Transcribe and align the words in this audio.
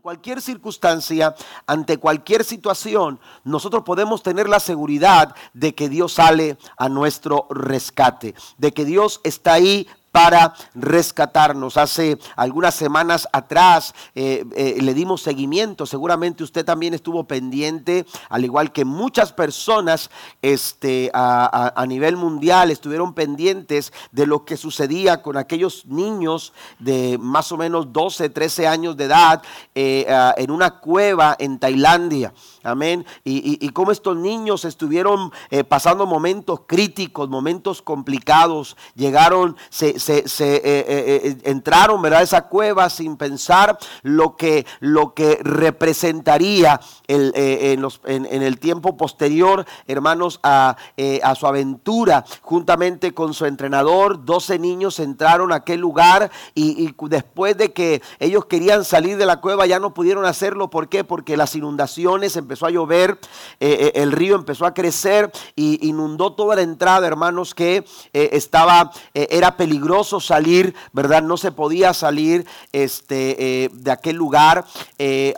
cualquier 0.00 0.40
circunstancia, 0.40 1.34
ante 1.66 1.98
cualquier 1.98 2.44
situación, 2.44 3.20
nosotros 3.44 3.82
podemos 3.84 4.22
tener 4.22 4.48
la 4.48 4.60
seguridad 4.60 5.34
de 5.52 5.74
que 5.74 5.88
Dios 5.88 6.14
sale 6.14 6.56
a 6.76 6.88
nuestro 6.88 7.46
rescate, 7.50 8.34
de 8.58 8.72
que 8.72 8.84
Dios 8.84 9.20
está 9.24 9.54
ahí 9.54 9.86
para 10.12 10.54
rescatarnos. 10.74 11.76
Hace 11.76 12.18
algunas 12.36 12.74
semanas 12.74 13.28
atrás 13.32 13.94
eh, 14.14 14.44
eh, 14.56 14.78
le 14.80 14.94
dimos 14.94 15.22
seguimiento, 15.22 15.86
seguramente 15.86 16.42
usted 16.42 16.64
también 16.64 16.94
estuvo 16.94 17.24
pendiente, 17.24 18.06
al 18.28 18.44
igual 18.44 18.72
que 18.72 18.84
muchas 18.84 19.32
personas 19.32 20.10
este, 20.42 21.10
a, 21.14 21.84
nivel 21.88 22.16
mundial 22.16 22.70
estuvieron 22.70 23.14
pendientes 23.14 23.92
de 24.12 24.26
lo 24.26 24.44
que 24.44 24.56
sucedía 24.56 25.22
con 25.22 25.36
aquellos 25.36 25.86
niños 25.86 26.52
de 26.78 27.18
más 27.18 27.50
o 27.50 27.56
menos 27.56 27.92
12, 27.92 28.28
13 28.30 28.68
años 28.68 28.96
de 28.96 29.04
edad 29.04 29.42
eh, 29.74 30.06
en 30.36 30.50
una 30.50 30.78
cueva 30.78 31.36
en 31.38 31.58
Tailandia. 31.58 32.32
Amén. 32.62 33.06
Y, 33.24 33.58
y, 33.64 33.68
cómo 33.70 33.92
estos 33.92 34.16
niños 34.16 34.64
estuvieron 34.64 35.32
pasando 35.68 36.06
momentos 36.06 36.60
críticos, 36.66 37.28
momentos 37.28 37.82
complicados, 37.82 38.76
llegaron, 38.94 39.56
se, 39.68 39.98
se, 39.98 40.18
eh, 40.18 40.60
eh, 40.64 41.20
eh, 41.24 41.36
entraron 41.44 42.02
¿verdad? 42.02 42.22
esa 42.22 42.48
cueva 42.48 42.90
sin 42.90 43.16
pensar 43.16 43.78
lo 44.02 44.36
que, 44.36 44.66
lo 44.80 45.14
que 45.14 45.38
representaría 45.42 46.80
el, 47.06 47.32
en, 47.34 47.80
los, 47.80 48.00
en, 48.04 48.26
el 48.26 48.58
tiempo 48.58 48.96
posterior, 48.96 49.66
hermanos, 49.86 50.40
a, 50.42 50.76
a, 51.22 51.34
su 51.34 51.46
aventura. 51.46 52.24
Juntamente 52.42 53.12
con 53.14 53.34
su 53.34 53.46
entrenador, 53.46 54.24
12 54.24 54.58
niños 54.58 54.98
entraron 55.00 55.52
a 55.52 55.56
aquel 55.56 55.80
lugar 55.80 56.30
y, 56.54 56.84
y 56.84 56.94
después 57.08 57.56
de 57.56 57.72
que 57.72 58.02
ellos 58.18 58.46
querían 58.46 58.84
salir 58.84 59.16
de 59.16 59.26
la 59.26 59.40
cueva 59.40 59.66
ya 59.66 59.80
no 59.80 59.94
pudieron 59.94 60.24
hacerlo. 60.24 60.70
¿Por 60.70 60.88
qué? 60.88 61.04
Porque 61.04 61.36
las 61.36 61.54
inundaciones, 61.54 62.36
empezó 62.50 62.66
a 62.66 62.70
llover, 62.70 63.18
el 63.60 64.10
río 64.10 64.34
empezó 64.34 64.66
a 64.66 64.74
crecer 64.74 65.30
y 65.54 65.86
inundó 65.88 66.32
toda 66.32 66.56
la 66.56 66.62
entrada, 66.62 67.06
hermanos, 67.06 67.54
que 67.54 67.84
estaba, 68.12 68.90
era 69.14 69.56
peligroso 69.56 70.18
salir, 70.18 70.74
¿verdad? 70.92 71.22
No 71.22 71.36
se 71.36 71.52
podía 71.52 71.94
salir 71.94 72.46
este, 72.72 73.64
eh, 73.64 73.70
de 73.72 73.90
aquel 73.90 74.16
lugar 74.16 74.64
eh, 74.98 75.34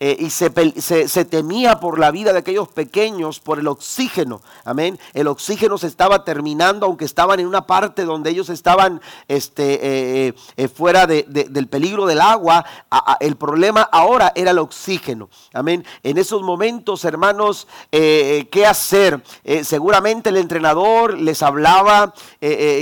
eh, 0.00 0.16
y 0.20 0.30
se, 0.30 0.50
se, 1.08 1.24
temía 1.24 1.80
por 1.80 1.98
la 1.98 2.10
vida 2.10 2.32
de 2.32 2.38
aquellos 2.38 2.68
pequeños, 2.68 3.40
por 3.40 3.58
el 3.58 3.66
oxígeno, 3.66 4.40
amén. 4.64 4.98
El 5.14 5.26
oxígeno 5.26 5.78
se 5.78 5.88
estaba 5.88 6.24
terminando, 6.24 6.86
aunque 6.86 7.04
estaban 7.04 7.40
en 7.40 7.46
una 7.46 7.66
parte 7.66 8.04
donde 8.04 8.30
ellos 8.30 8.48
estaban 8.50 9.00
este, 9.26 10.34
fuera 10.74 11.06
del 11.06 11.68
peligro 11.68 12.06
del 12.06 12.20
agua, 12.20 12.64
el 13.20 13.36
problema 13.36 13.82
ahora 13.82 14.32
era 14.34 14.52
el 14.52 14.58
oxígeno, 14.58 15.28
amén. 15.52 15.84
En 16.02 16.18
esos 16.18 16.35
momentos, 16.42 17.04
hermanos, 17.04 17.66
¿qué 17.90 18.66
hacer? 18.66 19.22
seguramente 19.62 20.30
el 20.30 20.36
entrenador 20.36 21.18
les 21.18 21.42
hablaba, 21.42 22.12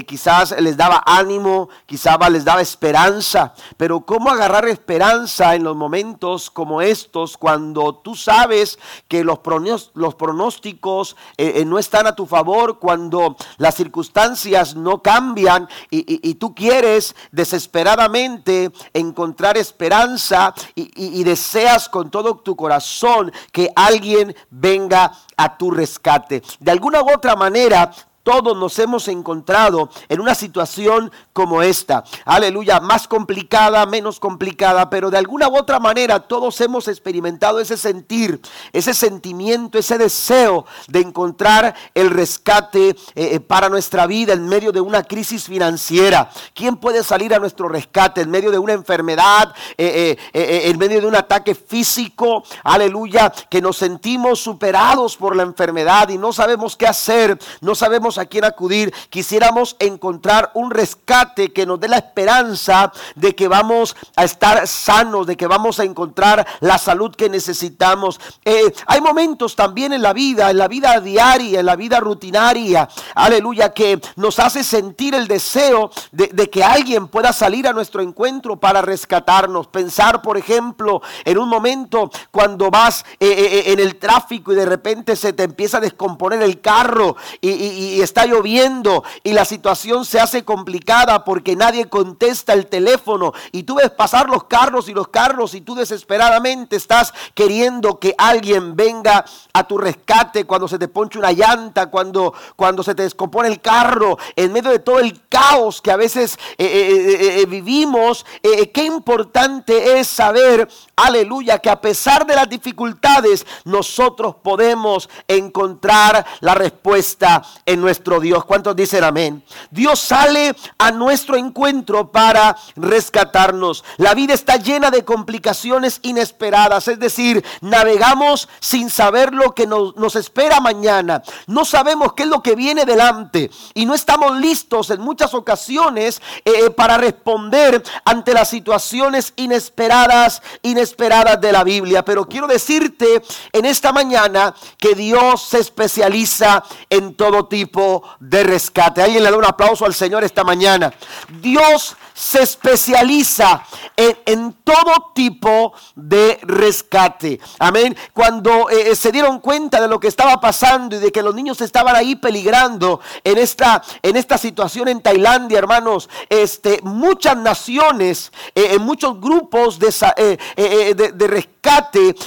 quizás 0.06 0.54
les 0.60 0.76
daba 0.76 1.02
ánimo, 1.06 1.68
quizá 1.86 2.18
les 2.28 2.44
daba 2.44 2.60
esperanza, 2.60 3.54
pero 3.76 4.00
¿cómo 4.00 4.30
agarrar 4.30 4.68
esperanza 4.68 5.54
en 5.54 5.64
los 5.64 5.76
momentos 5.76 6.50
como 6.50 6.80
estos 6.80 7.36
cuando 7.36 7.94
tú 7.96 8.14
sabes 8.14 8.78
que 9.08 9.24
los, 9.24 9.38
pronósticos 9.38 11.16
eh, 11.36 11.54
eh, 11.56 11.64
no 11.64 11.78
están 11.78 12.06
a 12.06 12.14
tu 12.14 12.26
favor, 12.26 12.78
cuando 12.78 13.36
las 13.58 13.74
circunstancias 13.74 14.76
no 14.76 15.02
cambian 15.02 15.68
y, 15.90 16.34
tú 16.34 16.54
quieres 16.54 17.14
desesperadamente 17.30 18.72
encontrar 18.92 19.56
esperanza 19.56 20.52
y 20.74 21.22
deseas 21.22 21.88
con 21.88 22.10
todo 22.10 22.36
tu 22.36 22.56
corazón 22.56 23.32
que 23.52 23.70
alguien 23.74 24.34
venga 24.50 25.12
a 25.36 25.56
tu 25.56 25.70
rescate? 25.70 26.42
De 26.60 26.70
alguna 26.70 27.02
u 27.02 27.10
otra 27.12 27.36
manera, 27.36 27.90
todos 28.24 28.56
nos 28.56 28.76
hemos 28.78 29.06
encontrado 29.06 29.90
en 30.08 30.20
una 30.20 30.34
situación 30.34 31.12
como 31.32 31.62
esta. 31.62 32.02
Aleluya, 32.24 32.80
más 32.80 33.06
complicada, 33.06 33.84
menos 33.86 34.18
complicada, 34.18 34.90
pero 34.90 35.10
de 35.10 35.18
alguna 35.18 35.46
u 35.48 35.56
otra 35.56 35.78
manera 35.78 36.20
todos 36.20 36.60
hemos 36.62 36.88
experimentado 36.88 37.60
ese 37.60 37.76
sentir, 37.76 38.40
ese 38.72 38.94
sentimiento, 38.94 39.78
ese 39.78 39.98
deseo 39.98 40.64
de 40.88 41.00
encontrar 41.00 41.74
el 41.94 42.10
rescate 42.10 42.88
eh, 42.88 42.96
eh, 43.14 43.40
para 43.40 43.68
nuestra 43.68 44.06
vida 44.06 44.32
en 44.32 44.48
medio 44.48 44.72
de 44.72 44.80
una 44.80 45.02
crisis 45.02 45.44
financiera. 45.44 46.30
¿Quién 46.54 46.76
puede 46.76 47.04
salir 47.04 47.34
a 47.34 47.38
nuestro 47.38 47.68
rescate 47.68 48.22
en 48.22 48.30
medio 48.30 48.50
de 48.50 48.58
una 48.58 48.72
enfermedad, 48.72 49.54
eh, 49.76 50.16
en 50.32 50.78
medio 50.78 51.00
de 51.02 51.06
un 51.06 51.16
ataque 51.16 51.54
físico? 51.54 52.42
Aleluya, 52.62 53.30
que 53.50 53.60
nos 53.60 53.76
sentimos 53.76 54.40
superados 54.40 55.16
por 55.18 55.36
la 55.36 55.42
enfermedad 55.42 56.08
y 56.08 56.16
no 56.16 56.32
sabemos 56.32 56.74
qué 56.74 56.86
hacer, 56.86 57.38
no 57.60 57.74
sabemos 57.74 58.13
a 58.18 58.26
quién 58.26 58.44
acudir, 58.44 58.92
quisiéramos 59.10 59.76
encontrar 59.78 60.50
un 60.54 60.70
rescate 60.70 61.52
que 61.52 61.66
nos 61.66 61.80
dé 61.80 61.88
la 61.88 61.98
esperanza 61.98 62.92
de 63.14 63.34
que 63.34 63.48
vamos 63.48 63.96
a 64.16 64.24
estar 64.24 64.66
sanos, 64.66 65.26
de 65.26 65.36
que 65.36 65.46
vamos 65.46 65.80
a 65.80 65.84
encontrar 65.84 66.46
la 66.60 66.78
salud 66.78 67.14
que 67.14 67.28
necesitamos. 67.28 68.20
Eh, 68.44 68.72
hay 68.86 69.00
momentos 69.00 69.56
también 69.56 69.92
en 69.92 70.02
la 70.02 70.12
vida, 70.12 70.50
en 70.50 70.58
la 70.58 70.68
vida 70.68 71.00
diaria, 71.00 71.60
en 71.60 71.66
la 71.66 71.76
vida 71.76 72.00
rutinaria, 72.00 72.88
aleluya, 73.14 73.72
que 73.72 74.00
nos 74.16 74.38
hace 74.38 74.64
sentir 74.64 75.14
el 75.14 75.28
deseo 75.28 75.90
de, 76.12 76.50
que 76.50 76.62
alguien 76.62 77.08
pueda 77.08 77.32
salir 77.32 77.66
a 77.66 77.72
nuestro 77.72 78.02
encuentro 78.02 78.58
para 78.58 78.82
rescatarnos. 78.82 79.66
Pensar, 79.68 80.22
por 80.22 80.36
ejemplo, 80.36 81.02
en 81.24 81.38
un 81.38 81.48
momento 81.48 82.10
cuando 82.30 82.70
vas 82.70 83.04
eh, 83.18 83.28
eh, 83.28 83.72
en 83.72 83.80
el 83.80 83.96
tráfico 83.96 84.52
y 84.52 84.56
de 84.56 84.66
repente 84.66 85.16
se 85.16 85.32
te 85.32 85.44
empieza 85.44 85.78
a 85.78 85.80
descomponer 85.80 86.42
el 86.42 86.60
carro 86.60 87.16
y 87.40 88.00
está 88.04 88.26
lloviendo 88.26 89.04
y 89.22 89.32
la 89.32 89.44
situación 89.44 90.04
se 90.04 90.20
hace 90.20 90.44
complicada 90.44 91.24
porque 91.24 91.56
nadie 91.56 91.88
contesta 91.88 92.52
el 92.52 92.66
teléfono 92.66 93.32
y 93.52 93.64
tú 93.64 93.76
ves 93.76 93.90
pasar 93.90 94.28
los 94.28 94.44
carros 94.44 94.88
y 94.88 94.94
los 94.94 95.08
carros 95.08 95.54
y 95.54 95.60
tú 95.60 95.74
desesperadamente 95.74 96.76
estás 96.76 97.12
queriendo 97.34 97.98
que 97.98 98.14
alguien 98.18 98.76
venga 98.76 99.24
a 99.52 99.66
tu 99.66 99.78
rescate 99.78 100.44
cuando 100.44 100.68
se 100.68 100.78
te 100.78 100.88
ponche 100.88 101.18
una 101.18 101.32
llanta, 101.32 101.86
cuando, 101.86 102.34
cuando 102.56 102.82
se 102.82 102.94
te 102.94 103.02
descompone 103.02 103.48
el 103.48 103.60
carro, 103.60 104.18
en 104.36 104.52
medio 104.52 104.70
de 104.70 104.78
todo 104.78 105.00
el 105.00 105.20
caos 105.28 105.80
que 105.80 105.90
a 105.90 105.96
veces 105.96 106.38
eh, 106.58 106.66
eh, 106.66 107.40
eh, 107.40 107.46
vivimos, 107.46 108.24
qué 108.42 108.84
importante 108.84 109.98
es 109.98 110.08
saber, 110.08 110.68
aleluya, 110.96 111.58
que 111.58 111.70
a 111.70 111.80
pesar 111.80 112.26
de 112.26 112.34
las 112.34 112.48
dificultades 112.48 113.46
nosotros 113.64 114.36
podemos 114.42 115.08
encontrar 115.28 116.24
la 116.40 116.54
respuesta 116.54 117.42
en 117.66 117.80
nuestra 117.80 117.93
nuestro 117.94 118.18
Dios. 118.18 118.44
¿Cuántos 118.44 118.74
dicen 118.74 119.04
amén? 119.04 119.44
Dios 119.70 120.00
sale 120.00 120.56
a 120.78 120.90
nuestro 120.90 121.36
encuentro 121.36 122.10
para 122.10 122.56
rescatarnos. 122.74 123.84
La 123.98 124.14
vida 124.14 124.34
está 124.34 124.56
llena 124.56 124.90
de 124.90 125.04
complicaciones 125.04 126.00
inesperadas, 126.02 126.88
es 126.88 126.98
decir, 126.98 127.44
navegamos 127.60 128.48
sin 128.58 128.90
saber 128.90 129.32
lo 129.32 129.54
que 129.54 129.68
nos, 129.68 130.16
espera 130.16 130.58
mañana. 130.58 131.22
No 131.46 131.64
sabemos 131.64 132.14
qué 132.14 132.24
es 132.24 132.28
lo 132.28 132.42
que 132.42 132.56
viene 132.56 132.84
delante 132.84 133.48
y 133.74 133.86
no 133.86 133.94
estamos 133.94 134.38
listos 134.38 134.90
en 134.90 135.00
muchas 135.00 135.32
ocasiones 135.32 136.20
eh, 136.44 136.52
eh, 136.66 136.70
para 136.70 136.96
responder 136.98 137.80
ante 138.04 138.34
las 138.34 138.48
situaciones 138.48 139.34
inesperadas, 139.36 140.42
inesperadas 140.62 141.40
de 141.40 141.52
la 141.52 141.62
Biblia. 141.62 142.04
Pero 142.04 142.26
quiero 142.26 142.48
decirte 142.48 143.22
en 143.52 143.64
esta 143.64 143.92
mañana 143.92 144.52
que 144.78 144.96
Dios 144.96 145.42
se 145.42 145.60
especializa 145.60 146.64
en 146.90 147.14
todo 147.14 147.46
tipo 147.46 147.83
de 148.20 148.42
rescate. 148.42 149.02
Alguien 149.02 149.22
le 149.22 149.30
da 149.30 149.36
un 149.36 149.44
aplauso 149.44 149.84
al 149.84 149.94
Señor 149.94 150.24
esta 150.24 150.44
mañana. 150.44 150.92
Dios 151.40 151.96
se 152.14 152.42
especializa 152.42 153.64
en, 153.96 154.54
todo 154.64 155.12
tipo 155.14 155.74
de 155.94 156.38
rescate. 156.42 157.40
Amén. 157.58 157.96
Cuando 158.12 158.70
eh, 158.70 158.92
eh, 158.92 158.96
se 158.96 159.12
dieron 159.12 159.40
cuenta 159.40 159.80
de 159.80 159.88
lo 159.88 159.98
que 159.98 160.08
estaba 160.08 160.40
pasando 160.40 160.96
y 160.96 161.00
de 161.00 161.12
que 161.12 161.22
los 161.22 161.34
niños 161.34 161.60
estaban 161.60 161.96
ahí 161.96 162.14
peligrando 162.14 163.00
en 163.24 163.36
esta, 163.36 163.82
en 164.02 164.16
esta 164.16 164.38
situación 164.38 164.88
en 164.88 165.02
Tailandia, 165.02 165.58
hermanos, 165.58 166.08
este, 166.28 166.80
muchas 166.82 167.36
naciones, 167.36 168.32
eh, 168.54 168.78
muchos 168.78 169.20
grupos 169.20 169.78
de, 169.78 170.38
de, 170.56 171.12
de 171.12 171.26
rescate 171.26 171.54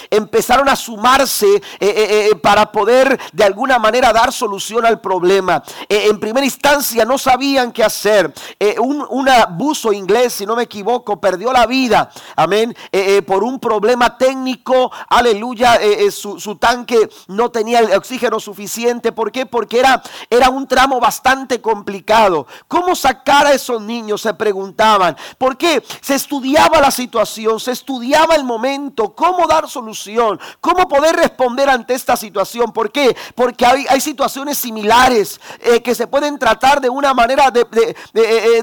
empezaron 0.10 0.68
a 0.70 0.76
sumarse 0.76 1.48
eh, 1.56 1.62
eh, 1.80 2.30
eh, 2.32 2.36
para 2.36 2.72
poder 2.72 3.20
de 3.34 3.44
alguna 3.44 3.78
manera 3.78 4.12
dar 4.12 4.32
solución 4.32 4.86
al 4.86 5.00
problema. 5.00 5.64
en 5.90 6.20
primera 6.20 6.46
instancia 6.46 7.06
no 7.06 7.18
sabían 7.18 7.72
qué 7.72 7.84
hacer. 7.84 8.34
una 8.80 9.46
búsqueda 9.46 9.77
inglés, 9.86 10.34
si 10.34 10.46
no 10.46 10.56
me 10.56 10.64
equivoco, 10.64 11.20
perdió 11.20 11.54
la 11.54 11.66
vida, 11.66 12.12
amén, 12.36 12.76
eh, 12.92 13.18
eh, 13.18 13.22
por 13.22 13.44
un 13.44 13.60
problema 13.60 14.18
técnico, 14.18 14.92
aleluya, 15.10 15.76
eh, 15.76 16.12
su, 16.12 16.58
tanque 16.58 17.10
no 17.28 17.50
tenía 17.50 17.80
el 17.80 17.92
oxígeno 17.94 18.40
suficiente. 18.40 19.12
¿Por 19.12 19.32
qué? 19.32 19.46
Porque 19.46 19.80
era, 19.80 20.02
era 20.30 20.50
un 20.50 20.68
tramo 20.68 21.00
bastante 21.00 21.62
complicado. 21.62 22.48
¿Cómo 22.68 22.96
sacar 22.96 23.46
a 23.46 23.54
esos 23.54 23.82
niños? 23.82 24.22
Se 24.22 24.34
preguntaban. 24.34 25.16
¿Por 25.38 25.58
qué? 25.58 25.84
Se 26.02 26.16
estudiaba 26.16 26.82
la 26.82 26.92
situación, 26.92 27.60
se 27.60 27.72
estudiaba 27.72 28.36
el 28.36 28.44
momento, 28.44 29.14
cómo 29.14 29.48
dar 29.48 29.70
solución, 29.70 30.40
cómo 30.62 30.88
poder 30.88 31.16
responder 31.16 31.70
ante 31.70 31.94
esta 31.94 32.18
situación. 32.18 32.72
¿Por 32.72 32.92
qué? 32.92 33.16
Porque 33.36 33.66
hay, 33.66 34.02
situaciones 34.08 34.58
similares 34.58 35.42
que 35.84 35.94
se 35.94 36.08
pueden 36.08 36.40
tratar 36.40 36.80
de 36.80 36.90
una 36.90 37.14
manera 37.14 37.52
de, 37.52 37.66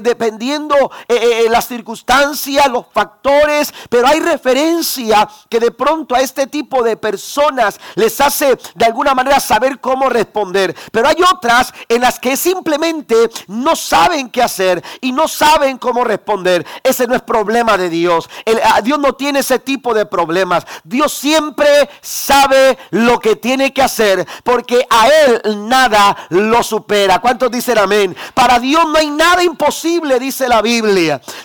dependiendo 0.01 0.91
las 1.49 1.67
circunstancias, 1.67 2.67
los 2.67 2.85
factores, 2.91 3.73
pero 3.89 4.07
hay 4.07 4.19
referencia 4.19 5.27
que 5.49 5.59
de 5.59 5.71
pronto 5.71 6.15
a 6.15 6.21
este 6.21 6.47
tipo 6.47 6.83
de 6.83 6.97
personas 6.97 7.79
les 7.95 8.19
hace 8.21 8.57
de 8.75 8.85
alguna 8.85 9.13
manera 9.13 9.39
saber 9.39 9.79
cómo 9.79 10.09
responder. 10.09 10.75
Pero 10.91 11.07
hay 11.07 11.17
otras 11.21 11.73
en 11.87 12.01
las 12.01 12.19
que 12.19 12.37
simplemente 12.37 13.15
no 13.47 13.75
saben 13.75 14.29
qué 14.29 14.41
hacer 14.41 14.83
y 15.01 15.11
no 15.11 15.27
saben 15.27 15.77
cómo 15.77 16.03
responder. 16.03 16.65
Ese 16.83 17.07
no 17.07 17.15
es 17.15 17.21
problema 17.21 17.77
de 17.77 17.89
Dios. 17.89 18.29
Dios 18.83 18.99
no 18.99 19.13
tiene 19.13 19.39
ese 19.39 19.59
tipo 19.59 19.93
de 19.93 20.05
problemas. 20.05 20.65
Dios 20.83 21.13
siempre 21.13 21.89
sabe 22.01 22.77
lo 22.91 23.19
que 23.19 23.35
tiene 23.35 23.73
que 23.73 23.81
hacer 23.81 24.27
porque 24.43 24.85
a 24.89 25.07
Él 25.07 25.67
nada 25.67 26.15
lo 26.29 26.63
supera. 26.63 27.19
¿Cuántos 27.19 27.51
dicen 27.51 27.77
amén? 27.77 28.15
Para 28.33 28.59
Dios 28.59 28.85
no 28.87 28.97
hay 28.97 29.09
nada 29.09 29.43
imposible, 29.43 30.19
dice 30.19 30.47
la 30.47 30.61
Biblia. 30.61 30.94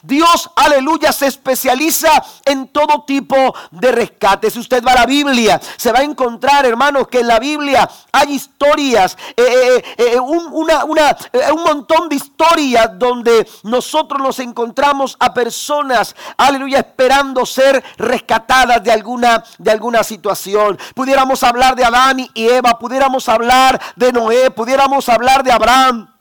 Dios, 0.02 0.50
aleluya, 0.54 1.12
se 1.12 1.26
especializa 1.26 2.22
en 2.44 2.68
todo 2.68 3.04
tipo 3.04 3.54
de 3.70 3.92
rescate. 3.92 4.50
Si 4.50 4.58
usted 4.58 4.84
va 4.84 4.92
a 4.92 5.00
la 5.00 5.06
Biblia, 5.06 5.60
se 5.76 5.92
va 5.92 6.00
a 6.00 6.02
encontrar, 6.04 6.64
hermanos, 6.66 7.08
que 7.08 7.20
en 7.20 7.28
la 7.28 7.38
Biblia 7.38 7.88
hay 8.12 8.34
historias, 8.34 9.16
eh, 9.36 9.44
eh, 9.44 9.84
eh, 9.98 10.20
un, 10.20 10.52
un 10.52 11.64
montón 11.64 12.08
de 12.08 12.16
historias 12.16 12.90
donde 12.98 13.48
nosotros 13.64 14.20
nos 14.20 14.38
encontramos 14.38 15.16
a 15.18 15.34
personas, 15.34 16.14
aleluya, 16.36 16.78
esperando 16.78 17.44
ser 17.44 17.82
rescatadas 17.96 18.82
de 18.84 18.92
alguna, 18.92 19.42
de 19.58 19.70
alguna 19.70 20.04
situación. 20.04 20.78
Pudiéramos 20.94 21.42
hablar 21.42 21.74
de 21.74 21.84
Adán 21.84 22.20
y 22.34 22.48
Eva, 22.48 22.78
pudiéramos 22.78 23.28
hablar 23.28 23.80
de 23.96 24.12
Noé, 24.12 24.50
pudiéramos 24.50 25.08
hablar 25.08 25.42
de 25.42 25.52
Abraham 25.52 26.19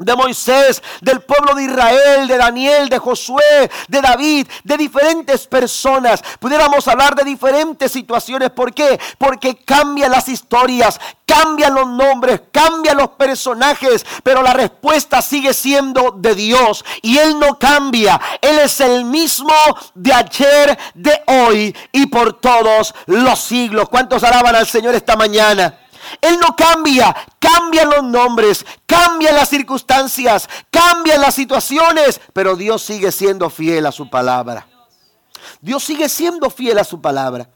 de 0.00 0.16
Moisés, 0.16 0.82
del 1.00 1.20
pueblo 1.20 1.54
de 1.54 1.64
Israel, 1.64 2.26
de 2.26 2.36
Daniel, 2.36 2.88
de 2.88 2.98
Josué, 2.98 3.70
de 3.88 4.00
David, 4.00 4.48
de 4.64 4.76
diferentes 4.76 5.46
personas. 5.46 6.22
Pudiéramos 6.38 6.88
hablar 6.88 7.14
de 7.14 7.24
diferentes 7.24 7.92
situaciones. 7.92 8.50
¿Por 8.50 8.72
qué? 8.72 8.98
Porque 9.18 9.56
cambian 9.56 10.10
las 10.10 10.28
historias, 10.28 10.98
cambian 11.26 11.74
los 11.74 11.86
nombres, 11.86 12.40
cambian 12.50 12.96
los 12.96 13.10
personajes, 13.10 14.04
pero 14.22 14.42
la 14.42 14.54
respuesta 14.54 15.22
sigue 15.22 15.52
siendo 15.52 16.12
de 16.16 16.34
Dios. 16.34 16.84
Y 17.02 17.18
Él 17.18 17.38
no 17.38 17.58
cambia. 17.58 18.20
Él 18.40 18.58
es 18.58 18.80
el 18.80 19.04
mismo 19.04 19.54
de 19.94 20.12
ayer, 20.12 20.78
de 20.94 21.22
hoy 21.26 21.76
y 21.92 22.06
por 22.06 22.40
todos 22.40 22.94
los 23.06 23.38
siglos. 23.38 23.88
¿Cuántos 23.88 24.24
alaban 24.24 24.56
al 24.56 24.66
Señor 24.66 24.94
esta 24.94 25.16
mañana? 25.16 25.79
Él 26.20 26.38
no 26.40 26.56
cambia, 26.56 27.14
cambian 27.38 27.90
los 27.90 28.02
nombres, 28.04 28.64
cambian 28.86 29.34
las 29.34 29.48
circunstancias, 29.48 30.48
cambian 30.70 31.20
las 31.20 31.34
situaciones, 31.34 32.20
pero 32.32 32.56
Dios 32.56 32.82
sigue 32.82 33.12
siendo 33.12 33.50
fiel 33.50 33.86
a 33.86 33.92
su 33.92 34.08
palabra. 34.08 34.66
Dios 35.60 35.84
sigue 35.84 36.08
siendo 36.08 36.50
fiel 36.50 36.78
a 36.78 36.84
su 36.84 37.00
palabra. 37.00 37.48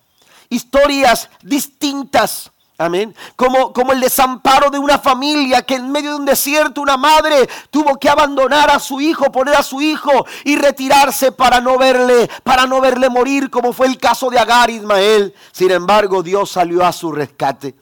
Historias 0.48 1.28
distintas. 1.42 2.50
Amén. 2.76 3.14
Como, 3.36 3.72
como 3.72 3.92
el 3.92 4.00
desamparo 4.00 4.68
de 4.68 4.80
una 4.80 4.98
familia 4.98 5.62
que 5.62 5.76
en 5.76 5.92
medio 5.92 6.10
de 6.10 6.16
un 6.16 6.24
desierto 6.24 6.80
una 6.80 6.96
madre 6.96 7.48
tuvo 7.70 7.96
que 7.98 8.08
abandonar 8.08 8.68
a 8.68 8.80
su 8.80 9.00
hijo, 9.00 9.30
poner 9.30 9.54
a 9.54 9.62
su 9.62 9.80
hijo 9.80 10.26
y 10.44 10.56
retirarse 10.56 11.30
para 11.30 11.60
no 11.60 11.78
verle, 11.78 12.28
para 12.42 12.66
no 12.66 12.80
verle 12.80 13.08
morir, 13.08 13.48
como 13.48 13.72
fue 13.72 13.86
el 13.86 13.96
caso 13.96 14.28
de 14.28 14.40
Agar 14.40 14.70
Ismael. 14.70 15.32
Sin 15.52 15.70
embargo, 15.70 16.22
Dios 16.22 16.50
salió 16.50 16.84
a 16.84 16.92
su 16.92 17.12
rescate. 17.12 17.76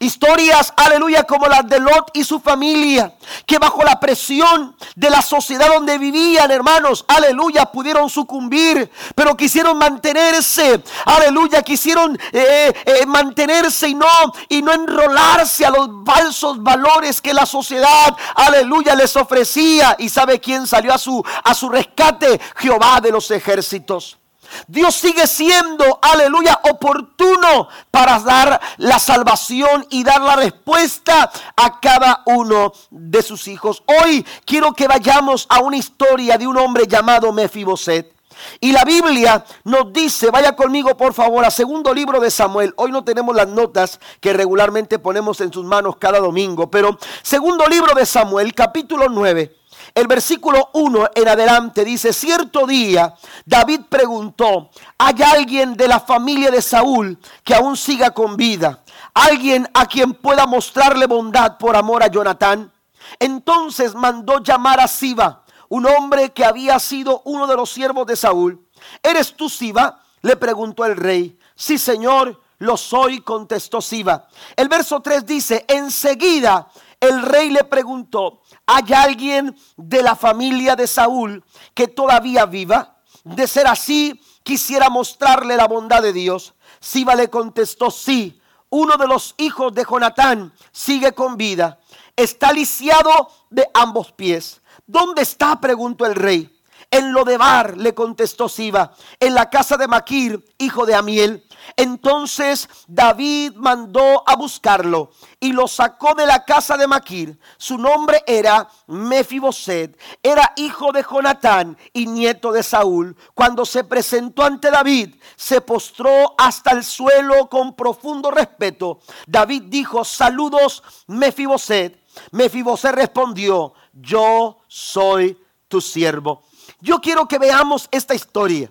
Historias, 0.00 0.72
aleluya, 0.76 1.24
como 1.24 1.46
las 1.46 1.66
de 1.68 1.80
Lot 1.80 2.10
y 2.14 2.24
su 2.24 2.40
familia, 2.40 3.14
que 3.46 3.58
bajo 3.58 3.82
la 3.82 3.98
presión 3.98 4.76
de 4.94 5.10
la 5.10 5.22
sociedad 5.22 5.68
donde 5.68 5.98
vivían, 5.98 6.50
hermanos, 6.50 7.04
aleluya, 7.08 7.66
pudieron 7.66 8.08
sucumbir, 8.10 8.90
pero 9.14 9.36
quisieron 9.36 9.78
mantenerse, 9.78 10.82
aleluya, 11.04 11.62
quisieron 11.62 12.18
eh, 12.32 12.72
eh, 12.84 13.06
mantenerse 13.06 13.88
y 13.88 13.94
no, 13.94 14.06
y 14.48 14.62
no 14.62 14.72
enrolarse 14.72 15.66
a 15.66 15.70
los 15.70 15.88
falsos 16.04 16.62
valores 16.62 17.20
que 17.20 17.34
la 17.34 17.46
sociedad, 17.46 18.16
aleluya, 18.34 18.94
les 18.94 19.16
ofrecía. 19.16 19.96
¿Y 19.98 20.08
sabe 20.08 20.40
quién 20.40 20.66
salió 20.66 20.92
a 20.92 20.98
su, 20.98 21.24
a 21.44 21.54
su 21.54 21.68
rescate? 21.68 22.40
Jehová 22.56 23.00
de 23.00 23.10
los 23.10 23.30
ejércitos. 23.30 24.18
Dios 24.66 24.94
sigue 24.94 25.26
siendo, 25.26 25.98
aleluya, 26.02 26.60
oportuno 26.70 27.68
para 27.90 28.18
dar 28.20 28.60
la 28.78 28.98
salvación 28.98 29.86
y 29.90 30.04
dar 30.04 30.20
la 30.20 30.36
respuesta 30.36 31.30
a 31.56 31.80
cada 31.80 32.22
uno 32.26 32.72
de 32.90 33.22
sus 33.22 33.48
hijos. 33.48 33.82
Hoy 33.86 34.24
quiero 34.44 34.72
que 34.72 34.88
vayamos 34.88 35.46
a 35.48 35.60
una 35.60 35.76
historia 35.76 36.38
de 36.38 36.46
un 36.46 36.56
hombre 36.58 36.86
llamado 36.86 37.32
Mefiboset. 37.32 38.14
Y 38.60 38.72
la 38.72 38.84
Biblia 38.84 39.44
nos 39.64 39.92
dice, 39.92 40.30
vaya 40.30 40.54
conmigo 40.54 40.96
por 40.96 41.12
favor 41.12 41.44
a 41.44 41.50
segundo 41.50 41.92
libro 41.92 42.20
de 42.20 42.30
Samuel. 42.30 42.72
Hoy 42.76 42.92
no 42.92 43.02
tenemos 43.02 43.34
las 43.34 43.48
notas 43.48 43.98
que 44.20 44.32
regularmente 44.32 44.98
ponemos 44.98 45.40
en 45.40 45.52
sus 45.52 45.64
manos 45.64 45.96
cada 45.96 46.20
domingo, 46.20 46.70
pero 46.70 46.96
segundo 47.22 47.66
libro 47.66 47.94
de 47.94 48.06
Samuel, 48.06 48.54
capítulo 48.54 49.08
9. 49.08 49.57
El 49.98 50.06
versículo 50.06 50.70
1 50.74 51.08
en 51.12 51.26
adelante 51.26 51.84
dice, 51.84 52.12
cierto 52.12 52.68
día 52.68 53.16
David 53.44 53.80
preguntó, 53.88 54.70
¿hay 54.96 55.16
alguien 55.22 55.76
de 55.76 55.88
la 55.88 55.98
familia 55.98 56.52
de 56.52 56.62
Saúl 56.62 57.18
que 57.42 57.52
aún 57.52 57.76
siga 57.76 58.12
con 58.12 58.36
vida? 58.36 58.84
¿Alguien 59.12 59.68
a 59.74 59.86
quien 59.86 60.14
pueda 60.14 60.46
mostrarle 60.46 61.06
bondad 61.06 61.58
por 61.58 61.74
amor 61.74 62.04
a 62.04 62.06
Jonatán? 62.06 62.72
Entonces 63.18 63.96
mandó 63.96 64.40
llamar 64.40 64.78
a 64.78 64.86
Siba, 64.86 65.42
un 65.68 65.84
hombre 65.84 66.30
que 66.30 66.44
había 66.44 66.78
sido 66.78 67.22
uno 67.24 67.48
de 67.48 67.56
los 67.56 67.68
siervos 67.68 68.06
de 68.06 68.14
Saúl. 68.14 68.64
¿Eres 69.02 69.34
tú 69.34 69.48
Siba? 69.48 70.04
le 70.22 70.36
preguntó 70.36 70.84
el 70.84 70.96
rey. 70.96 71.36
Sí, 71.56 71.76
señor, 71.76 72.40
lo 72.58 72.76
soy, 72.76 73.20
contestó 73.22 73.80
Siba. 73.80 74.28
El 74.54 74.68
verso 74.68 75.00
3 75.00 75.26
dice, 75.26 75.64
enseguida 75.66 76.68
el 77.00 77.22
rey 77.22 77.50
le 77.50 77.62
preguntó, 77.64 78.42
¿hay 78.68 78.92
alguien 78.92 79.56
de 79.78 80.02
la 80.02 80.14
familia 80.14 80.76
de 80.76 80.86
Saúl 80.86 81.42
que 81.72 81.88
todavía 81.88 82.44
viva? 82.44 82.98
De 83.24 83.46
ser 83.46 83.66
así, 83.66 84.20
quisiera 84.42 84.90
mostrarle 84.90 85.56
la 85.56 85.66
bondad 85.66 86.02
de 86.02 86.12
Dios. 86.12 86.54
Siba 86.78 87.14
le 87.14 87.30
contestó, 87.30 87.90
sí, 87.90 88.38
uno 88.68 88.98
de 88.98 89.08
los 89.08 89.34
hijos 89.38 89.72
de 89.72 89.86
Jonatán 89.88 90.52
sigue 90.70 91.12
con 91.12 91.38
vida. 91.38 91.80
Está 92.14 92.52
lisiado 92.52 93.30
de 93.48 93.66
ambos 93.72 94.12
pies. 94.12 94.60
¿Dónde 94.86 95.22
está? 95.22 95.58
preguntó 95.60 96.04
el 96.04 96.14
rey. 96.14 96.57
En 96.90 97.12
Lodebar, 97.12 97.76
le 97.76 97.94
contestó 97.94 98.48
Siba, 98.48 98.94
en 99.20 99.34
la 99.34 99.50
casa 99.50 99.76
de 99.76 99.86
Maquir, 99.86 100.42
hijo 100.56 100.86
de 100.86 100.94
Amiel. 100.94 101.44
Entonces 101.76 102.66
David 102.86 103.52
mandó 103.56 104.22
a 104.26 104.36
buscarlo 104.36 105.10
y 105.38 105.52
lo 105.52 105.68
sacó 105.68 106.14
de 106.14 106.24
la 106.24 106.46
casa 106.46 106.78
de 106.78 106.86
Maquir. 106.86 107.38
Su 107.58 107.76
nombre 107.76 108.22
era 108.26 108.68
Mefiboset, 108.86 110.00
era 110.22 110.54
hijo 110.56 110.90
de 110.92 111.04
Jonatán 111.04 111.76
y 111.92 112.06
nieto 112.06 112.52
de 112.52 112.62
Saúl. 112.62 113.14
Cuando 113.34 113.66
se 113.66 113.84
presentó 113.84 114.44
ante 114.44 114.70
David, 114.70 115.14
se 115.36 115.60
postró 115.60 116.34
hasta 116.38 116.70
el 116.70 116.84
suelo 116.84 117.50
con 117.50 117.76
profundo 117.76 118.30
respeto. 118.30 119.00
David 119.26 119.64
dijo, 119.66 120.04
saludos 120.04 120.82
Mefiboset. 121.06 122.02
Mefiboset 122.32 122.94
respondió, 122.94 123.74
yo 123.92 124.60
soy 124.68 125.38
tu 125.68 125.82
siervo. 125.82 126.47
Yo 126.80 127.00
quiero 127.00 127.26
que 127.26 127.38
veamos 127.38 127.88
esta 127.90 128.14
historia. 128.14 128.70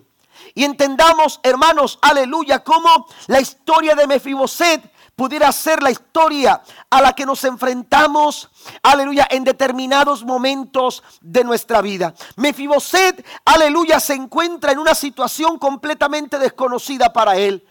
Y 0.54 0.64
entendamos, 0.64 1.40
hermanos, 1.42 1.98
aleluya, 2.00 2.64
cómo 2.64 3.06
la 3.26 3.40
historia 3.40 3.94
de 3.94 4.06
Mefiboset 4.06 4.92
pudiera 5.18 5.50
ser 5.50 5.82
la 5.82 5.90
historia 5.90 6.62
a 6.88 7.02
la 7.02 7.12
que 7.12 7.26
nos 7.26 7.42
enfrentamos, 7.42 8.48
aleluya, 8.84 9.26
en 9.30 9.42
determinados 9.42 10.24
momentos 10.24 11.02
de 11.20 11.42
nuestra 11.42 11.82
vida. 11.82 12.14
Mefiboset, 12.36 13.26
aleluya, 13.44 13.98
se 13.98 14.14
encuentra 14.14 14.70
en 14.70 14.78
una 14.78 14.94
situación 14.94 15.58
completamente 15.58 16.38
desconocida 16.38 17.12
para 17.12 17.36
él. 17.36 17.66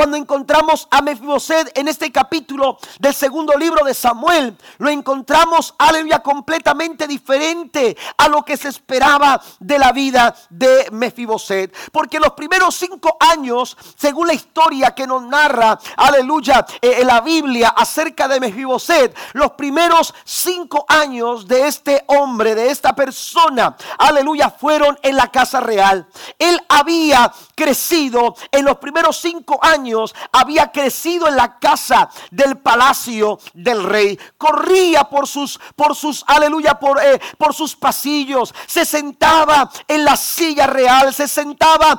Cuando 0.00 0.16
encontramos 0.16 0.88
a 0.90 1.02
Mefiboset 1.02 1.76
en 1.76 1.86
este 1.86 2.10
capítulo 2.10 2.78
del 2.98 3.12
segundo 3.12 3.52
libro 3.58 3.84
de 3.84 3.92
Samuel, 3.92 4.56
lo 4.78 4.88
encontramos, 4.88 5.74
aleluya, 5.76 6.20
completamente 6.20 7.06
diferente 7.06 7.94
a 8.16 8.26
lo 8.28 8.42
que 8.42 8.56
se 8.56 8.68
esperaba 8.68 9.42
de 9.58 9.78
la 9.78 9.92
vida 9.92 10.34
de 10.48 10.88
Mefiboset. 10.90 11.76
Porque 11.92 12.18
los 12.18 12.32
primeros 12.32 12.76
cinco 12.76 13.18
años, 13.20 13.76
según 13.94 14.28
la 14.28 14.32
historia 14.32 14.94
que 14.94 15.06
nos 15.06 15.22
narra, 15.22 15.78
aleluya, 15.98 16.64
eh, 16.80 17.04
la 17.04 17.20
Biblia 17.20 17.68
acerca 17.76 18.26
de 18.26 18.40
Mefiboset, 18.40 19.14
los 19.34 19.50
primeros 19.50 20.14
cinco 20.24 20.86
años 20.88 21.46
de 21.46 21.66
este 21.66 22.04
hombre, 22.06 22.54
de 22.54 22.70
esta 22.70 22.94
persona, 22.94 23.76
aleluya, 23.98 24.48
fueron 24.48 24.98
en 25.02 25.16
la 25.16 25.30
casa 25.30 25.60
real. 25.60 26.08
Él 26.38 26.58
había 26.70 27.30
crecido 27.54 28.34
en 28.50 28.64
los 28.64 28.78
primeros 28.78 29.18
cinco 29.18 29.58
años, 29.60 29.89
había 30.32 30.70
crecido 30.70 31.28
en 31.28 31.36
la 31.36 31.58
casa 31.58 32.08
del 32.30 32.58
palacio 32.58 33.38
del 33.54 33.84
rey. 33.84 34.18
Corría 34.36 35.04
por 35.04 35.26
sus, 35.26 35.58
por 35.76 35.94
sus, 35.94 36.24
aleluya, 36.26 36.78
por, 36.78 37.02
eh, 37.02 37.20
por 37.38 37.54
sus 37.54 37.76
pasillos. 37.76 38.54
Se 38.66 38.84
sentaba 38.84 39.70
en 39.88 40.04
la 40.04 40.16
silla 40.16 40.66
real, 40.66 41.12
se 41.14 41.28
sentaba 41.28 41.98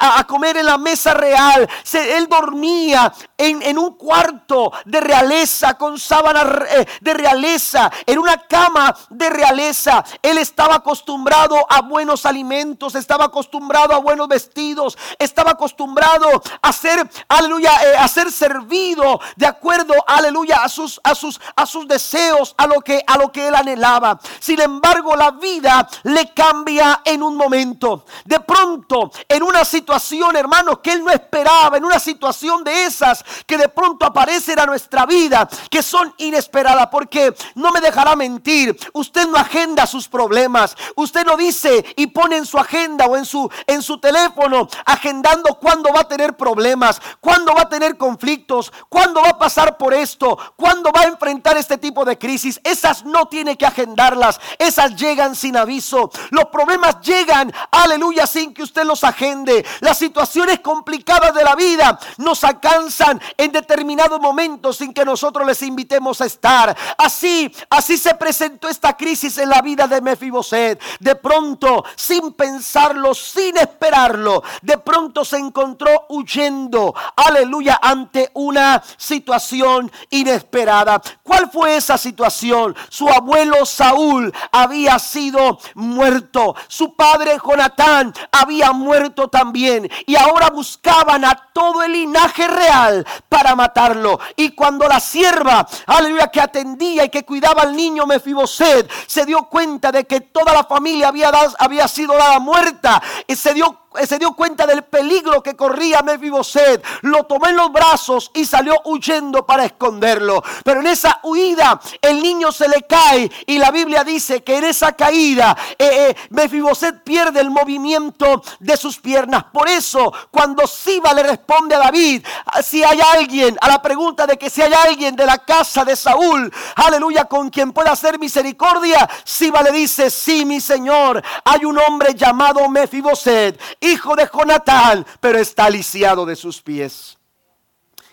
a, 0.00 0.24
comer 0.26 0.56
en 0.56 0.66
la 0.66 0.78
mesa 0.78 1.14
real. 1.14 1.68
Él 1.92 2.28
dormía 2.28 3.12
en, 3.36 3.62
en, 3.62 3.78
un 3.78 3.94
cuarto 3.94 4.72
de 4.84 5.00
realeza, 5.00 5.74
con 5.74 5.98
sábana 5.98 6.42
eh, 6.70 6.86
de 7.00 7.14
realeza, 7.14 7.90
en 8.06 8.18
una 8.18 8.38
cama 8.46 8.94
de 9.10 9.30
realeza. 9.30 10.04
Él 10.22 10.38
estaba 10.38 10.76
acostumbrado 10.76 11.56
a 11.68 11.82
buenos 11.82 12.26
alimentos, 12.26 12.94
estaba 12.94 13.26
acostumbrado 13.26 13.94
a 13.94 13.98
buenos 13.98 14.28
vestidos, 14.28 14.96
estaba 15.18 15.52
acostumbrado 15.52 16.42
a 16.62 16.72
ser, 16.72 17.08
aleluya, 17.28 17.70
eh, 17.84 17.96
a 17.96 18.08
ser 18.08 18.30
servido 18.30 19.20
de 19.36 19.46
acuerdo, 19.46 19.94
aleluya, 20.06 20.62
a 20.62 20.68
sus, 20.68 21.00
a 21.02 21.14
sus, 21.14 21.40
a 21.56 21.66
sus 21.66 21.86
deseos, 21.86 22.54
a 22.56 22.66
lo 22.66 22.80
que, 22.80 23.02
a 23.06 23.16
lo 23.18 23.30
que 23.30 23.48
él 23.48 23.54
anhelaba. 23.54 24.18
Sin 24.40 24.60
embargo, 24.60 25.16
la 25.16 25.32
vida 25.32 25.88
le 26.04 26.32
cambia 26.32 27.02
en 27.04 27.22
un 27.22 27.36
momento. 27.36 28.04
De 28.24 28.40
pronto, 28.40 29.10
en 29.28 29.42
una 29.42 29.64
situación, 29.64 30.36
hermanos, 30.36 30.78
que 30.82 30.92
él 30.92 31.04
no 31.04 31.10
esperaba, 31.10 31.76
en 31.76 31.84
una 31.84 31.98
situación 31.98 32.64
de 32.64 32.84
esas 32.86 33.24
que 33.46 33.58
de 33.58 33.68
pronto 33.68 34.06
aparecen 34.06 34.58
a 34.58 34.66
nuestra 34.66 35.06
vida, 35.06 35.48
que 35.70 35.82
son 35.82 36.14
inesperadas, 36.18 36.88
porque 36.88 37.34
no 37.54 37.72
me 37.72 37.80
dejará 37.80 38.16
mentir, 38.16 38.76
usted 38.92 39.26
no 39.26 39.36
agenda 39.36 39.86
sus 39.86 40.08
problemas, 40.08 40.76
usted 40.96 41.24
no 41.24 41.36
dice 41.36 41.84
y 41.96 42.06
pone 42.08 42.36
en 42.36 42.46
su 42.46 42.58
agenda 42.58 43.06
o 43.06 43.16
en 43.16 43.24
su, 43.24 43.50
en 43.66 43.82
su 43.82 43.98
teléfono, 43.98 44.68
agendando 44.84 45.58
cuándo 45.58 45.92
va 45.92 46.00
a 46.00 46.08
tener 46.08 46.36
problemas, 46.36 47.00
cuándo 47.20 47.54
va 47.54 47.62
a 47.62 47.68
tener 47.68 47.96
conflictos, 47.96 48.72
cuándo 48.88 49.22
va 49.22 49.30
a 49.30 49.38
pasar 49.38 49.76
por 49.76 49.94
esto, 49.94 50.38
cuándo 50.56 50.90
va 50.92 51.02
a 51.02 51.08
enfrentar 51.08 51.56
este 51.56 51.78
tipo 51.78 52.04
de 52.04 52.18
crisis. 52.18 52.60
Esas 52.64 53.04
no 53.04 53.26
tiene 53.26 53.56
que 53.56 53.66
agendarlas, 53.66 54.40
esas 54.58 54.96
llegan 54.96 55.34
sin 55.34 55.56
aviso. 55.56 56.10
Los 56.30 56.46
problemas 56.46 57.00
llegan, 57.00 57.52
aleluya, 57.70 58.26
sin 58.26 58.54
que 58.54 58.62
usted 58.62 58.84
los 58.84 59.04
agende. 59.04 59.64
Las 59.80 59.98
situaciones 59.98 60.60
complicadas 60.60 61.34
de 61.34 61.44
la 61.44 61.54
vida 61.54 61.98
nos 62.18 62.44
alcanzan 62.44 63.20
en 63.36 63.52
determinados 63.52 64.20
momentos 64.20 64.76
sin 64.76 64.92
que 64.92 65.04
nosotros 65.04 65.46
les 65.46 65.62
invitemos 65.62 66.20
a 66.20 66.26
estar. 66.26 66.76
Así, 66.98 67.52
así 67.70 67.96
se 67.96 68.14
presentó 68.14 68.68
esta 68.68 68.96
crisis 68.96 69.38
en 69.38 69.48
la 69.48 69.62
vida 69.62 69.86
de 69.86 70.00
Mefiboset. 70.00 70.80
De 71.00 71.14
pronto, 71.16 71.84
sin 71.96 72.32
pensarlo, 72.32 73.14
sin 73.14 73.56
esperarlo, 73.56 74.42
de 74.62 74.78
pronto 74.78 75.24
se 75.24 75.38
encontró 75.38 76.06
huyendo, 76.08 76.93
aleluya, 77.16 77.78
ante 77.82 78.30
una 78.34 78.82
situación 78.96 79.90
inesperada. 80.10 81.00
¿Cuál 81.22 81.50
fue 81.50 81.76
esa 81.76 81.98
situación? 81.98 82.76
Su 82.88 83.08
abuelo 83.08 83.64
Saúl 83.66 84.32
había 84.52 84.98
sido 84.98 85.58
muerto, 85.74 86.54
su 86.68 86.94
padre 86.94 87.38
Jonatán 87.44 88.12
había 88.32 88.72
muerto 88.72 89.28
también 89.28 89.90
y 90.06 90.16
ahora 90.16 90.50
buscaban 90.50 91.24
a 91.24 91.34
todo 91.52 91.82
el 91.82 91.92
linaje 91.92 92.46
real 92.48 93.06
para 93.28 93.54
matarlo. 93.54 94.18
Y 94.36 94.50
cuando 94.50 94.88
la 94.88 95.00
sierva, 95.00 95.66
aleluya, 95.86 96.28
que 96.28 96.40
atendía 96.40 97.04
y 97.04 97.08
que 97.08 97.24
cuidaba 97.24 97.62
al 97.62 97.76
niño 97.76 98.06
Mefiboset, 98.06 98.90
se 99.06 99.24
dio 99.24 99.44
cuenta 99.48 99.92
de 99.92 100.04
que 100.04 100.20
toda 100.20 100.52
la 100.52 100.64
familia 100.64 101.08
había, 101.08 101.30
había 101.58 101.88
sido 101.88 102.14
dada 102.14 102.38
muerta 102.38 103.02
y 103.26 103.36
se 103.36 103.54
dio 103.54 103.66
eh, 103.66 103.83
se 104.06 104.18
dio 104.18 104.32
cuenta 104.32 104.66
del 104.66 104.84
peligro 104.84 105.42
que 105.42 105.56
corría 105.56 106.02
Mefiboset, 106.02 106.84
lo 107.02 107.24
tomó 107.24 107.46
en 107.46 107.56
los 107.56 107.72
brazos 107.72 108.30
y 108.34 108.44
salió 108.44 108.74
huyendo 108.84 109.46
para 109.46 109.64
esconderlo. 109.64 110.42
Pero 110.64 110.80
en 110.80 110.88
esa 110.88 111.20
huida 111.22 111.80
el 112.00 112.22
niño 112.22 112.52
se 112.52 112.68
le 112.68 112.82
cae 112.82 113.30
y 113.46 113.58
la 113.58 113.70
Biblia 113.70 114.04
dice 114.04 114.42
que 114.42 114.58
en 114.58 114.64
esa 114.64 114.92
caída 114.92 115.56
eh, 115.78 116.08
eh, 116.10 116.16
Mefiboset 116.30 117.02
pierde 117.02 117.40
el 117.40 117.50
movimiento 117.50 118.42
de 118.58 118.76
sus 118.76 118.98
piernas. 118.98 119.44
Por 119.52 119.68
eso 119.68 120.12
cuando 120.30 120.66
Siba 120.66 121.12
le 121.12 121.22
responde 121.22 121.74
a 121.74 121.78
David, 121.78 122.24
ah, 122.46 122.62
si 122.62 122.82
hay 122.82 123.00
alguien, 123.14 123.56
a 123.60 123.68
la 123.68 123.80
pregunta 123.80 124.26
de 124.26 124.36
que 124.36 124.50
si 124.50 124.62
hay 124.62 124.72
alguien 124.72 125.14
de 125.16 125.26
la 125.26 125.38
casa 125.38 125.84
de 125.84 125.96
Saúl, 125.96 126.52
aleluya, 126.76 127.26
con 127.26 127.50
quien 127.50 127.72
pueda 127.72 127.92
hacer 127.92 128.18
misericordia, 128.18 129.08
Siba 129.24 129.62
le 129.62 129.72
dice, 129.72 130.10
sí 130.10 130.44
mi 130.44 130.60
Señor, 130.60 131.22
hay 131.44 131.64
un 131.64 131.78
hombre 131.78 132.14
llamado 132.14 132.68
Mefiboset 132.68 133.60
hijo 133.84 134.16
de 134.16 134.28
Jonatán, 134.32 135.06
pero 135.20 135.38
está 135.38 135.68
lisiado 135.70 136.26
de 136.26 136.36
sus 136.36 136.60
pies. 136.62 137.18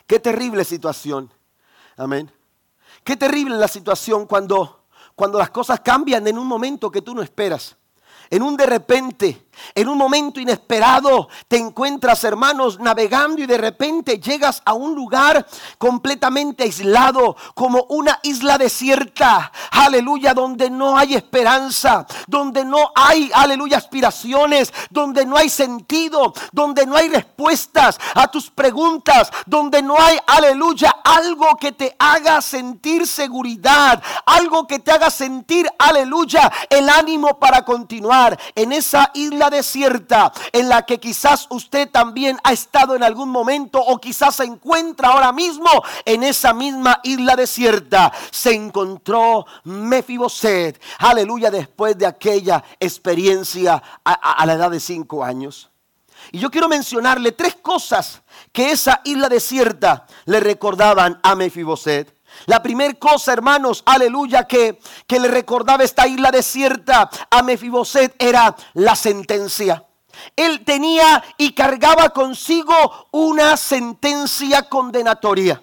Qué 0.05 0.19
terrible 0.19 0.63
situación. 0.63 1.31
Amén. 1.97 2.31
Qué 3.03 3.15
terrible 3.15 3.55
la 3.55 3.67
situación 3.67 4.25
cuando, 4.25 4.85
cuando 5.15 5.39
las 5.39 5.49
cosas 5.49 5.79
cambian 5.79 6.27
en 6.27 6.37
un 6.37 6.47
momento 6.47 6.91
que 6.91 7.01
tú 7.01 7.15
no 7.15 7.21
esperas. 7.21 7.77
En 8.29 8.43
un 8.43 8.55
de 8.55 8.65
repente, 8.65 9.47
en 9.75 9.87
un 9.87 9.97
momento 9.97 10.39
inesperado 10.39 11.29
te 11.47 11.57
encuentras, 11.57 12.23
hermanos, 12.23 12.79
navegando 12.79 13.41
y 13.41 13.45
de 13.45 13.57
repente 13.57 14.19
llegas 14.19 14.61
a 14.65 14.73
un 14.73 14.95
lugar 14.95 15.45
completamente 15.77 16.63
aislado, 16.63 17.35
como 17.53 17.85
una 17.89 18.19
isla 18.23 18.57
desierta, 18.57 19.51
aleluya, 19.71 20.33
donde 20.33 20.69
no 20.69 20.97
hay 20.97 21.15
esperanza, 21.15 22.05
donde 22.27 22.65
no 22.65 22.91
hay, 22.95 23.31
aleluya, 23.33 23.77
aspiraciones, 23.77 24.73
donde 24.89 25.25
no 25.25 25.37
hay 25.37 25.49
sentido, 25.49 26.33
donde 26.51 26.85
no 26.85 26.95
hay 26.95 27.09
respuestas 27.09 27.99
a 28.15 28.27
tus 28.29 28.49
preguntas, 28.49 29.31
donde 29.45 29.81
no 29.81 29.95
hay, 29.99 30.17
aleluya, 30.27 30.95
algo 31.03 31.57
que 31.59 31.71
te 31.71 31.95
haga 31.99 32.41
sentir 32.41 33.07
seguridad, 33.07 34.01
algo 34.25 34.67
que 34.67 34.79
te 34.79 34.91
haga 34.91 35.09
sentir, 35.09 35.67
aleluya, 35.77 36.51
el 36.69 36.89
ánimo 36.89 37.39
para 37.39 37.63
continuar 37.63 38.39
en 38.55 38.71
esa 38.71 39.11
isla 39.13 39.49
desierta 39.51 40.33
en 40.51 40.67
la 40.67 40.83
que 40.83 40.99
quizás 40.99 41.45
usted 41.51 41.89
también 41.89 42.39
ha 42.43 42.51
estado 42.51 42.95
en 42.95 43.03
algún 43.03 43.29
momento 43.29 43.79
o 43.79 43.99
quizás 43.99 44.37
se 44.37 44.45
encuentra 44.45 45.09
ahora 45.09 45.31
mismo 45.31 45.69
en 46.05 46.23
esa 46.23 46.53
misma 46.53 46.99
isla 47.03 47.35
desierta, 47.35 48.11
se 48.31 48.53
encontró 48.53 49.45
Mefiboset, 49.65 50.81
aleluya, 50.97 51.51
después 51.51 51.97
de 51.97 52.07
aquella 52.07 52.63
experiencia 52.79 53.81
a, 54.03 54.45
la 54.45 54.53
edad 54.53 54.71
de 54.71 54.79
cinco 54.79 55.23
años. 55.23 55.69
Y 56.31 56.39
yo 56.39 56.49
quiero 56.49 56.69
mencionarle 56.69 57.31
tres 57.31 57.55
cosas 57.55 58.21
que 58.51 58.71
esa 58.71 59.01
isla 59.03 59.27
desierta 59.27 60.05
le 60.25 60.39
recordaban 60.39 61.19
a 61.23 61.35
Mefiboset. 61.35 62.20
La 62.45 62.61
primera 62.61 62.93
cosa, 62.95 63.33
hermanos, 63.33 63.83
aleluya, 63.85 64.45
que, 64.45 64.79
que 65.07 65.19
le 65.19 65.27
recordaba 65.27 65.83
esta 65.83 66.07
isla 66.07 66.31
desierta 66.31 67.09
a 67.29 67.41
Mefiboset 67.41 68.15
era 68.21 68.55
la 68.73 68.95
sentencia. 68.95 69.85
Él 70.35 70.63
tenía 70.65 71.23
y 71.37 71.53
cargaba 71.53 72.09
consigo 72.09 73.07
una 73.11 73.57
sentencia 73.57 74.63
condenatoria. 74.63 75.61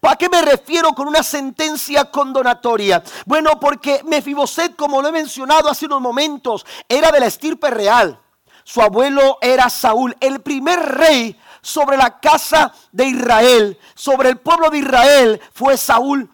¿Para 0.00 0.16
qué 0.16 0.28
me 0.28 0.42
refiero 0.42 0.92
con 0.92 1.08
una 1.08 1.22
sentencia 1.22 2.10
condenatoria? 2.10 3.02
Bueno, 3.24 3.58
porque 3.58 4.02
Mefiboset, 4.04 4.76
como 4.76 5.00
lo 5.00 5.08
he 5.08 5.12
mencionado 5.12 5.68
hace 5.68 5.86
unos 5.86 6.00
momentos, 6.00 6.66
era 6.88 7.10
de 7.10 7.20
la 7.20 7.26
estirpe 7.26 7.70
real. 7.70 8.20
Su 8.64 8.82
abuelo 8.82 9.38
era 9.40 9.70
Saúl, 9.70 10.14
el 10.20 10.40
primer 10.42 10.78
rey 10.78 11.38
sobre 11.60 11.96
la 11.96 12.18
casa 12.20 12.72
de 12.92 13.06
Israel, 13.06 13.78
sobre 13.94 14.30
el 14.30 14.38
pueblo 14.38 14.70
de 14.70 14.78
Israel, 14.78 15.40
fue 15.52 15.76
Saúl. 15.76 16.30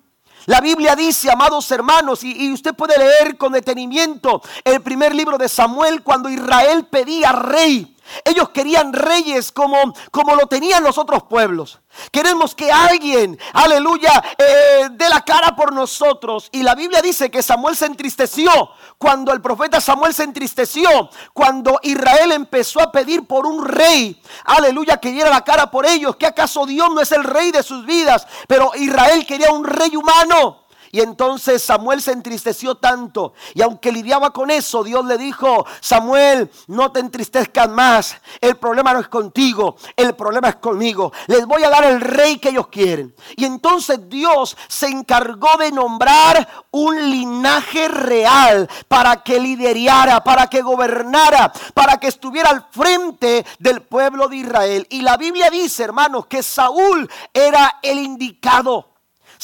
La 0.47 0.61
Biblia 0.61 0.95
dice, 0.95 1.31
amados 1.31 1.71
hermanos, 1.71 2.23
y, 2.23 2.53
usted 2.53 2.75
puede 2.75 2.99
leer 2.99 3.39
con 3.39 3.53
detenimiento 3.53 4.43
el 4.63 4.83
primer 4.83 5.15
libro 5.15 5.39
de 5.39 5.49
Samuel, 5.49 6.03
cuando 6.03 6.29
Israel 6.29 6.87
pedía 6.91 7.33
rey 7.33 7.94
Ellos 8.25 8.51
querían 8.51 8.93
reyes 8.93 9.53
como, 9.53 9.95
como 10.11 10.35
lo 10.35 10.47
tenían 10.47 10.83
los 10.83 10.99
otros 10.99 11.25
pueblos. 11.25 11.81
Queremos 12.11 12.55
que 12.55 12.73
alguien, 12.73 13.39
aleluya, 13.53 14.11
eh, 14.37 14.89
dé 14.91 15.09
la 15.09 15.21
cara 15.23 15.55
por 15.55 15.73
nosotros. 15.73 16.49
Y 16.53 16.63
la 16.63 16.75
Biblia 16.75 17.01
dice 17.01 17.31
que 17.31 17.43
Samuel 17.43 17.77
se 17.77 17.87
entristeció 17.87 18.51
cuando 18.99 19.33
el 19.33 19.41
profeta 19.41 19.81
Samuel 19.81 20.15
se 20.15 20.25
entristeció, 20.25 21.11
cuando 21.33 21.79
Israel 21.83 22.33
empezó 22.33 22.81
a 22.81 22.91
pedir 22.91 23.27
por 23.27 23.47
un 23.47 23.65
rey, 23.65 24.21
aleluya, 24.45 24.97
que 24.99 25.13
diera 25.13 25.31
la 25.31 25.43
cara 25.43 25.71
por 25.71 25.87
ellos. 25.87 26.17
¿Que 26.17 26.27
acaso 26.27 26.67
Dios 26.67 26.89
no 26.93 27.01
es 27.01 27.13
el 27.13 27.25
rey 27.25 27.53
de 27.53 27.63
sus 27.63 27.85
vidas? 27.87 28.27
Pero 28.49 28.73
Israel 28.75 29.27
quería 29.27 29.53
un 29.53 29.65
rey 29.65 29.95
humano. 29.97 30.64
Y 30.95 31.01
entonces 31.01 31.61
Samuel 31.61 32.01
se 32.01 32.13
entristeció 32.13 32.77
tanto. 32.77 33.33
Y 33.53 33.63
aunque 33.63 33.91
lidiaba 33.91 34.33
con 34.33 34.49
eso, 34.53 34.85
Dios 34.85 35.05
le 35.05 35.19
dijo, 35.19 35.67
Samuel, 35.81 36.49
no 36.69 36.93
te 36.93 37.01
entristezcas 37.01 37.69
más. 37.69 38.17
El 38.41 38.55
problema 38.59 38.93
no 38.93 39.01
es 39.01 39.09
contigo, 39.09 39.75
el 39.97 40.15
problema 40.15 40.51
es 40.51 40.55
conmigo. 40.55 41.13
Les 41.27 41.47
voy 41.47 41.65
a 41.65 41.71
dar 41.71 41.83
el 41.83 42.01
rey 42.01 42.39
que 42.39 42.51
ellos 42.51 42.69
quieren. 42.69 43.13
Y 43.35 43.45
entonces 43.45 44.09
Dios 44.09 44.57
se 44.69 44.87
encargó 44.87 45.57
de 45.59 45.73
nombrar 45.73 46.49
un 46.71 47.11
linaje 47.11 47.89
real 47.89 48.71
para 48.87 49.17
que 49.25 49.41
liderara, 49.41 50.23
para 50.23 50.47
que 50.47 50.63
gobernara, 50.63 51.53
para 51.75 51.99
que 51.99 52.07
estuviera 52.07 52.51
al 52.51 52.69
frente 52.71 53.45
del 53.59 53.83
pueblo 53.83 54.29
de 54.29 54.37
Israel. 54.37 54.87
Y 54.91 55.03
la 55.03 55.17
Biblia 55.17 55.51
dice, 55.51 55.83
hermanos, 55.83 56.27
que 56.27 56.45
Saúl 56.45 57.11
era 57.33 57.81
el 57.83 57.99
indicado. 57.99 58.94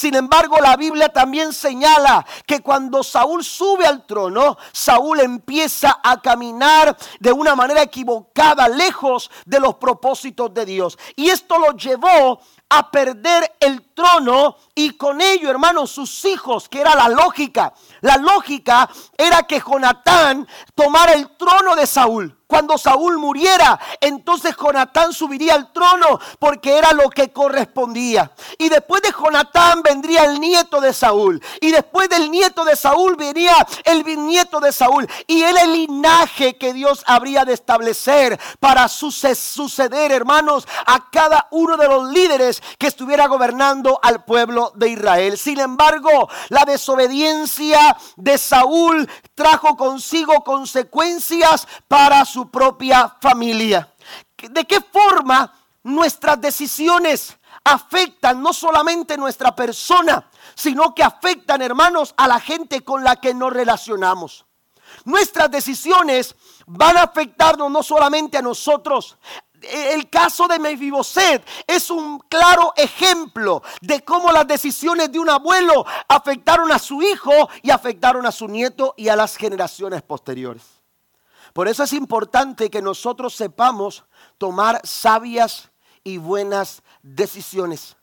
Sin 0.01 0.15
embargo, 0.15 0.57
la 0.63 0.79
Biblia 0.79 1.11
también 1.11 1.53
señala 1.53 2.25
que 2.47 2.61
cuando 2.61 3.03
Saúl 3.03 3.45
sube 3.45 3.85
al 3.85 4.07
trono, 4.07 4.57
Saúl 4.73 5.21
empieza 5.21 6.01
a 6.03 6.23
caminar 6.23 6.97
de 7.19 7.33
una 7.33 7.55
manera 7.55 7.83
equivocada, 7.83 8.67
lejos 8.67 9.31
de 9.45 9.61
los 9.61 9.75
propósitos 9.75 10.55
de 10.55 10.65
Dios. 10.65 10.99
Y 11.17 11.29
esto 11.29 11.59
lo 11.59 11.77
llevó 11.77 12.41
a 12.71 12.91
perder 12.91 13.57
el 13.61 13.83
trono 13.95 14.57
y 14.75 14.97
con 14.97 15.21
ello, 15.21 15.51
hermanos, 15.51 15.91
sus 15.91 16.25
hijos, 16.25 16.69
que 16.69 16.81
era 16.81 16.95
la 16.95 17.09
lógica. 17.09 17.75
La 18.01 18.17
lógica 18.17 18.89
era 19.19 19.43
que 19.43 19.61
Jonatán 19.61 20.49
tomara 20.75 21.13
el 21.13 21.37
trono 21.37 21.77
de 21.77 21.87
Saúl. 21.87 22.37
Cuando 22.51 22.77
Saúl 22.79 23.17
muriera, 23.19 23.79
entonces 24.01 24.57
Jonatán 24.61 25.13
subiría 25.13 25.55
al 25.55 25.73
trono 25.73 26.19
porque 26.41 26.77
era 26.77 26.93
lo 26.93 27.09
que 27.09 27.31
correspondía. 27.31 28.33
Y 28.59 28.69
después 28.69 29.03
de 29.03 29.13
Jonatán 29.13 29.83
vendría 29.83 30.25
el 30.25 30.41
nieto 30.41 30.81
de 30.81 30.93
Saúl. 30.93 31.41
Y 31.61 31.71
después 31.71 32.09
del 32.09 32.29
nieto 32.29 32.65
de 32.65 32.75
Saúl 32.75 33.15
venía 33.15 33.55
el 33.85 34.03
bisnieto 34.03 34.59
de 34.59 34.73
Saúl. 34.73 35.09
Y 35.29 35.43
era 35.43 35.63
el 35.63 35.75
linaje 35.75 36.59
que 36.59 36.73
Dios 36.73 37.05
habría 37.07 37.45
de 37.45 37.53
establecer 37.53 38.41
para 38.59 38.89
suceder, 38.89 40.11
hermanos, 40.11 40.67
a 40.87 41.09
cada 41.09 41.47
uno 41.53 41.77
de 41.77 41.87
los 41.87 42.11
líderes 42.11 42.60
que 42.79 42.87
estuviera 42.87 43.27
gobernando 43.27 43.99
al 44.03 44.25
pueblo 44.25 44.73
de 44.75 44.89
Israel. 44.89 45.39
Sin 45.39 45.61
embargo, 45.61 46.29
la 46.49 46.65
desobediencia 46.65 47.97
de 48.17 48.39
Saúl 48.39 49.09
trajo 49.35 49.77
consigo 49.77 50.43
consecuencias 50.45 51.67
para 51.89 52.25
su 52.25 52.51
propia 52.51 53.17
familia. 53.21 53.89
¿De 54.37 54.65
qué 54.65 54.81
forma 54.81 55.53
nuestras 55.83 56.41
decisiones 56.41 57.37
afectan 57.65 58.43
no 58.43 58.53
solamente 58.53 59.17
nuestra 59.17 59.55
persona, 59.55 60.29
sino 60.55 60.95
que 60.95 61.03
afectan, 61.03 61.63
hermanos, 61.63 62.15
a 62.17 62.27
la 62.27 62.41
gente 62.41 62.83
con 62.83 63.05
la 63.05 63.17
que 63.17 63.35
nos 63.35 63.53
relacionamos? 63.53 64.47
Nuestras 65.05 65.51
decisiones 65.51 66.35
van 66.67 66.97
a 66.97 67.03
afectarnos 67.03 67.71
no 67.71 67.83
solamente 67.83 68.39
a 68.39 68.43
nosotros, 68.43 69.17
el 69.63 70.09
caso 70.09 70.47
de 70.49 70.59
Mefiboset 70.59 71.45
es 71.67 71.91
un 71.91 72.19
claro 72.21 72.73
ejemplo 72.77 73.63
de 73.81 74.03
cómo 74.03 74.33
las 74.33 74.47
decisiones 74.47 75.11
de 75.13 75.19
un 75.19 75.31
abuelo 75.31 75.85
afectaron 76.09 76.71
a 76.73 76.79
su 76.79 77.03
hijo 77.03 77.33
y 77.63 77.71
afectaron 77.71 78.27
a 78.27 78.33
su 78.33 78.49
nieto 78.49 78.95
y 78.97 79.09
a 79.09 79.17
las 79.17 79.37
generaciones 79.37 80.03
posteriores. 80.03 80.63
Por 81.53 81.69
eso 81.69 81.83
es 81.83 81.93
importante 81.93 82.71
que 82.71 82.81
nosotros 82.81 83.35
sepamos 83.35 84.05
tomar 84.39 84.81
sabias 84.85 85.71
y 86.05 86.19
buenas 86.19 86.83
decisiones. 87.03 87.97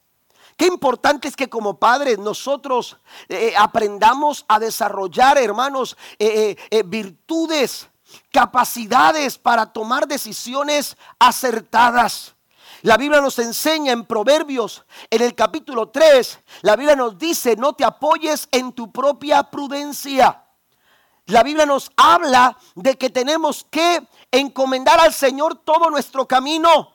Qué 0.58 0.66
importante 0.66 1.28
es 1.28 1.36
que 1.36 1.50
como 1.50 1.78
padres 1.78 2.18
nosotros 2.18 2.98
eh, 3.30 3.54
aprendamos 3.56 4.44
a 4.48 4.60
desarrollar, 4.60 5.38
hermanos, 5.38 5.96
eh, 6.18 6.58
eh, 6.72 6.84
virtudes, 6.84 7.90
capacidades 8.32 9.38
para 9.38 9.66
tomar 9.66 10.08
decisiones 10.08 10.98
acertadas. 11.20 12.36
La 12.82 12.98
Biblia 12.98 13.22
nos 13.22 13.40
enseña 13.40 13.92
en 13.92 14.06
Proverbios, 14.06 14.86
en 15.10 15.22
el 15.22 15.34
capítulo 15.34 15.90
3, 15.90 16.40
la 16.62 16.76
Biblia 16.76 16.96
nos 16.96 17.18
dice, 17.18 17.56
no 17.56 17.74
te 17.74 17.84
apoyes 17.84 18.48
en 18.52 18.72
tu 18.72 18.92
propia 18.92 19.44
prudencia 19.44 20.44
la 21.28 21.44
Biblia 21.44 21.66
nos 21.66 21.92
habla 21.98 22.58
de 22.76 22.98
que 22.98 23.10
tenemos 23.10 23.66
que 23.70 24.02
encomendar 24.32 25.00
al 25.00 25.14
Señor 25.14 25.56
todo 25.56 25.90
nuestro 25.90 26.26
camino 26.26 26.94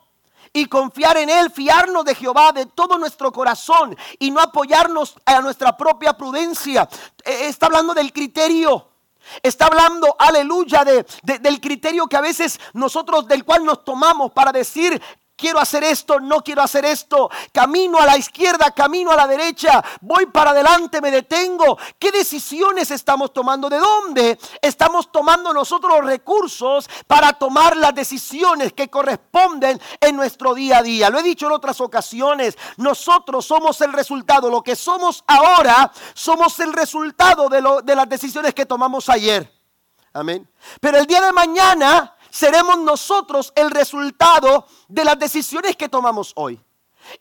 y 0.51 0.65
confiar 0.65 1.17
en 1.17 1.29
Él, 1.29 1.51
fiarnos 1.51 2.03
de 2.03 2.15
Jehová 2.15 2.51
de 2.51 2.65
todo 2.65 2.97
nuestro 2.97 3.31
corazón 3.31 3.95
y 4.17 4.31
no 4.31 4.39
apoyarnos 4.39 5.15
a 5.25 5.39
nuestra 5.41 5.77
propia 5.77 6.13
prudencia. 6.13 6.89
Eh, 7.23 7.47
está 7.47 7.67
hablando 7.67 7.93
del 7.93 8.11
criterio. 8.11 8.92
Está 9.41 9.67
hablando, 9.67 10.15
aleluya, 10.19 10.83
de, 10.83 11.05
del 11.39 11.59
criterio 11.59 12.07
que 12.07 12.17
a 12.17 12.21
veces 12.21 12.59
nosotros, 12.73 13.27
del 13.27 13.43
cual 13.43 13.65
nos 13.65 13.83
tomamos 13.83 14.31
para 14.31 14.51
decir 14.51 15.01
quiero 15.43 15.59
hacer 15.59 15.83
esto, 15.83 16.21
no 16.21 16.41
quiero 16.41 16.61
hacer 16.61 16.85
esto, 16.85 17.29
camino 17.51 17.97
a 17.97 18.05
la 18.05 18.17
izquierda, 18.17 18.71
camino 18.71 19.11
a 19.11 19.17
la 19.17 19.27
derecha, 19.27 19.83
voy 19.99 20.27
para 20.27 20.51
adelante, 20.51 21.01
me 21.01 21.11
detengo. 21.11 21.77
¿Qué 21.99 22.13
decisiones 22.13 22.91
estamos 22.91 23.33
tomando? 23.33 23.67
¿De 23.67 23.77
dónde 23.77 24.39
estamos 24.61 25.11
tomando 25.11 25.53
nosotros 25.53 25.97
los 25.97 26.05
recursos 26.05 26.89
para 27.07 27.33
tomar 27.33 27.75
las 27.75 27.93
decisiones 27.93 28.71
que 28.71 28.89
corresponden 28.89 29.81
en 29.99 30.15
nuestro 30.15 30.53
día 30.53 30.77
a 30.77 30.81
día? 30.81 31.09
Lo 31.09 31.19
he 31.19 31.23
dicho 31.23 31.47
en 31.47 31.51
otras 31.51 31.81
ocasiones, 31.81 32.57
nosotros 32.77 33.45
somos 33.45 33.81
el 33.81 33.91
resultado, 33.91 34.49
lo 34.49 34.61
que 34.61 34.77
somos 34.77 35.25
ahora, 35.27 35.91
somos 36.13 36.57
el 36.61 36.71
resultado 36.71 37.49
de, 37.49 37.61
de 37.83 37.95
las 37.97 38.07
decisiones 38.07 38.53
que 38.53 38.65
tomamos 38.65 39.09
ayer. 39.09 39.51
Amén. 40.13 40.49
Pero 40.79 40.99
el 40.99 41.05
día 41.05 41.19
de 41.19 41.33
mañana 41.33 42.15
seremos 42.33 42.79
nosotros 42.79 43.53
el 43.55 43.69
resultado 43.69 44.65
de 44.87 45.05
las 45.05 45.19
decisiones 45.19 45.77
que 45.77 45.87
tomamos 45.87 46.33
hoy. 46.35 46.59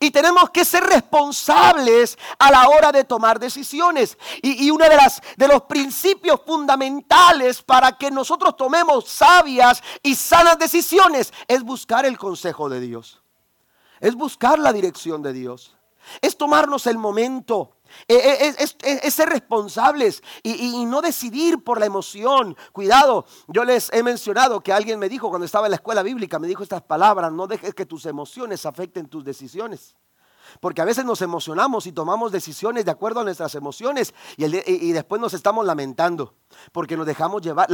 Y 0.00 0.10
tenemos 0.10 0.48
que 0.48 0.64
ser 0.64 0.84
responsables 0.84 2.16
a 2.38 2.50
la 2.50 2.68
hora 2.68 2.90
de 2.92 3.04
tomar 3.04 3.38
decisiones. 3.38 4.16
Y, 4.40 4.70
uno 4.70 4.88
de, 4.88 4.96
las, 4.96 5.20
de 5.36 5.48
los 5.48 5.62
principios 5.62 6.40
fundamentales 6.46 7.60
para 7.60 7.92
que 7.98 8.10
nosotros 8.10 8.56
tomemos 8.56 9.06
sabias 9.06 9.82
y 10.02 10.14
sanas 10.14 10.58
decisiones 10.58 11.34
es 11.46 11.62
buscar 11.62 12.06
el 12.06 12.16
consejo 12.16 12.70
de 12.70 12.80
Dios. 12.80 13.20
Es 14.00 14.14
buscar 14.14 14.58
la 14.58 14.72
dirección 14.72 15.20
de 15.20 15.34
Dios. 15.34 15.76
Es 16.22 16.38
tomarnos 16.38 16.86
el 16.86 16.96
momento 16.96 17.76
eh, 18.08 18.54
eh, 18.58 19.00
es, 19.02 19.14
ser 19.14 19.28
responsables 19.28 20.22
y, 20.42 20.84
no 20.86 21.00
decidir 21.00 21.62
por 21.62 21.78
la 21.78 21.86
emoción. 21.86 22.56
Cuidado, 22.72 23.26
yo 23.48 23.64
les 23.64 23.92
he 23.92 24.02
mencionado 24.02 24.60
que 24.60 24.72
alguien 24.72 24.98
me 24.98 25.08
dijo 25.08 25.28
cuando 25.28 25.44
estaba 25.44 25.66
en 25.66 25.72
la 25.72 25.76
escuela 25.76 26.02
bíblica, 26.02 26.38
me 26.38 26.48
dijo 26.48 26.62
estas 26.62 26.82
palabras, 26.82 27.32
no 27.32 27.46
dejes 27.46 27.74
que 27.74 27.86
tus 27.86 28.06
emociones 28.06 28.66
afecten 28.66 29.08
tus 29.08 29.24
decisiones. 29.24 29.94
Porque 30.60 30.82
a 30.82 30.84
veces 30.84 31.04
nos 31.04 31.22
emocionamos 31.22 31.86
y 31.86 31.92
tomamos 31.92 32.32
decisiones 32.32 32.84
de 32.84 32.90
acuerdo 32.90 33.20
a 33.20 33.24
nuestras 33.24 33.54
emociones 33.54 34.12
y, 34.36 34.92
después 34.92 35.20
nos 35.20 35.34
estamos 35.34 35.64
lamentando 35.64 36.34
porque 36.72 36.96
nos 36.96 37.06
dejamos 37.06 37.42
llevar. 37.42 37.68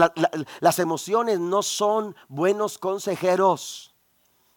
las 0.61 0.79
emociones 0.79 1.41
no 1.41 1.63
son 1.63 2.15
buenos 2.29 2.79
consejeros. 2.79 3.98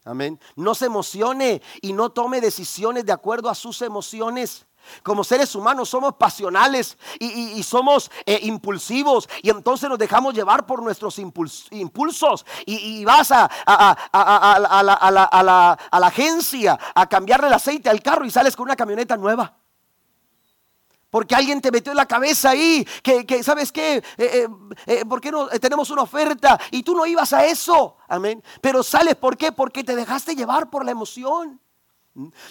Amén. 0.04 0.40
No 0.56 0.74
se 0.74 0.86
emocione 0.86 1.62
y 1.82 1.94
no 1.94 2.12
tome 2.12 2.42
decisiones 2.42 3.06
de 3.06 3.12
acuerdo 3.12 3.50
a 3.50 3.56
sus 3.56 3.82
emociones. 3.82 4.66
Como 5.04 5.24
seres 5.24 5.54
humanos 5.54 5.90
somos 5.90 6.16
pasionales 6.16 6.98
y, 7.20 7.62
somos 7.62 8.10
eh, 8.26 8.40
impulsivos 8.42 9.30
y 9.44 9.52
entonces 9.52 9.88
nos 9.88 10.00
dejamos 10.00 10.34
llevar 10.34 10.66
por 10.66 10.82
nuestros 10.82 11.20
impulsos 11.20 12.46
y, 12.66 13.06
vas 13.06 13.32
a, 13.32 13.48
la, 15.42 15.78
agencia 15.92 16.80
a 16.96 17.08
cambiarle 17.08 17.48
el 17.48 17.54
aceite 17.54 17.90
al 17.90 18.02
carro 18.02 18.26
y 18.26 18.32
sales 18.32 18.56
con 18.56 18.64
una 18.64 18.76
camioneta 18.76 19.16
nueva. 19.18 19.61
Porque 21.12 21.36
alguien 21.36 21.62
te 21.62 21.72
metió 21.72 21.92
en 21.92 21.98
la 21.98 22.08
cabeza 22.08 22.50
ahí, 22.50 22.88
que, 23.04 23.44
¿sabes 23.44 23.72
qué? 23.72 24.02
Eh, 24.18 24.48
eh, 24.88 25.06
¿Por 25.06 25.22
qué 25.22 25.30
no 25.30 25.48
tenemos 25.50 25.92
una 25.92 26.02
oferta? 26.02 26.60
Y 26.72 26.82
tú 26.82 26.96
no 26.96 27.06
ibas 27.06 27.34
a 27.34 27.46
eso, 27.46 27.98
amén. 28.08 28.42
Pero 28.62 28.82
sales, 28.82 29.16
¿por 29.16 29.38
qué? 29.38 29.52
Porque 29.52 29.84
te 29.84 29.96
dejaste 29.96 30.36
llevar 30.36 30.72
por 30.72 30.84
la 30.84 30.92
emoción. 30.92 31.61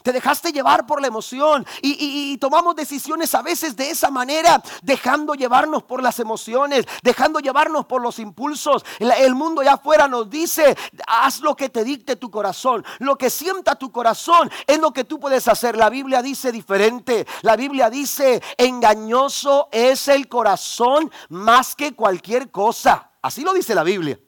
Te 0.02 0.12
dejaste 0.12 0.52
llevar 0.52 0.86
por 0.86 1.02
la 1.02 1.08
emoción 1.08 1.66
y, 1.82 2.38
tomamos 2.38 2.74
decisiones 2.74 3.34
a 3.34 3.42
veces 3.42 3.76
de 3.76 3.90
esa 3.90 4.10
manera, 4.10 4.62
dejando 4.82 5.34
llevarnos 5.34 5.82
por 5.82 6.02
las 6.02 6.18
emociones, 6.18 6.86
dejando 7.02 7.40
llevarnos 7.40 7.84
por 7.84 8.00
los 8.00 8.18
impulsos. 8.18 8.82
El, 8.98 9.34
mundo 9.34 9.60
allá 9.60 9.74
afuera 9.74 10.08
nos 10.08 10.30
dice, 10.30 10.74
haz 11.06 11.40
lo 11.40 11.54
que 11.54 11.68
te 11.68 11.84
dicte 11.84 12.16
tu 12.16 12.30
corazón, 12.30 12.82
lo 13.00 13.18
que 13.18 13.28
sienta 13.28 13.74
tu 13.74 13.92
corazón 13.92 14.50
es 14.66 14.78
lo 14.78 14.92
que 14.92 15.04
tú 15.04 15.20
puedes 15.20 15.46
hacer. 15.46 15.76
La 15.76 15.90
Biblia 15.90 16.22
dice 16.22 16.52
diferente, 16.52 17.26
la 17.42 17.56
Biblia 17.56 17.90
dice, 17.90 18.42
engañoso 18.56 19.68
es 19.72 20.08
el 20.08 20.26
corazón 20.26 21.10
más 21.28 21.74
que 21.74 21.94
cualquier 21.94 22.50
cosa. 22.50 23.10
Así 23.20 23.42
lo 23.42 23.52
dice 23.52 23.74
la 23.74 23.82
Biblia. 23.82 24.18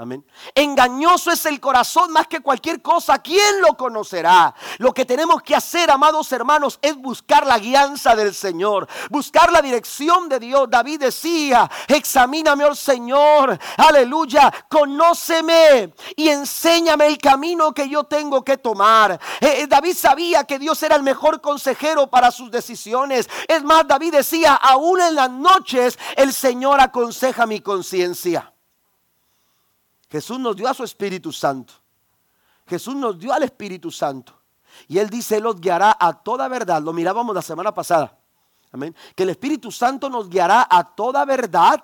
Amén. 0.00 0.24
Engañoso 0.54 1.30
es 1.30 1.44
el 1.44 1.60
corazón 1.60 2.10
más 2.10 2.26
que 2.26 2.40
cualquier 2.40 2.80
cosa. 2.80 3.18
¿Quién 3.18 3.60
lo 3.60 3.76
conocerá? 3.76 4.54
Lo 4.78 4.94
que 4.94 5.04
tenemos 5.04 5.42
que 5.42 5.54
hacer, 5.54 5.90
amados 5.90 6.32
hermanos, 6.32 6.78
es 6.80 6.96
buscar 6.96 7.46
la 7.46 7.58
guianza 7.58 8.16
del 8.16 8.34
Señor, 8.34 8.88
buscar 9.10 9.52
la 9.52 9.60
dirección 9.60 10.26
de 10.30 10.38
Dios. 10.38 10.70
David 10.70 11.00
decía, 11.00 11.70
examíname, 11.86 12.64
oh 12.64 12.74
Señor, 12.74 13.58
aleluya, 13.76 14.50
conóceme 14.70 15.92
y 16.16 16.30
enséñame 16.30 17.06
el 17.06 17.18
camino 17.18 17.74
que 17.74 17.86
yo 17.86 18.04
tengo 18.04 18.42
que 18.42 18.56
tomar. 18.56 19.20
Eh, 19.38 19.56
eh, 19.58 19.66
David 19.66 19.94
sabía 19.94 20.44
que 20.44 20.58
Dios 20.58 20.82
era 20.82 20.96
el 20.96 21.02
mejor 21.02 21.42
consejero 21.42 22.06
para 22.08 22.30
sus 22.30 22.50
decisiones. 22.50 23.28
Es 23.46 23.62
más, 23.62 23.86
David 23.86 24.12
decía, 24.14 24.54
aún 24.54 24.98
en 25.02 25.14
las 25.14 25.30
noches 25.30 25.98
el 26.16 26.32
Señor 26.32 26.80
aconseja 26.80 27.44
mi 27.44 27.60
conciencia. 27.60 28.50
Jesús 30.10 30.38
nos 30.38 30.56
dio 30.56 30.68
a 30.68 30.74
su 30.74 30.82
Espíritu 30.82 31.32
Santo. 31.32 31.72
Jesús 32.66 32.96
nos 32.96 33.18
dio 33.18 33.32
al 33.32 33.42
Espíritu 33.44 33.90
Santo. 33.90 34.34
Y 34.88 34.98
Él 34.98 35.08
dice, 35.08 35.36
Él 35.36 35.44
los 35.44 35.60
guiará 35.60 35.96
a 35.98 36.12
toda 36.12 36.48
verdad. 36.48 36.82
Lo 36.82 36.92
mirábamos 36.92 37.34
la 37.34 37.42
semana 37.42 37.72
pasada. 37.72 38.16
Amén. 38.72 38.94
Que 39.14 39.24
el 39.24 39.30
Espíritu 39.30 39.70
Santo 39.70 40.08
nos 40.08 40.28
guiará 40.28 40.66
a 40.68 40.84
toda 40.84 41.24
verdad 41.24 41.82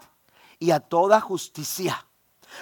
y 0.59 0.71
a 0.71 0.81
toda 0.81 1.21
justicia. 1.21 2.05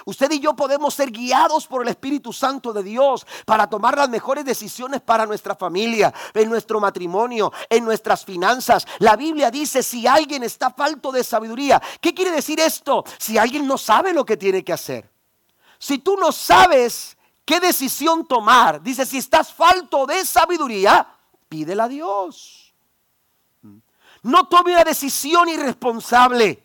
Usted 0.05 0.31
y 0.31 0.39
yo 0.39 0.55
podemos 0.55 0.93
ser 0.93 1.09
guiados 1.09 1.67
por 1.67 1.81
el 1.81 1.87
Espíritu 1.87 2.33
Santo 2.33 2.73
de 2.73 2.83
Dios 2.83 3.25
para 3.45 3.69
tomar 3.69 3.97
las 3.97 4.09
mejores 4.09 4.43
decisiones 4.43 5.01
para 5.01 5.25
nuestra 5.25 5.55
familia, 5.55 6.13
en 6.33 6.49
nuestro 6.49 6.79
matrimonio, 6.79 7.53
en 7.69 7.85
nuestras 7.85 8.25
finanzas. 8.25 8.85
La 8.99 9.15
Biblia 9.15 9.49
dice, 9.49 9.81
si 9.81 10.05
alguien 10.05 10.43
está 10.43 10.71
falto 10.71 11.11
de 11.11 11.23
sabiduría, 11.23 11.81
¿qué 12.01 12.13
quiere 12.13 12.31
decir 12.31 12.59
esto? 12.59 13.03
Si 13.17 13.37
alguien 13.37 13.65
no 13.65 13.77
sabe 13.77 14.13
lo 14.13 14.25
que 14.25 14.37
tiene 14.37 14.63
que 14.63 14.73
hacer. 14.73 15.14
Si 15.77 15.99
tú 15.99 16.17
no 16.17 16.31
sabes 16.31 17.17
qué 17.45 17.59
decisión 17.59 18.25
tomar, 18.25 18.81
dice, 18.81 19.05
si 19.05 19.17
estás 19.17 19.53
falto 19.53 20.05
de 20.05 20.25
sabiduría, 20.25 21.07
pídela 21.47 21.85
a 21.85 21.87
Dios. 21.87 22.73
No 24.23 24.47
tome 24.47 24.73
una 24.73 24.83
decisión 24.83 25.47
irresponsable. 25.49 26.64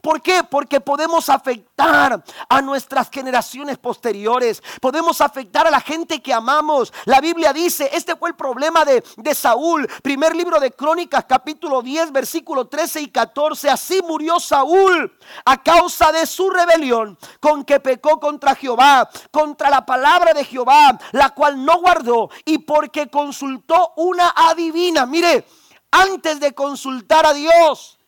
¿Por 0.00 0.22
qué? 0.22 0.42
Porque 0.48 0.80
podemos 0.80 1.28
afectar 1.28 2.22
a 2.48 2.62
nuestras 2.62 3.10
generaciones 3.10 3.78
posteriores. 3.78 4.62
Podemos 4.80 5.20
afectar 5.20 5.66
a 5.66 5.70
la 5.70 5.80
gente 5.80 6.22
que 6.22 6.32
amamos. 6.32 6.92
La 7.04 7.20
Biblia 7.20 7.52
dice, 7.52 7.90
este 7.92 8.16
fue 8.16 8.30
el 8.30 8.36
problema 8.36 8.84
de, 8.84 9.02
de, 9.16 9.34
Saúl. 9.34 9.88
Primer 10.02 10.34
libro 10.34 10.60
de 10.60 10.70
Crónicas, 10.70 11.24
capítulo 11.24 11.82
10, 11.82 12.12
versículo 12.12 12.68
13 12.68 13.00
y 13.02 13.08
14. 13.08 13.70
Así 13.70 14.00
murió 14.02 14.38
Saúl 14.40 15.16
a 15.44 15.62
causa 15.62 16.12
de 16.12 16.26
su 16.26 16.50
rebelión 16.50 17.18
con 17.40 17.64
que 17.64 17.80
pecó 17.80 18.20
contra 18.20 18.54
Jehová, 18.54 19.08
contra 19.30 19.70
la 19.70 19.84
palabra 19.84 20.32
de 20.32 20.44
Jehová, 20.44 20.98
la 21.12 21.30
cual 21.30 21.64
no 21.64 21.80
guardó 21.80 22.30
y 22.44 22.58
porque 22.58 23.08
consultó 23.08 23.92
una 23.96 24.32
adivina. 24.36 25.06
Mire, 25.06 25.46
antes 25.90 26.40
de 26.40 26.54
consultar 26.54 27.26
a 27.26 27.34
Dios 27.34 27.98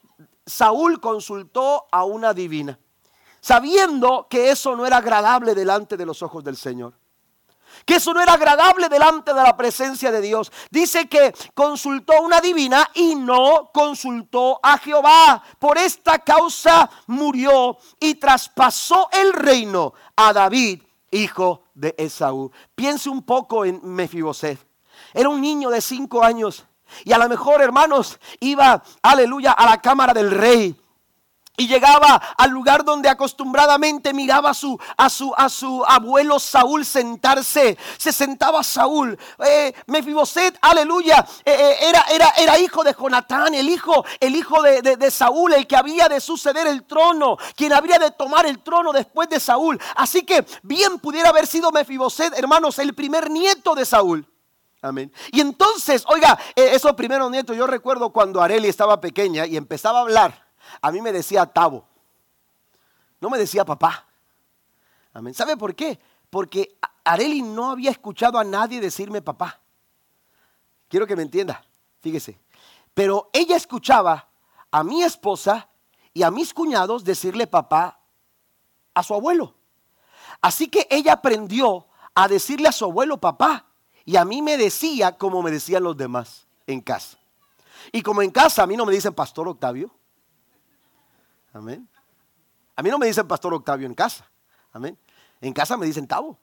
Saúl 0.46 1.00
consultó 1.00 1.86
a 1.90 2.04
una 2.04 2.34
divina, 2.34 2.78
sabiendo 3.40 4.26
que 4.28 4.50
eso 4.50 4.76
no 4.76 4.86
era 4.86 4.98
agradable 4.98 5.54
delante 5.54 5.96
de 5.96 6.06
los 6.06 6.22
ojos 6.22 6.44
del 6.44 6.56
Señor. 6.56 6.94
Que 7.84 7.96
eso 7.96 8.14
no 8.14 8.20
era 8.20 8.34
agradable 8.34 8.88
delante 8.88 9.34
de 9.34 9.42
la 9.42 9.56
presencia 9.56 10.12
de 10.12 10.20
Dios. 10.20 10.52
Dice 10.70 11.08
que 11.08 11.34
consultó 11.54 12.12
a 12.12 12.20
una 12.20 12.40
divina 12.40 12.88
y 12.94 13.16
no 13.16 13.70
consultó 13.74 14.60
a 14.62 14.78
Jehová. 14.78 15.42
Por 15.58 15.76
esta 15.76 16.20
causa 16.20 16.88
murió 17.08 17.76
y 17.98 18.14
traspasó 18.14 19.08
el 19.12 19.32
reino 19.32 19.92
a 20.14 20.32
David, 20.32 20.82
hijo 21.10 21.64
de 21.74 21.94
Esaú. 21.98 22.52
Piense 22.74 23.08
un 23.08 23.22
poco 23.22 23.64
en 23.64 23.80
Mefiboset. 23.82 24.58
Era 25.12 25.28
un 25.28 25.40
niño 25.40 25.70
de 25.70 25.80
cinco 25.80 26.22
años 26.22 26.64
y 27.04 27.12
a 27.12 27.18
lo 27.18 27.28
mejor, 27.28 27.62
hermanos, 27.62 28.18
iba, 28.40 28.82
aleluya, 29.02 29.52
a 29.52 29.66
la 29.66 29.80
cámara 29.80 30.12
del 30.12 30.30
rey. 30.30 30.76
Y 31.56 31.68
llegaba 31.68 32.16
al 32.36 32.50
lugar 32.50 32.84
donde 32.84 33.08
acostumbradamente 33.08 34.12
miraba 34.12 34.50
a 34.50 34.54
su, 34.54 34.76
a 34.96 35.08
su, 35.08 35.32
a 35.36 35.48
su 35.48 35.84
abuelo 35.86 36.40
Saúl 36.40 36.84
sentarse. 36.84 37.78
Se 37.96 38.12
sentaba 38.12 38.64
Saúl. 38.64 39.16
Eh, 39.46 39.72
Mefiboset, 39.86 40.58
aleluya, 40.60 41.24
eh, 41.44 41.52
eh, 41.52 41.76
era, 41.88 42.04
era, 42.10 42.28
era, 42.30 42.58
hijo 42.58 42.82
de 42.82 42.92
Jonatán, 42.92 43.54
el 43.54 43.68
hijo, 43.68 44.04
el 44.18 44.34
hijo 44.34 44.62
de, 44.62 44.82
de, 44.82 45.10
Saúl, 45.12 45.52
el 45.52 45.68
que 45.68 45.76
había 45.76 46.08
de 46.08 46.20
suceder 46.20 46.66
el 46.66 46.84
trono, 46.86 47.36
quien 47.54 47.72
habría 47.72 48.00
de 48.00 48.10
tomar 48.10 48.46
el 48.46 48.60
trono 48.60 48.92
después 48.92 49.28
de 49.28 49.38
Saúl. 49.38 49.80
Así 49.94 50.24
que 50.24 50.44
bien 50.64 50.98
pudiera 50.98 51.28
haber 51.28 51.46
sido 51.46 51.70
Mefiboset, 51.70 52.36
hermanos, 52.36 52.80
el 52.80 52.94
primer 52.94 53.30
nieto 53.30 53.76
de 53.76 53.84
Saúl. 53.84 54.26
Amén. 54.84 55.10
Y 55.32 55.40
entonces, 55.40 56.04
oiga, 56.08 56.38
e, 56.54 56.74
esos 56.74 56.92
primeros 56.92 57.30
nietos, 57.30 57.56
yo 57.56 57.66
recuerdo 57.66 58.10
cuando 58.10 58.42
Areli 58.42 58.68
estaba 58.68 59.00
pequeña 59.00 59.46
y 59.46 59.56
empezaba 59.56 60.00
a 60.00 60.02
hablar, 60.02 60.46
a 60.82 60.92
mí 60.92 61.00
me 61.00 61.10
decía 61.10 61.46
Tavo. 61.46 61.88
No 63.18 63.30
me 63.30 63.38
decía 63.38 63.64
papá. 63.64 64.06
Amén. 65.14 65.32
¿Sabe 65.32 65.56
por 65.56 65.74
qué? 65.74 65.98
Porque 66.28 66.76
Areli 67.02 67.40
no 67.40 67.70
había 67.70 67.90
escuchado 67.90 68.38
a 68.38 68.44
nadie 68.44 68.78
decirme 68.78 69.22
papá. 69.22 69.58
Quiero 70.88 71.06
que 71.06 71.16
me 71.16 71.22
entienda, 71.22 71.64
fíjese. 72.02 72.38
Pero 72.92 73.30
ella 73.32 73.56
escuchaba 73.56 74.28
a 74.70 74.84
mi 74.84 75.02
esposa 75.02 75.66
y 76.12 76.24
a 76.24 76.30
mis 76.30 76.52
cuñados 76.52 77.04
decirle 77.04 77.46
papá 77.46 78.00
a 78.92 79.02
su 79.02 79.14
abuelo. 79.14 79.54
Así 80.42 80.68
que 80.68 80.86
ella 80.90 81.14
aprendió 81.14 81.86
a 82.14 82.28
decirle 82.28 82.68
a 82.68 82.72
su 82.72 82.84
abuelo 82.84 83.18
papá. 83.18 83.70
Y 84.04 84.16
a 84.16 84.24
mí 84.24 84.42
me 84.42 84.56
decía 84.56 85.16
como 85.16 85.42
me 85.42 85.50
decían 85.50 85.82
los 85.82 85.96
demás 85.96 86.46
en 86.66 86.80
casa. 86.80 87.18
Y 87.92 88.02
como 88.02 88.22
en 88.22 88.30
casa 88.30 88.62
a 88.62 88.66
mí 88.66 88.76
no 88.76 88.86
me 88.86 88.92
dicen 88.92 89.14
Pastor 89.14 89.48
Octavio. 89.48 89.90
Amén. 91.52 91.88
A 92.76 92.82
mí 92.82 92.90
no 92.90 92.98
me 92.98 93.06
dicen 93.06 93.26
Pastor 93.26 93.54
Octavio 93.54 93.86
en 93.86 93.94
casa. 93.94 94.28
Amén. 94.72 94.98
En 95.40 95.52
casa 95.52 95.76
me 95.76 95.86
dicen 95.86 96.06
Tavo. 96.06 96.38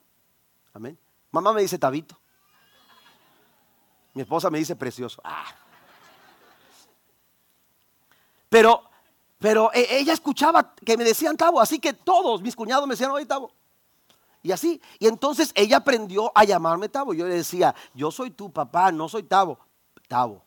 Amén. 0.72 0.98
Mamá 1.30 1.52
me 1.52 1.62
dice 1.62 1.78
Tabito. 1.78 2.18
Mi 4.14 4.22
esposa 4.22 4.50
me 4.50 4.58
dice 4.58 4.76
precioso. 4.76 5.20
Ah. 5.24 5.54
Pero, 8.48 8.82
pero 9.38 9.70
e, 9.72 9.98
ella 9.98 10.12
escuchaba 10.12 10.74
que 10.74 10.96
me 10.96 11.04
decían 11.04 11.36
Tavo, 11.36 11.60
así 11.60 11.78
que 11.78 11.94
todos 11.94 12.42
mis 12.42 12.54
cuñados 12.54 12.86
me 12.86 12.92
decían, 12.94 13.10
oye 13.10 13.26
Tavo. 13.26 13.52
Y 14.42 14.52
así. 14.52 14.80
Y 14.98 15.06
entonces 15.06 15.52
ella 15.54 15.78
aprendió 15.78 16.32
a 16.34 16.44
llamarme 16.44 16.88
Tavo. 16.88 17.14
Yo 17.14 17.26
le 17.26 17.34
decía, 17.34 17.74
yo 17.94 18.10
soy 18.10 18.30
tu 18.30 18.52
papá, 18.52 18.90
no 18.90 19.08
soy 19.08 19.22
Tavo. 19.22 19.58
Tavo. 20.08 20.42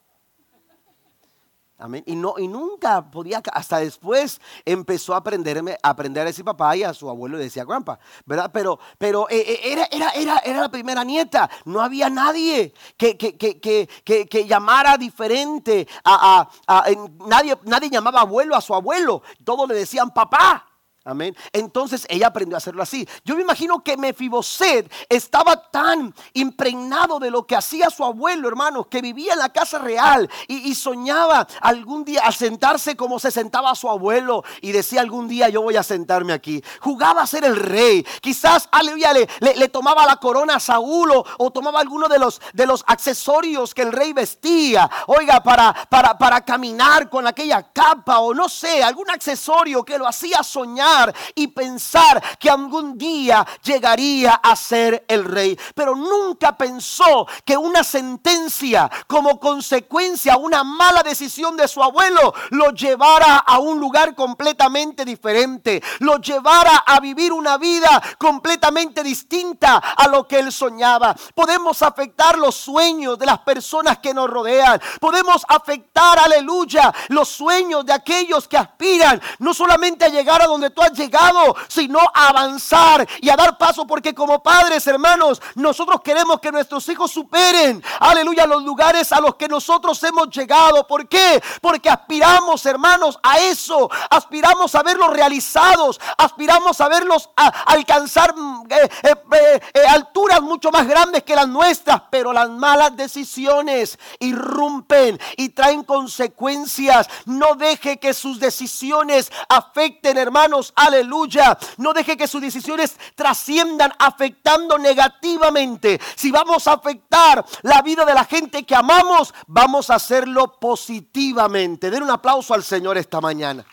Amén. 1.77 2.03
Y, 2.07 2.15
no, 2.15 2.35
y 2.37 2.47
nunca 2.47 3.11
podía, 3.11 3.43
hasta 3.51 3.79
después 3.79 4.39
empezó 4.63 5.13
a 5.13 5.17
aprenderme, 5.17 5.77
a 5.83 5.89
aprender 5.89 6.23
a 6.23 6.27
decir 6.27 6.45
papá 6.45 6.75
y 6.77 6.83
a 6.83 6.93
su 6.93 7.09
abuelo 7.09 7.37
le 7.37 7.43
decía 7.43 7.65
grandpa, 7.65 7.99
¿verdad? 8.25 8.49
Pero, 8.53 8.79
pero 8.97 9.29
eh, 9.29 9.43
eh, 9.45 9.59
era, 9.61 9.85
era, 9.91 10.09
era, 10.11 10.37
era, 10.37 10.61
la 10.61 10.71
primera 10.71 11.03
nieta, 11.03 11.49
no 11.65 11.81
había 11.81 12.09
nadie 12.09 12.73
que, 12.95 13.17
que, 13.17 13.35
que, 13.35 13.87
que 14.05 14.47
llamara 14.47 14.97
diferente, 14.97 15.85
a, 16.05 16.47
a, 16.65 16.77
a, 16.77 16.85
nadie, 17.27 17.57
nadie 17.63 17.89
llamaba 17.89 18.21
abuelo 18.21 18.55
a 18.55 18.61
su 18.61 18.73
abuelo, 18.73 19.21
todos 19.43 19.67
le 19.67 19.75
decían 19.75 20.11
papá. 20.11 20.65
Amén. 21.07 21.37
Entonces 21.53 22.07
ella 22.09 22.25
aprendió 22.25 22.55
a 22.55 22.57
hacerlo 22.57 22.81
así. 22.81 23.07
Yo 23.23 23.35
me 23.35 23.43
imagino 23.43 23.83
que 23.83 23.95
Mefiboset 23.95 24.91
estaba 25.07 25.69
tan 25.69 26.15
impregnado 26.33 27.19
de 27.19 27.29
lo 27.29 27.45
que 27.45 27.55
hacía 27.55 27.91
su 27.91 28.03
abuelo, 28.03 28.47
hermano, 28.47 28.89
que 28.89 29.03
vivía 29.03 29.33
en 29.33 29.39
la 29.39 29.53
casa 29.53 29.77
real 29.77 30.27
y, 30.47 30.73
soñaba 30.73 31.47
algún 31.61 32.05
día 32.05 32.21
a 32.25 32.31
sentarse 32.31 32.95
como 32.95 33.19
se 33.19 33.29
sentaba 33.29 33.75
su 33.75 33.87
abuelo 33.87 34.43
y 34.61 34.71
decía 34.71 35.01
algún 35.01 35.27
día 35.27 35.47
yo 35.47 35.61
voy 35.61 35.75
a 35.75 35.83
sentarme 35.83 36.33
aquí. 36.33 36.63
Jugaba 36.81 37.21
a 37.21 37.27
ser 37.27 37.45
el 37.45 37.55
rey. 37.55 38.03
Quizás, 38.19 38.67
aleluya, 38.71 39.13
le, 39.13 39.27
le, 39.41 39.69
tomaba 39.69 40.07
la 40.07 40.15
corona 40.15 40.55
a 40.55 40.59
Saúl 40.59 41.11
o, 41.37 41.51
tomaba 41.51 41.81
alguno 41.81 42.07
de 42.07 42.17
los, 42.17 42.41
de 42.53 42.65
los 42.65 42.83
accesorios 42.87 43.75
que 43.75 43.83
el 43.83 43.91
rey 43.91 44.11
vestía. 44.11 44.89
Oiga, 45.05 45.43
para, 45.43 45.71
para, 45.87 46.17
para 46.17 46.43
caminar 46.43 47.11
con 47.11 47.27
aquella 47.27 47.61
capa 47.71 48.19
o 48.19 48.33
no 48.33 48.49
sé, 48.49 48.83
algún 48.83 49.11
accesorio 49.11 49.85
que 49.85 49.99
lo 49.99 50.07
hacía 50.07 50.41
soñar 50.41 50.94
y 51.33 51.47
pensar 51.47 52.21
que 52.39 52.49
algún 52.49 52.97
día 52.97 53.45
llegaría 53.63 54.33
a 54.35 54.55
ser 54.55 55.05
el 55.07 55.25
rey. 55.25 55.57
Pero 55.73 55.95
nunca 55.95 56.55
pensó 56.57 57.27
que 57.43 57.57
una 57.57 57.83
sentencia 57.83 58.89
como 59.07 59.39
consecuencia, 59.39 60.37
una 60.37 60.63
mala 60.63 61.03
decisión 61.03 61.57
de 61.57 61.67
su 61.67 61.81
abuelo, 61.81 62.33
lo 62.51 62.71
llevara 62.71 63.37
a 63.37 63.59
un 63.59 63.79
lugar 63.79 64.15
completamente 64.15 65.05
diferente, 65.05 65.81
lo 65.99 66.17
llevara 66.17 66.83
a 66.85 66.99
vivir 66.99 67.31
una 67.31 67.57
vida 67.57 68.01
completamente 68.17 69.03
distinta 69.03 69.77
a 69.77 70.07
lo 70.07 70.27
que 70.27 70.39
él 70.39 70.51
soñaba. 70.51 71.15
Podemos 71.33 71.81
afectar 71.81 72.37
los 72.37 72.55
sueños 72.55 73.17
de 73.17 73.25
las 73.25 73.39
personas 73.39 73.99
que 73.99 74.13
nos 74.13 74.29
rodean. 74.29 74.81
Podemos 74.99 75.45
afectar, 75.47 76.19
aleluya, 76.19 76.93
los 77.09 77.29
sueños 77.29 77.85
de 77.85 77.93
aquellos 77.93 78.47
que 78.47 78.57
aspiran 78.57 79.21
no 79.39 79.53
solamente 79.53 80.05
a 80.05 80.09
llegar 80.09 80.41
a 80.41 80.47
donde 80.47 80.69
tú 80.69 80.81
llegado, 80.93 81.55
sino 81.67 81.99
a 82.13 82.29
avanzar 82.29 83.07
y 83.21 83.29
a 83.29 83.35
dar 83.35 83.57
paso, 83.57 83.85
porque 83.85 84.13
como 84.13 84.41
padres, 84.41 84.85
hermanos, 84.87 85.41
nosotros 85.55 86.01
queremos 86.03 86.39
que 86.39 86.51
nuestros 86.51 86.87
hijos 86.89 87.11
superen, 87.11 87.83
aleluya, 87.99 88.45
los 88.45 88.63
lugares 88.63 89.11
a 89.11 89.19
los 89.19 89.35
que 89.35 89.47
nosotros 89.47 90.01
hemos 90.03 90.29
llegado. 90.29 90.85
¿Por 90.87 91.07
qué? 91.07 91.41
Porque 91.61 91.89
aspiramos, 91.89 92.65
hermanos, 92.65 93.19
a 93.23 93.39
eso. 93.39 93.89
Aspiramos 94.09 94.75
a 94.75 94.83
verlos 94.83 95.11
realizados, 95.11 95.99
aspiramos 96.17 96.79
a 96.81 96.87
verlos 96.87 97.29
a 97.35 97.47
alcanzar 97.47 98.33
eh, 98.69 98.89
eh, 99.03 99.61
eh, 99.73 99.81
alturas 99.87 100.41
mucho 100.41 100.71
más 100.71 100.87
grandes 100.87 101.23
que 101.23 101.35
las 101.35 101.47
nuestras, 101.47 102.03
pero 102.09 102.33
las 102.33 102.49
malas 102.49 102.95
decisiones 102.95 103.97
irrumpen 104.19 105.19
y 105.37 105.49
traen 105.49 105.83
consecuencias. 105.83 107.07
No 107.25 107.55
deje 107.55 107.97
que 107.97 108.13
sus 108.13 108.39
decisiones 108.39 109.31
afecten, 109.49 110.17
hermanos, 110.17 110.73
aleluya. 110.75 111.57
No 111.77 111.93
deje 111.93 112.17
que 112.17 112.27
sus 112.27 112.41
decisiones 112.41 112.97
trasciendan 113.15 113.93
afectando 113.97 114.77
negativamente. 114.77 115.99
Si 116.15 116.31
vamos 116.31 116.67
a 116.67 116.73
afectar 116.73 117.43
la 117.61 117.81
vida 117.81 118.05
de 118.05 118.13
la 118.13 118.25
gente 118.25 118.63
que 118.63 118.75
amamos, 118.75 119.33
vamos 119.47 119.89
a 119.89 119.95
hacerlo 119.95 120.59
positivamente. 120.59 121.89
Den 121.89 122.03
un 122.03 122.11
aplauso 122.11 122.53
al 122.53 122.63
Señor 122.63 122.97
esta 122.97 123.21
mañana. 123.21 123.65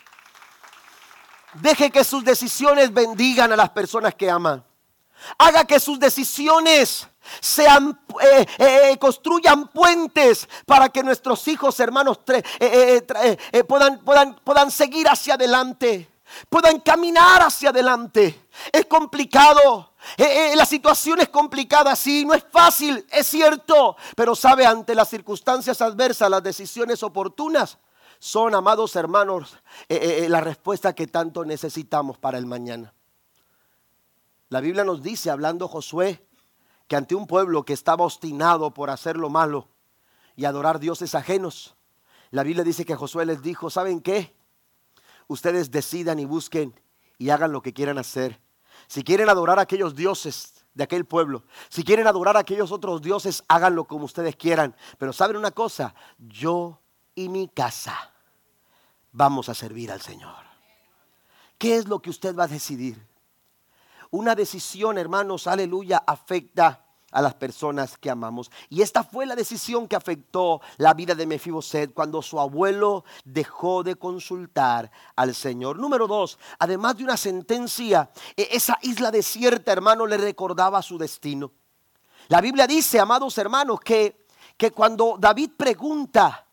Deje 1.55 1.91
que 1.91 2.03
sus 2.03 2.23
decisiones 2.23 2.93
bendigan 2.93 3.51
a 3.51 3.55
las 3.55 3.69
personas 3.69 4.15
que 4.15 4.29
aman. 4.29 4.63
Haga 5.37 5.65
que 5.65 5.79
sus 5.79 5.99
decisiones 5.99 7.07
sean, 7.39 7.99
eh, 8.21 8.45
eh, 8.57 8.97
construyan 8.99 9.67
puentes 9.67 10.47
para 10.65 10.89
que 10.89 11.03
nuestros 11.03 11.47
hijos, 11.47 11.79
hermanos, 11.79 12.19
eh, 12.59 13.01
puedan, 13.67 13.99
puedan, 13.99 14.35
puedan 14.43 14.71
seguir 14.71 15.07
hacia 15.07 15.35
adelante, 15.35 16.09
puedan 16.49 16.79
caminar 16.79 17.41
hacia 17.41 17.69
adelante. 17.69 18.47
Es 18.71 18.85
complicado. 18.85 19.93
la 20.55 20.65
situación 20.65 21.19
es 21.21 21.29
complicada, 21.29 21.95
sí, 21.95 22.25
no 22.25 22.33
es 22.33 22.45
fácil, 22.51 23.05
es 23.11 23.27
cierto, 23.27 23.95
pero 24.15 24.35
sabe, 24.35 24.65
ante 24.65 24.95
las 24.95 25.09
circunstancias 25.09 25.81
adversas, 25.81 26.29
las 26.29 26.43
decisiones 26.43 27.03
oportunas 27.03 27.77
son, 28.19 28.55
amados 28.55 28.95
hermanos, 28.95 29.57
la 29.89 30.41
respuesta 30.41 30.93
que 30.93 31.07
tanto 31.07 31.43
necesitamos 31.45 32.17
para 32.17 32.37
el 32.37 32.45
mañana. 32.45 32.93
La 34.49 34.61
Biblia 34.61 34.83
nos 34.83 35.01
dice, 35.01 35.31
hablando 35.31 35.67
Josué, 35.67 36.25
que 36.87 36.95
ante 36.95 37.15
un 37.15 37.27
pueblo 37.27 37.65
que 37.65 37.73
estaba 37.73 38.05
obstinado 38.05 38.71
por 38.71 38.89
hacer 38.89 39.17
lo 39.17 39.29
malo 39.29 39.67
y 40.35 40.45
adorar 40.45 40.79
dioses 40.79 41.15
ajenos, 41.15 41.75
la 42.29 42.43
Biblia 42.43 42.63
dice 42.63 42.85
que 42.85 42.95
Josué 42.95 43.25
les 43.25 43.41
dijo, 43.41 43.69
¿saben 43.69 43.99
qué? 43.99 44.35
Ustedes 45.27 45.71
decidan 45.71 46.19
y 46.19 46.25
busquen 46.25 46.79
y 47.17 47.29
hagan 47.29 47.51
lo 47.51 47.61
que 47.61 47.73
quieran 47.73 47.97
hacer. 47.97 48.41
Si 48.87 49.03
quieren 49.03 49.29
adorar 49.29 49.59
a 49.59 49.63
aquellos 49.63 49.95
dioses 49.95 50.65
de 50.73 50.83
aquel 50.83 51.05
pueblo, 51.05 51.43
si 51.69 51.83
quieren 51.83 52.07
adorar 52.07 52.37
a 52.37 52.41
aquellos 52.41 52.71
otros 52.71 53.01
dioses, 53.01 53.43
háganlo 53.47 53.85
como 53.85 54.05
ustedes 54.05 54.35
quieran. 54.35 54.75
Pero 54.97 55.13
saben 55.13 55.37
una 55.37 55.51
cosa, 55.51 55.93
yo 56.17 56.81
y 57.15 57.29
mi 57.29 57.47
casa 57.47 58.11
vamos 59.11 59.49
a 59.49 59.53
servir 59.53 59.91
al 59.91 60.01
Señor. 60.01 60.43
¿Qué 61.57 61.77
es 61.77 61.87
lo 61.87 62.01
que 62.01 62.09
usted 62.09 62.35
va 62.35 62.43
a 62.43 62.47
decidir? 62.47 63.07
Una 64.09 64.35
decisión, 64.35 64.97
hermanos, 64.97 65.47
aleluya, 65.47 66.03
afecta 66.05 66.82
a 67.13 67.21
las 67.21 67.35
personas 67.35 67.97
que 67.97 68.09
amamos. 68.09 68.51
Y 68.69 68.81
esta 68.81 69.03
fue 69.03 69.25
la 69.25 69.35
decisión 69.35 69.87
que 69.87 69.95
afectó 69.95 70.61
la 70.77 70.93
vida 70.93 71.15
de 71.15 71.25
Mefiboset 71.25 71.93
cuando 71.93 72.21
su 72.21 72.39
abuelo 72.39 73.05
dejó 73.23 73.83
de 73.83 73.95
consultar 73.95 74.91
al 75.15 75.33
Señor. 75.33 75.79
Número 75.79 76.07
dos, 76.07 76.39
además 76.59 76.97
de 76.97 77.05
una 77.05 77.15
sentencia, 77.15 78.09
e-, 78.35 78.49
esa 78.51 78.77
isla 78.81 79.11
desierta, 79.11 79.71
hermano, 79.71 80.05
le 80.05 80.17
recordaba 80.17 80.81
su 80.81 80.97
destino. 80.97 81.51
La 82.27 82.41
Biblia 82.41 82.67
dice, 82.67 82.99
amados 82.99 83.37
hermanos, 83.37 83.79
que, 83.79 84.25
que 84.57 84.71
cuando 84.71 85.15
David 85.19 85.51
pregunta 85.55 86.47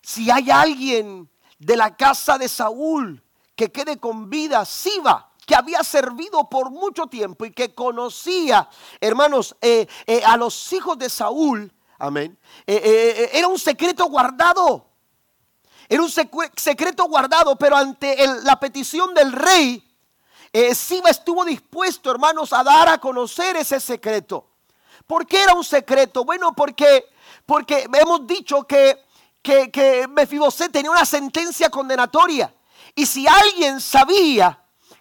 si 0.00 0.30
hay 0.30 0.50
alguien 0.50 1.28
de 1.58 1.76
la 1.76 1.94
casa 1.94 2.38
de 2.38 2.48
Saúl 2.48 3.22
que 3.54 3.70
quede 3.70 3.98
con 3.98 4.30
vida, 4.30 4.64
Siba 4.64 5.29
que 5.50 5.56
había 5.56 5.82
servido 5.82 6.48
por 6.48 6.70
mucho 6.70 7.08
tiempo 7.08 7.44
y 7.44 7.50
que 7.50 7.74
conocía, 7.74 8.68
hermanos, 9.00 9.56
eh, 9.60 9.84
eh, 10.06 10.22
a 10.24 10.36
los 10.36 10.72
hijos 10.72 10.96
de 10.96 11.10
Saúl, 11.10 11.72
amén, 11.98 12.38
eh, 12.64 13.30
era 13.32 13.48
un 13.48 13.58
secreto 13.58 14.04
guardado. 14.04 14.86
Era 15.88 16.02
un 16.02 16.08
secreto 16.08 17.04
guardado, 17.06 17.56
pero 17.56 17.76
ante 17.76 18.16
la 18.44 18.60
petición 18.60 19.12
del 19.12 19.32
rey, 19.32 19.84
Siba 20.72 21.10
estuvo 21.10 21.44
dispuesto, 21.44 22.12
hermanos, 22.12 22.52
a 22.52 22.62
dar 22.62 22.88
a 22.88 22.98
conocer 22.98 23.56
ese 23.56 23.80
secreto. 23.80 24.50
¿Por 25.04 25.26
qué 25.26 25.42
era 25.42 25.54
un 25.54 25.64
secreto? 25.64 26.24
Bueno, 26.24 26.54
porque, 26.54 27.06
porque 27.44 27.88
hemos 27.92 28.24
dicho 28.24 28.62
que, 28.62 29.04
que, 29.42 29.68
que 29.72 30.06
Mefiboset 30.06 30.70
tenía 30.70 30.92
una 30.92 31.04
sentencia 31.04 31.68
condenatoria. 31.70 32.54
Y 32.94 33.04
si 33.04 33.26
alguien 33.26 33.80
sabía 33.80 34.59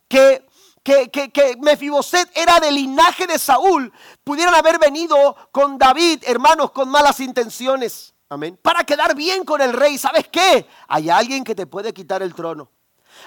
que, 0.10 0.46
que, 0.84 1.10
que, 1.10 1.56
Mefiboset 1.62 2.30
era 2.36 2.60
del 2.60 2.76
linaje 2.76 3.28
de 3.28 3.38
Saúl, 3.38 3.94
pudieran 4.24 4.56
haber 4.56 4.80
venido 4.80 5.36
con 5.52 5.78
David, 5.78 6.24
hermanos, 6.26 6.72
con 6.72 6.90
malas 6.90 7.20
intenciones. 7.20 8.14
Amén. 8.28 8.60
Para 8.62 8.84
quedar 8.84 9.16
bien 9.16 9.44
con 9.44 9.62
el 9.62 9.74
rey. 9.74 9.98
¿Sabes 9.98 10.28
qué? 10.32 10.68
Hay 10.88 11.10
alguien 11.10 11.44
que 11.44 11.56
te 11.56 11.66
puede 11.66 11.94
quitar 11.94 12.22
el 12.22 12.36
trono. 12.36 12.72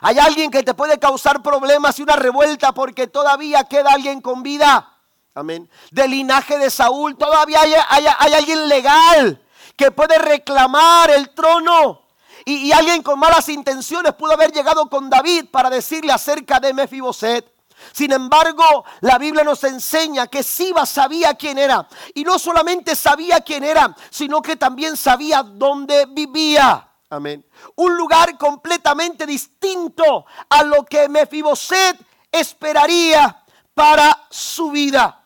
Hay 0.01 0.19
alguien 0.19 0.51
que 0.51 0.63
te 0.63 0.75
puede 0.75 0.99
causar 0.99 1.43
problemas 1.43 1.99
y 1.99 2.03
una 2.03 2.17
revuelta 2.17 2.73
porque 2.73 3.07
todavía 3.07 3.65
queda 3.65 3.93
alguien 3.93 4.21
con 4.21 4.43
vida. 4.43 4.99
Amén. 5.35 5.69
Del 5.91 6.11
linaje 6.11 6.59
de 6.59 6.71
Saúl 6.71 7.17
todavía 7.17 7.61
hay, 7.63 7.75
hay 8.19 8.35
alguien 8.35 8.69
legal 8.69 9.43
que 9.77 9.91
puede 9.91 10.19
reclamar 10.19 11.11
el 11.11 11.31
trono. 11.31 12.02
Y, 12.45 12.73
alguien 12.73 13.03
con 13.03 13.19
malas 13.19 13.49
intenciones 13.49 14.15
pudo 14.15 14.33
haber 14.33 14.53
llegado 14.53 14.89
con 14.89 15.09
David 15.09 15.47
para 15.51 15.71
decirle 15.71 16.13
acerca 16.13 16.59
de 16.61 16.75
Mefiboset. 16.75 17.53
Sin 17.93 18.13
embargo, 18.13 18.85
la 19.01 19.19
Biblia 19.19 19.43
nos 19.43 19.65
enseña 19.65 20.29
que 20.29 20.43
Siba 20.43 20.87
sabía 20.87 21.35
quién 21.35 21.59
era. 21.59 21.87
Y 22.15 22.25
no 22.25 22.39
solamente 22.39 22.95
sabía 22.95 23.41
quién 23.41 23.65
era, 23.65 23.95
sino 24.11 24.41
que 24.41 24.57
también 24.57 24.97
sabía 24.97 25.43
dónde 25.43 26.07
vivía. 26.07 26.89
Amén. 27.11 27.45
Un 27.77 27.97
lugar 27.97 28.39
completamente 28.39 29.27
distinto 29.27 30.25
a 30.49 30.63
lo 30.63 30.85
que 30.85 31.09
Mefiboset 31.09 31.99
esperaría 32.31 33.45
para 33.75 34.27
su 34.31 34.71
vida. 34.71 35.23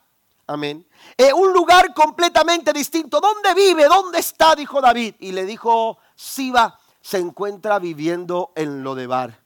Amén. 0.46 0.86
Eh, 1.16 1.32
un 1.32 1.52
lugar 1.52 1.94
completamente 1.94 2.72
distinto. 2.72 3.20
¿Dónde 3.20 3.54
vive? 3.54 3.84
¿Dónde 3.86 4.18
está? 4.18 4.54
Dijo 4.54 4.80
David. 4.80 5.14
Y 5.20 5.32
le 5.32 5.44
dijo 5.44 5.98
Siba, 6.14 6.78
se 7.06 7.18
encuentra 7.18 7.78
viviendo 7.78 8.50
en 8.56 8.82
Lodebar. 8.82 9.38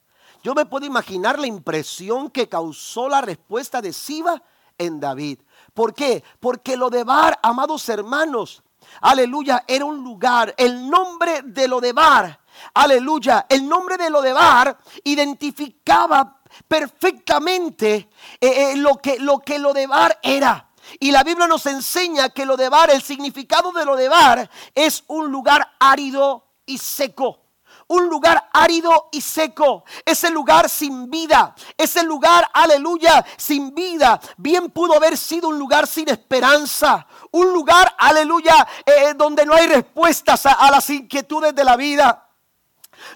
Yo 0.42 0.54
me 0.54 0.64
puedo 0.64 0.86
imaginar 0.86 1.38
la 1.38 1.46
impresión 1.46 2.30
que 2.30 2.48
causó 2.48 3.06
la 3.06 3.20
respuesta 3.20 3.82
de 3.82 3.92
Siba 3.92 4.42
en 4.78 4.98
David. 4.98 5.40
¿Por 5.74 5.92
qué? 5.92 6.24
Porque 6.40 6.78
Lodebar, 6.78 7.38
amados 7.42 7.86
hermanos, 7.90 8.62
aleluya, 9.02 9.64
era 9.68 9.84
un 9.84 10.02
lugar, 10.02 10.54
el 10.56 10.88
nombre 10.88 11.42
de 11.44 11.68
Lodebar, 11.68 12.40
aleluya, 12.72 13.44
el 13.46 13.68
nombre 13.68 13.98
de 13.98 14.08
Lodebar 14.08 14.78
identificaba 15.04 16.40
perfectamente 16.66 18.08
eh, 18.40 18.72
eh, 18.72 18.76
lo, 18.76 18.96
que, 18.96 19.18
lo 19.18 19.40
que 19.40 19.58
Lodebar 19.58 20.18
era. 20.22 20.70
Y 20.98 21.10
la 21.10 21.22
Biblia 21.24 21.46
nos 21.46 21.66
enseña 21.66 22.30
que 22.30 22.46
Lodebar, 22.46 22.90
el 22.90 23.02
significado 23.02 23.70
de 23.72 23.84
Lodebar 23.84 24.50
es 24.74 25.04
un 25.08 25.30
lugar 25.30 25.74
árido 25.78 26.46
y 26.64 26.78
seco 26.78 27.39
un 27.90 28.08
lugar 28.08 28.48
árido 28.52 29.08
y 29.10 29.20
seco. 29.20 29.84
Ese 30.04 30.30
lugar 30.30 30.68
sin 30.68 31.10
vida. 31.10 31.54
Ese 31.76 32.04
lugar, 32.04 32.48
aleluya, 32.52 33.24
sin 33.36 33.74
vida. 33.74 34.20
Bien 34.36 34.70
pudo 34.70 34.94
haber 34.94 35.18
sido 35.18 35.48
un 35.48 35.58
lugar 35.58 35.86
sin 35.88 36.08
esperanza. 36.08 37.06
Un 37.32 37.52
lugar, 37.52 37.92
aleluya, 37.98 38.66
eh, 38.86 39.12
donde 39.16 39.44
no 39.44 39.54
hay 39.54 39.66
respuestas 39.66 40.46
a 40.46 40.70
las 40.70 40.88
inquietudes 40.88 41.52
de 41.52 41.64
la 41.64 41.76
vida. 41.76 42.28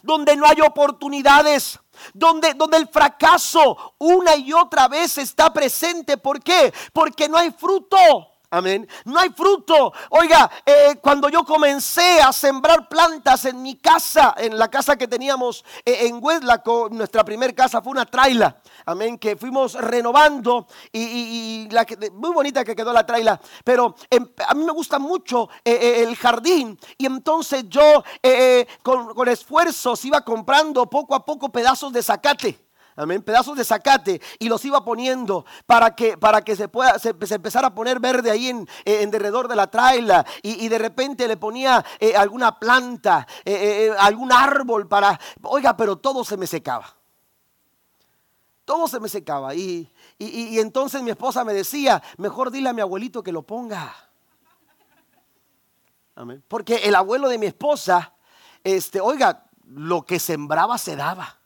Donde 0.02 0.36
no 0.36 0.44
hay 0.46 0.60
oportunidades 0.60 1.78
donde, 2.12 2.54
donde 2.54 2.76
el 2.76 2.88
fracaso 2.88 3.94
una 3.98 4.34
y 4.34 4.52
otra 4.52 4.88
vez 4.88 5.18
está 5.18 5.52
presente. 5.52 6.16
¿Por 6.16 6.42
qué? 6.42 6.74
Porque 6.92 7.28
no 7.28 7.36
hay 7.36 7.52
fruto. 7.52 8.33
Amén. 8.54 8.86
No 9.04 9.18
hay 9.18 9.30
fruto. 9.30 9.92
Oiga, 10.10 10.48
eh, 10.64 10.96
cuando 11.02 11.28
yo 11.28 11.44
comencé 11.44 12.20
a 12.20 12.32
sembrar 12.32 12.88
plantas 12.88 13.46
en 13.46 13.60
mi 13.60 13.74
casa, 13.74 14.32
en 14.38 14.56
la 14.56 14.70
casa 14.70 14.96
que 14.96 15.08
teníamos 15.08 15.64
eh, 15.84 16.06
en 16.06 16.22
Hueslaco, 16.22 16.88
nuestra 16.88 17.24
primera 17.24 17.52
casa 17.52 17.82
fue 17.82 17.90
una 17.90 18.06
traila. 18.06 18.56
Amén. 18.86 19.18
Que 19.18 19.34
fuimos 19.34 19.74
renovando 19.74 20.68
y, 20.92 21.66
la 21.72 21.84
muy 22.12 22.30
bonita 22.30 22.64
que 22.64 22.76
quedó 22.76 22.92
la 22.92 23.04
traila. 23.04 23.40
Pero 23.64 23.96
em, 24.08 24.24
a 24.46 24.54
mí 24.54 24.64
me 24.64 24.72
gusta 24.72 25.00
mucho 25.00 25.48
eh, 25.64 26.04
el 26.06 26.14
jardín. 26.14 26.78
Y 26.96 27.06
entonces 27.06 27.64
yo 27.66 28.04
con, 28.84 29.14
con 29.14 29.26
esfuerzos 29.26 30.04
iba 30.04 30.20
comprando 30.20 30.88
poco 30.88 31.16
a 31.16 31.24
poco 31.24 31.50
pedazos 31.50 31.92
de 31.92 32.04
zacate. 32.04 32.64
Amén. 32.96 33.22
Pedazos 33.22 33.56
de 33.56 33.64
zacate 33.64 34.20
y 34.38 34.48
los 34.48 34.64
iba 34.64 34.84
poniendo 34.84 35.44
para 35.66 35.96
que, 35.96 36.16
para 36.16 36.42
que 36.42 36.54
se, 36.54 36.68
pueda, 36.68 36.96
se, 36.98 37.10
empezara 37.10 37.68
a 37.68 37.74
poner 37.74 37.98
verde 37.98 38.30
ahí 38.30 38.48
en, 38.48 38.68
en 38.84 39.10
derredor 39.10 39.48
de 39.48 39.56
la 39.56 39.68
traila. 39.68 40.24
Y, 40.42 40.68
de 40.68 40.78
repente 40.78 41.26
le 41.26 41.36
ponía 41.36 41.84
eh, 41.98 42.14
alguna 42.16 42.58
planta, 42.58 43.26
eh, 43.44 43.88
eh, 43.90 43.96
algún 43.98 44.32
árbol 44.32 44.86
para. 44.86 45.18
Oiga, 45.42 45.76
pero 45.76 45.96
todo 45.96 46.24
se 46.24 46.36
me 46.36 46.46
secaba. 46.46 46.96
Todo 48.64 48.86
se 48.86 49.00
me 49.00 49.08
secaba. 49.08 49.54
Y, 49.54 49.90
y, 50.18 50.58
entonces 50.60 51.02
mi 51.02 51.10
esposa 51.10 51.44
me 51.44 51.52
decía: 51.52 52.00
Mejor 52.16 52.52
dile 52.52 52.68
a 52.68 52.72
mi 52.72 52.80
abuelito 52.80 53.24
que 53.24 53.32
lo 53.32 53.42
ponga. 53.42 53.92
Porque 56.46 56.76
el 56.76 56.94
abuelo 56.94 57.28
de 57.28 57.38
mi 57.38 57.46
esposa, 57.46 58.14
este, 58.62 59.00
oiga, 59.00 59.46
lo 59.66 60.02
que 60.02 60.20
sembraba 60.20 60.78
se 60.78 60.94
daba. 60.94 61.40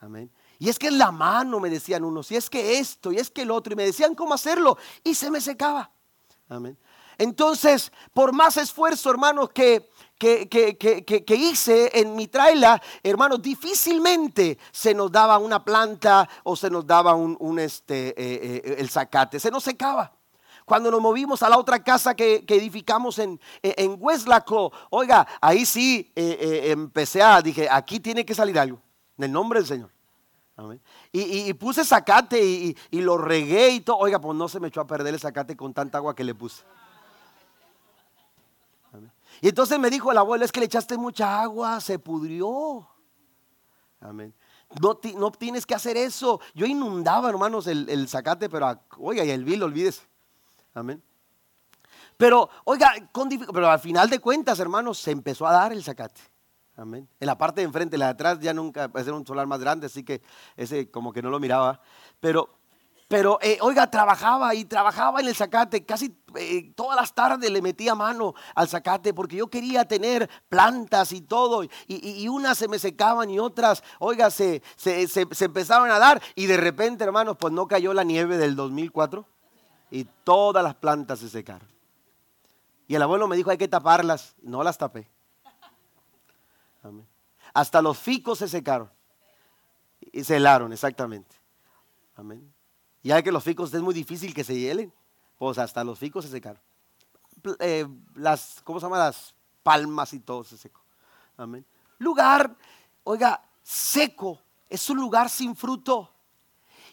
Amén. 0.00 0.30
Y 0.62 0.68
es 0.68 0.78
que 0.78 0.86
es 0.86 0.92
la 0.92 1.10
mano, 1.10 1.58
me 1.58 1.68
decían 1.68 2.04
unos, 2.04 2.30
y 2.30 2.36
es 2.36 2.48
que 2.48 2.78
esto, 2.78 3.10
y 3.10 3.16
es 3.16 3.30
que 3.30 3.42
el 3.42 3.50
otro, 3.50 3.72
y 3.72 3.76
me 3.76 3.84
decían 3.84 4.14
cómo 4.14 4.32
hacerlo, 4.32 4.78
y 5.02 5.12
se 5.12 5.28
me 5.28 5.40
secaba. 5.40 5.90
Amén. 6.48 6.78
Entonces, 7.18 7.90
por 8.14 8.32
más 8.32 8.56
esfuerzo, 8.56 9.10
hermanos, 9.10 9.50
que, 9.52 9.90
que, 10.20 10.48
que, 10.48 11.34
hice 11.34 11.90
en 11.98 12.14
mi 12.14 12.28
traila, 12.28 12.80
hermanos, 13.02 13.42
difícilmente 13.42 14.56
se 14.70 14.94
nos 14.94 15.10
daba 15.10 15.36
una 15.38 15.64
planta 15.64 16.28
o 16.44 16.54
se 16.54 16.70
nos 16.70 16.86
daba 16.86 17.16
un, 17.16 17.58
este, 17.58 18.10
eh, 18.10 18.62
eh, 18.64 18.76
el 18.78 18.88
zacate, 18.88 19.40
se 19.40 19.50
nos 19.50 19.64
secaba. 19.64 20.12
Cuando 20.64 20.92
nos 20.92 21.00
movimos 21.00 21.42
a 21.42 21.48
la 21.48 21.58
otra 21.58 21.82
casa 21.82 22.14
que, 22.14 22.44
edificamos 22.46 23.18
en, 23.18 23.40
en 23.62 23.96
Hueslaco, 23.98 24.72
oiga, 24.90 25.26
ahí 25.40 25.66
sí 25.66 26.12
eh, 26.14 26.66
empecé 26.70 27.20
a, 27.20 27.42
dije, 27.42 27.66
aquí 27.68 27.98
tiene 27.98 28.24
que 28.24 28.32
salir 28.32 28.56
algo, 28.60 28.80
en 29.18 29.24
el 29.24 29.32
nombre 29.32 29.58
del 29.58 29.66
Señor. 29.66 29.91
Y, 31.12 31.52
puse 31.54 31.84
zacate 31.84 32.42
y, 32.42 33.00
lo 33.00 33.18
regué 33.18 33.70
y 33.70 33.80
todo. 33.80 33.98
Oiga, 33.98 34.20
pues 34.20 34.36
no 34.36 34.48
se 34.48 34.60
me 34.60 34.68
echó 34.68 34.80
a 34.80 34.86
perder 34.86 35.14
el 35.14 35.20
zacate 35.20 35.56
con 35.56 35.72
tanta 35.72 35.98
agua 35.98 36.14
que 36.14 36.24
le 36.24 36.34
puse. 36.34 36.62
Y 39.40 39.48
entonces 39.48 39.78
me 39.78 39.90
dijo 39.90 40.12
el 40.12 40.18
abuelo, 40.18 40.44
es 40.44 40.52
que 40.52 40.60
le 40.60 40.66
echaste 40.66 40.96
mucha 40.96 41.42
agua, 41.42 41.80
se 41.80 41.98
pudrió. 41.98 42.86
Amén. 44.00 44.32
No, 44.80 44.98
no 45.16 45.32
tienes 45.32 45.66
que 45.66 45.74
hacer 45.74 45.96
eso. 45.96 46.40
Yo 46.54 46.66
inundaba, 46.66 47.28
hermanos, 47.28 47.66
el, 47.66 47.88
el 47.88 48.08
zacate, 48.08 48.48
pero 48.48 48.80
oiga, 48.98 49.24
y 49.24 49.30
el 49.30 49.44
vil, 49.44 49.62
olvídese. 49.62 50.02
Amén. 50.74 51.02
Pero, 52.16 52.48
oiga, 52.64 52.94
pero 53.52 53.68
al 53.68 53.80
final 53.80 54.08
de 54.08 54.20
cuentas, 54.20 54.60
hermanos, 54.60 54.98
se 54.98 55.10
empezó 55.10 55.46
a 55.46 55.52
dar 55.52 55.72
el 55.72 55.82
zacate. 55.82 56.20
Amén. 56.76 57.06
En 57.20 57.26
la 57.26 57.36
parte 57.36 57.60
de 57.60 57.66
enfrente, 57.66 57.98
la 57.98 58.06
de 58.06 58.10
atrás 58.12 58.38
ya 58.40 58.54
nunca, 58.54 58.90
ser 59.04 59.12
un 59.12 59.26
solar 59.26 59.46
más 59.46 59.60
grande, 59.60 59.86
así 59.86 60.02
que 60.02 60.22
ese 60.56 60.90
como 60.90 61.12
que 61.12 61.20
no 61.20 61.28
lo 61.28 61.38
miraba. 61.38 61.80
Pero, 62.18 62.48
pero 63.08 63.38
eh, 63.42 63.58
oiga, 63.60 63.90
trabajaba 63.90 64.54
y 64.54 64.64
trabajaba 64.64 65.20
en 65.20 65.28
el 65.28 65.34
zacate. 65.34 65.84
Casi 65.84 66.16
eh, 66.36 66.72
todas 66.74 66.96
las 66.96 67.14
tardes 67.14 67.50
le 67.50 67.60
metía 67.60 67.94
mano 67.94 68.34
al 68.54 68.68
zacate 68.68 69.12
porque 69.12 69.36
yo 69.36 69.48
quería 69.48 69.84
tener 69.84 70.30
plantas 70.48 71.12
y 71.12 71.20
todo. 71.20 71.62
Y, 71.86 72.26
unas 72.28 72.56
se 72.56 72.68
me 72.68 72.78
secaban 72.78 73.28
y 73.28 73.38
otras, 73.38 73.82
oiga, 73.98 74.30
se, 74.30 74.62
se, 74.76 75.06
se, 75.08 75.26
se 75.30 75.44
empezaban 75.44 75.90
a 75.90 75.98
dar. 75.98 76.22
Y 76.34 76.46
de 76.46 76.56
repente, 76.56 77.04
hermanos, 77.04 77.36
pues 77.38 77.52
no 77.52 77.68
cayó 77.68 77.92
la 77.92 78.02
nieve 78.02 78.38
del 78.38 78.56
2004 78.56 79.26
y 79.90 80.04
todas 80.24 80.64
las 80.64 80.74
plantas 80.74 81.18
se 81.18 81.28
secaron. 81.28 81.68
Y 82.88 82.94
el 82.94 83.02
abuelo 83.02 83.28
me 83.28 83.36
dijo, 83.36 83.50
hay 83.50 83.58
que 83.58 83.68
taparlas. 83.68 84.34
No 84.42 84.62
las 84.62 84.78
tapé. 84.78 85.11
Hasta 87.54 87.82
los 87.82 87.98
ficos 87.98 88.38
se 88.38 88.48
secaron. 88.48 88.90
Y 90.12 90.24
se 90.24 90.36
helaron, 90.36 90.72
exactamente. 90.72 91.36
Amén. 92.16 92.52
Ya 93.02 93.22
que 93.22 93.32
los 93.32 93.42
ficos 93.42 93.72
es 93.72 93.82
muy 93.82 93.94
difícil 93.94 94.34
que 94.34 94.44
se 94.44 94.58
hielen. 94.58 94.92
Pues 95.38 95.58
hasta 95.58 95.82
los 95.84 95.98
ficos 95.98 96.24
se 96.24 96.30
secaron. 96.30 96.60
Eh, 97.58 97.86
las, 98.14 98.60
¿cómo 98.62 98.78
se 98.78 98.86
llama? 98.86 98.98
Las 98.98 99.34
palmas 99.62 100.12
y 100.12 100.20
todo 100.20 100.44
se 100.44 100.56
secó. 100.56 100.80
Amén. 101.36 101.64
Lugar, 101.98 102.56
oiga, 103.04 103.42
seco. 103.62 104.40
Es 104.68 104.88
un 104.90 104.98
lugar 104.98 105.28
sin 105.28 105.56
fruto. 105.56 106.11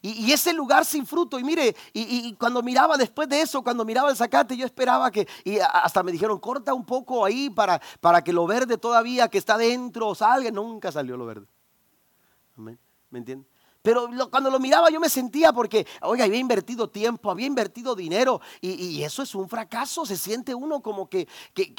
Y, 0.01 0.31
ese 0.31 0.53
lugar 0.53 0.85
sin 0.85 1.05
fruto, 1.05 1.39
y 1.39 1.43
mire, 1.43 1.75
y, 1.93 2.33
cuando 2.35 2.61
miraba 2.61 2.97
después 2.97 3.27
de 3.27 3.41
eso, 3.41 3.63
cuando 3.63 3.83
miraba 3.85 4.09
el 4.09 4.15
zacate, 4.15 4.55
yo 4.55 4.65
esperaba 4.65 5.11
que, 5.11 5.27
y 5.43 5.59
hasta 5.59 6.03
me 6.03 6.11
dijeron, 6.11 6.39
corta 6.39 6.73
un 6.73 6.85
poco 6.85 7.25
ahí 7.25 7.49
para, 7.49 7.81
para 7.99 8.23
que 8.23 8.33
lo 8.33 8.47
verde 8.47 8.77
todavía 8.77 9.27
que 9.27 9.37
está 9.37 9.57
dentro 9.57 10.15
salga. 10.15 10.51
Nunca 10.51 10.91
salió 10.91 11.17
lo 11.17 11.25
verde. 11.25 11.47
¿Me 12.55 13.19
entienden? 13.19 13.47
Pero 13.81 14.09
cuando 14.29 14.49
lo 14.49 14.59
miraba 14.59 14.89
yo 14.89 14.99
me 14.99 15.07
sentía 15.07 15.53
porque, 15.53 15.87
oiga, 16.01 16.25
había 16.25 16.37
invertido 16.37 16.89
tiempo, 16.89 17.31
había 17.31 17.47
invertido 17.47 17.95
dinero 17.95 18.41
y, 18.59 19.01
eso 19.03 19.23
es 19.23 19.33
un 19.35 19.47
fracaso. 19.47 20.05
Se 20.05 20.17
siente 20.17 20.53
uno 20.53 20.81
como 20.81 21.09
que, 21.09 21.27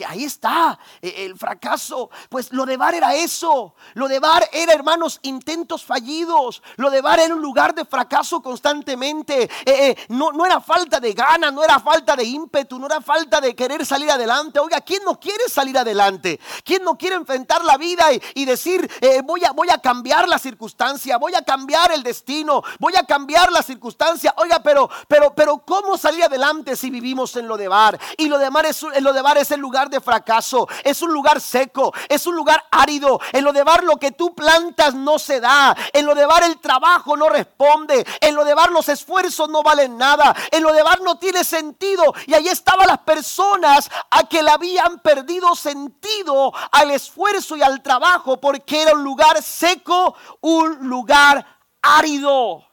ahí 0.07 0.25
está 0.25 0.79
e, 1.03 1.27
el 1.27 1.37
fracaso. 1.37 2.09
Pues 2.31 2.53
lo 2.53 2.65
de 2.65 2.79
Bar 2.79 2.95
era 2.95 3.15
eso. 3.15 3.75
Lo 3.95 4.09
de 4.09 4.19
Bar 4.19 4.49
era, 4.53 4.73
hermanos, 4.73 5.21
intentos 5.23 5.85
fallidos. 5.85 6.63
Lo 6.77 6.91
de 6.91 7.03
Bar 7.03 7.21
era 7.21 7.35
un 7.35 7.43
lugar 7.43 7.75
de 7.75 7.85
fracaso 7.85 8.41
constantemente. 8.41 9.43
Eh, 9.43 9.51
eh, 9.67 9.97
no, 10.09 10.33
no 10.33 10.47
era 10.47 10.61
falta 10.61 11.01
de 11.01 11.13
ganas, 11.13 11.53
no 11.53 11.63
era 11.63 11.79
falta 11.81 12.17
de 12.17 12.25
ímpetu, 12.25 12.79
no 12.79 12.87
era 12.87 13.03
falta 13.03 13.43
de 13.43 13.55
querer 13.55 13.85
salir 13.85 14.11
adelante. 14.11 14.59
Oiga, 14.59 14.81
¿quién 14.81 15.05
no 15.05 15.21
quiere 15.21 15.49
salir 15.51 15.77
adelante? 15.77 16.41
¿Quién 16.65 16.83
no 16.83 16.97
quiere 16.97 17.17
enfrentar 17.17 17.63
la 17.63 17.77
vida 17.77 18.07
y, 18.35 18.45
decir, 18.47 18.91
eh, 19.03 19.21
voy, 19.23 19.45
a, 19.45 19.53
voy 19.53 19.69
a 19.69 19.79
cambiar 19.79 20.27
la 20.27 20.39
circunstancia, 20.39 21.19
voy 21.19 21.35
a 21.35 21.43
cambiar 21.43 21.90
el 21.91 22.03
destino, 22.03 22.63
voy 22.79 22.95
a 22.97 23.05
cambiar 23.05 23.51
la 23.53 23.63
circunstancia. 23.63 24.35
Oiga, 24.37 24.61
pero, 24.63 24.89
pero, 25.09 25.35
pero, 25.35 25.59
¿cómo 25.59 25.97
salir 25.97 26.25
adelante 26.25 26.77
si 26.77 26.91
vivimos 26.91 27.37
en 27.37 27.49
lo 27.49 27.57
de 27.57 27.69
bar? 27.69 27.99
Y 28.17 28.29
lo 28.29 28.39
de 28.39 28.51
bar 28.51 28.67
es, 28.67 28.83
lo 28.83 29.13
de 29.13 29.23
es 29.39 29.51
el 29.51 29.61
lugar 29.61 29.91
de 29.91 30.01
fracaso, 30.01 30.67
es 30.83 31.03
un 31.03 31.13
lugar 31.13 31.41
seco, 31.41 31.93
es 32.09 32.27
un 32.27 32.35
lugar 32.35 32.65
árido. 32.71 33.21
En 33.33 33.45
lo 33.45 33.53
de 33.53 33.63
bar 33.63 33.85
lo 33.85 33.97
que 33.97 34.13
tú 34.13 34.35
plantas 34.35 34.95
no 34.95 35.19
se 35.19 35.41
da. 35.41 35.77
En 35.93 36.07
lo 36.07 36.15
de 36.15 36.27
bar 36.27 36.43
el 36.43 36.59
trabajo 36.59 37.17
no 37.17 37.29
responde. 37.29 38.07
En 38.21 38.35
lo 38.35 38.45
de 38.45 38.55
bar 38.55 38.73
los 38.73 38.89
esfuerzos 38.89 39.49
no 39.49 39.63
valen 39.63 39.97
nada. 39.97 40.35
En 40.51 40.63
lo 40.63 40.73
de 40.73 40.83
bar 40.83 41.01
no 41.03 41.19
tiene 41.19 41.45
sentido. 41.45 42.15
Y 42.27 42.35
ahí 42.35 42.49
estaban 42.49 42.89
las 42.89 42.99
personas 42.99 43.91
a 44.11 44.25
que 44.25 44.43
le 44.43 44.51
habían 44.51 44.99
perdido 45.01 45.55
sentido 45.55 46.53
al 46.73 46.91
esfuerzo 46.91 47.57
y 47.57 47.63
al 47.63 47.83
trabajo 47.83 48.41
porque 48.41 48.83
era 48.83 48.95
un 48.95 49.05
lugar 49.05 49.43
seco, 49.43 50.15
un 50.41 50.89
lugar 50.89 51.60
árido. 51.83 52.65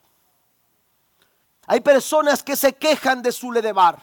Hay 1.65 1.81
personas 1.81 2.43
que 2.43 2.55
se 2.55 2.73
quejan 2.73 3.21
de 3.21 3.31
su 3.31 3.51
ledebar. 3.51 3.99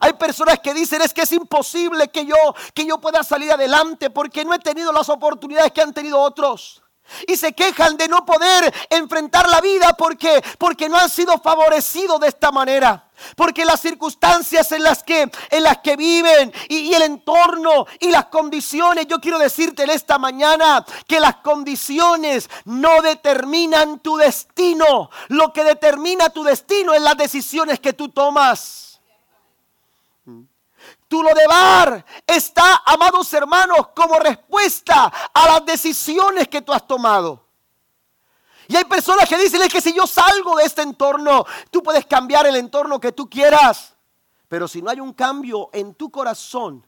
Hay 0.00 0.12
personas 0.14 0.58
que 0.60 0.74
dicen 0.74 1.02
es 1.02 1.12
que 1.14 1.22
es 1.22 1.32
imposible 1.32 2.08
que 2.08 2.26
yo 2.26 2.36
que 2.74 2.84
yo 2.84 2.98
pueda 2.98 3.22
salir 3.22 3.52
adelante 3.52 4.10
porque 4.10 4.44
no 4.44 4.52
he 4.52 4.58
tenido 4.58 4.92
las 4.92 5.08
oportunidades 5.08 5.72
que 5.72 5.80
han 5.80 5.94
tenido 5.94 6.20
otros. 6.20 6.82
Y 7.26 7.36
se 7.36 7.52
quejan 7.52 7.96
de 7.96 8.08
no 8.08 8.26
poder 8.26 8.74
enfrentar 8.90 9.48
la 9.48 9.60
vida 9.60 9.94
porque 9.96 10.42
porque 10.58 10.88
no 10.88 10.96
han 10.96 11.08
sido 11.08 11.38
favorecidos 11.38 12.20
de 12.20 12.28
esta 12.28 12.50
manera. 12.50 13.05
Porque 13.36 13.64
las 13.64 13.80
circunstancias 13.80 14.70
en 14.72 14.82
las 14.82 15.02
que, 15.02 15.30
en 15.50 15.62
las 15.62 15.78
que 15.78 15.96
viven 15.96 16.52
y, 16.68 16.92
el 16.94 17.02
entorno 17.02 17.86
y 18.00 18.10
las 18.10 18.26
condiciones, 18.26 19.06
yo 19.06 19.20
quiero 19.20 19.38
decirte 19.38 19.84
en 19.84 19.90
esta 19.90 20.18
mañana 20.18 20.84
que 21.06 21.20
las 21.20 21.36
condiciones 21.36 22.48
no 22.64 23.02
determinan 23.02 24.00
tu 24.00 24.16
destino. 24.16 25.10
Lo 25.28 25.52
que 25.52 25.64
determina 25.64 26.30
tu 26.30 26.44
destino 26.44 26.94
es 26.94 27.02
las 27.02 27.16
decisiones 27.16 27.80
que 27.80 27.92
tú 27.92 28.08
tomas. 28.08 29.00
Tu 31.08 31.22
lo 31.22 31.32
de 31.34 31.46
bar 31.46 32.04
está, 32.26 32.82
amados 32.84 33.32
hermanos, 33.32 33.88
como 33.94 34.18
respuesta 34.18 35.12
a 35.32 35.46
las 35.46 35.64
decisiones 35.64 36.48
que 36.48 36.62
tú 36.62 36.72
has 36.72 36.86
tomado. 36.86 37.45
Y 38.68 38.76
hay 38.76 38.84
personas 38.84 39.28
que 39.28 39.38
dicen 39.38 39.62
es 39.62 39.68
que 39.68 39.80
si 39.80 39.94
yo 39.94 40.06
salgo 40.06 40.56
de 40.56 40.64
este 40.64 40.82
entorno, 40.82 41.44
tú 41.70 41.82
puedes 41.82 42.06
cambiar 42.06 42.46
el 42.46 42.56
entorno 42.56 43.00
que 43.00 43.12
tú 43.12 43.28
quieras. 43.28 43.94
Pero 44.48 44.68
si 44.68 44.82
no 44.82 44.90
hay 44.90 45.00
un 45.00 45.12
cambio 45.12 45.70
en 45.72 45.94
tu 45.94 46.10
corazón, 46.10 46.86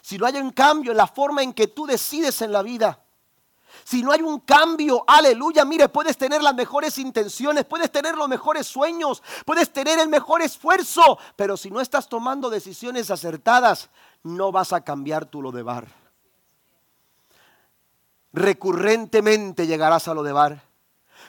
si 0.00 0.18
no 0.18 0.26
hay 0.26 0.36
un 0.36 0.50
cambio 0.50 0.92
en 0.92 0.98
la 0.98 1.06
forma 1.06 1.42
en 1.42 1.52
que 1.52 1.68
tú 1.68 1.86
decides 1.86 2.42
en 2.42 2.52
la 2.52 2.62
vida, 2.62 3.04
si 3.82 4.02
no 4.02 4.12
hay 4.12 4.22
un 4.22 4.40
cambio, 4.40 5.04
aleluya, 5.06 5.64
mire, 5.64 5.88
puedes 5.88 6.16
tener 6.16 6.42
las 6.42 6.54
mejores 6.54 6.96
intenciones, 6.98 7.64
puedes 7.64 7.90
tener 7.90 8.14
los 8.14 8.28
mejores 8.28 8.66
sueños, 8.66 9.22
puedes 9.44 9.72
tener 9.72 9.98
el 9.98 10.08
mejor 10.08 10.42
esfuerzo, 10.42 11.18
pero 11.36 11.56
si 11.56 11.70
no 11.70 11.80
estás 11.80 12.08
tomando 12.08 12.50
decisiones 12.50 13.10
acertadas, 13.10 13.90
no 14.22 14.52
vas 14.52 14.72
a 14.72 14.82
cambiar 14.82 15.26
tu 15.26 15.42
lo 15.42 15.52
de 15.52 15.62
bar. 15.62 15.88
Recurrentemente 18.32 19.66
llegarás 19.66 20.08
a 20.08 20.14
lo 20.14 20.22
de 20.22 20.32
bar. 20.32 20.73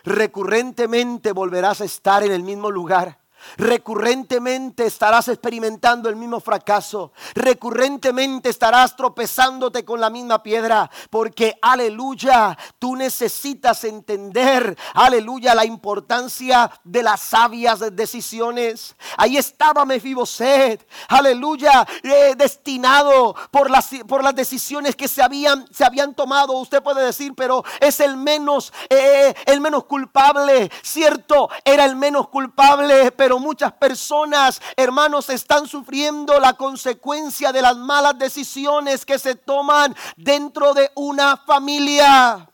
Recurrentemente 0.06 1.32
volverás 1.32 1.82
a 1.82 1.86
estar 1.86 2.23
en 2.23 2.32
el 2.32 2.44
mismo 2.44 2.69
lugar. 2.69 3.25
Recurrentemente 3.58 4.85
estarás 4.85 5.27
experimentando 5.27 6.10
el 6.10 6.15
mismo 6.15 6.39
fracaso. 6.39 7.12
Recurrentemente 7.33 8.50
estarás 8.50 8.96
tropezándote 8.96 9.85
con 9.85 10.00
la 10.00 10.10
misma 10.10 10.43
piedra. 10.43 10.89
Porque, 11.10 11.58
aleluya, 11.62 12.58
tú 12.79 12.96
necesitas 12.96 13.83
entender, 13.83 14.77
aleluya, 14.93 15.56
la 15.56 15.65
importancia 15.65 16.71
de 16.83 17.04
las 17.04 17.21
sabias 17.21 17.96
decisiones. 17.96 18.96
Ahí 19.17 19.37
estaba 19.37 19.85
Mefiboset, 19.85 20.87
aleluya, 21.08 21.85
eh, 22.04 22.35
destinado 22.37 23.35
por 23.52 23.69
las, 23.69 23.89
por 24.08 24.23
las 24.23 24.35
decisiones 24.35 24.96
que 24.96 25.08
se 25.08 25.21
habían, 25.21 25.65
se 25.73 25.85
habían 25.85 26.13
tomado. 26.13 26.54
Usted 26.54 26.83
puede 26.83 27.06
decir, 27.06 27.33
pero 27.35 27.63
es 27.79 28.00
el 28.00 28.17
menos, 28.17 28.73
eh, 28.89 29.33
el 29.46 29.62
menos 29.62 29.85
culpable. 29.85 30.69
Cierto, 30.81 31.50
era 31.63 31.85
el 31.85 31.96
menos 31.96 32.29
culpable, 32.29 33.12
pero 33.12 33.35
muchas 33.40 33.73
personas, 33.73 34.62
hermanos, 34.75 35.29
están 35.29 35.67
sufriendo 35.67 36.40
la 36.40 36.54
consecuencia 36.54 37.52
de 37.52 37.62
las 37.62 37.77
malas 37.77 38.17
decisiones 38.17 39.06
que 39.06 39.19
se 39.19 39.36
toman 39.36 39.96
dentro 40.15 40.73
de 40.73 40.92
una 40.96 41.38
familia. 41.38 42.50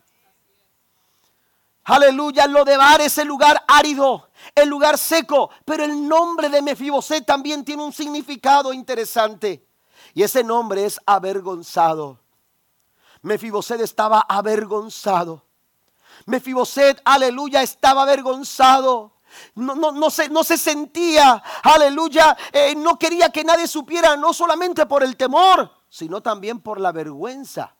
Aleluya, 1.83 2.45
lo 2.47 2.63
de 2.63 2.77
Bar 2.77 3.01
es 3.01 3.17
el 3.17 3.27
lugar 3.27 3.63
árido, 3.67 4.29
el 4.53 4.69
lugar 4.69 4.97
seco, 4.97 5.49
pero 5.65 5.83
el 5.83 6.07
nombre 6.07 6.47
de 6.49 6.61
Mefiboset 6.61 7.25
también 7.25 7.65
tiene 7.65 7.83
un 7.83 7.91
significado 7.91 8.71
interesante. 8.71 9.67
Y 10.13 10.23
ese 10.23 10.43
nombre 10.43 10.85
es 10.85 10.99
avergonzado. 11.05 12.19
Mefiboset 13.21 13.81
estaba 13.81 14.21
avergonzado. 14.21 15.45
Mefiboset, 16.25 17.01
aleluya, 17.03 17.61
estaba 17.61 18.03
avergonzado. 18.03 19.13
No, 19.55 19.75
no, 19.75 19.91
no, 19.91 20.09
se, 20.09 20.29
no 20.29 20.43
se 20.43 20.57
sentía, 20.57 21.41
aleluya, 21.63 22.37
eh, 22.51 22.75
no 22.75 22.97
quería 22.97 23.29
que 23.29 23.43
nadie 23.43 23.67
supiera, 23.67 24.15
no 24.15 24.33
solamente 24.33 24.85
por 24.85 25.03
el 25.03 25.15
temor, 25.15 25.71
sino 25.89 26.21
también 26.21 26.59
por 26.59 26.79
la 26.79 26.91
vergüenza, 26.91 27.75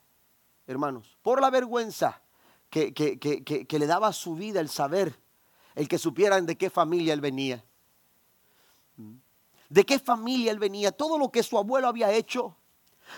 hermanos, 0.67 1.17
por 1.21 1.41
la 1.41 1.49
vergüenza 1.49 2.21
que, 2.69 2.93
que, 2.93 3.19
que, 3.19 3.43
que 3.43 3.79
le 3.79 3.87
daba 3.87 4.13
su 4.13 4.35
vida 4.35 4.59
el 4.59 4.69
saber, 4.69 5.19
el 5.75 5.87
que 5.87 5.97
supieran 5.97 6.45
de 6.45 6.57
qué 6.57 6.69
familia 6.69 7.13
él 7.13 7.21
venía. 7.21 7.63
De 9.69 9.85
qué 9.85 9.99
familia 9.99 10.51
él 10.51 10.59
venía, 10.59 10.91
todo 10.91 11.17
lo 11.17 11.31
que 11.31 11.43
su 11.43 11.57
abuelo 11.57 11.87
había 11.87 12.11
hecho, 12.11 12.57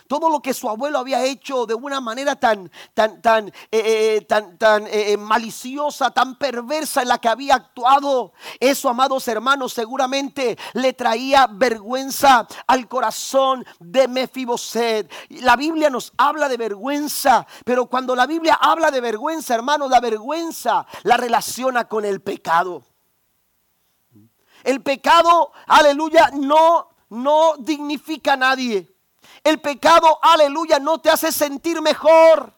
todo 0.07 0.29
lo 0.29 0.41
que 0.41 0.53
su 0.53 0.69
abuelo 0.69 0.99
había 0.99 1.23
hecho 1.23 1.65
de 1.65 1.73
una 1.73 2.01
manera 2.01 2.35
tan, 2.35 2.71
tan, 2.93 3.21
tan, 3.21 3.47
eh, 3.47 3.53
eh, 3.71 4.25
tan, 4.27 4.57
tan 4.57 4.87
eh, 4.87 5.17
maliciosa, 5.17 6.11
tan 6.11 6.37
perversa 6.37 7.01
en 7.01 7.07
la 7.07 7.17
que 7.17 7.29
había 7.29 7.55
actuado. 7.55 8.33
Eso, 8.59 8.89
amados 8.89 9.27
hermanos, 9.27 9.73
seguramente 9.73 10.57
le 10.73 10.93
traía 10.93 11.47
vergüenza 11.49 12.47
al 12.67 12.87
corazón 12.87 13.65
de 13.79 14.07
Mefiboset. 14.07 15.11
La 15.29 15.55
Biblia 15.55 15.89
nos 15.89 16.13
habla 16.17 16.49
de 16.49 16.57
vergüenza, 16.57 17.45
pero 17.65 17.87
cuando 17.87 18.15
la 18.15 18.25
Biblia 18.25 18.57
habla 18.59 18.91
de 18.91 19.01
vergüenza, 19.01 19.55
hermanos, 19.55 19.89
la 19.89 19.99
vergüenza 19.99 20.85
la 21.03 21.17
relaciona 21.17 21.87
con 21.87 22.05
el 22.05 22.21
pecado. 22.21 22.83
El 24.63 24.81
pecado, 24.81 25.51
aleluya, 25.67 26.31
no, 26.33 26.89
no 27.09 27.55
dignifica 27.59 28.33
a 28.33 28.37
nadie. 28.37 28.92
El 29.43 29.59
pecado, 29.59 30.19
aleluya, 30.21 30.79
no 30.79 30.99
te 30.99 31.09
hace 31.09 31.31
sentir 31.31 31.81
mejor. 31.81 32.53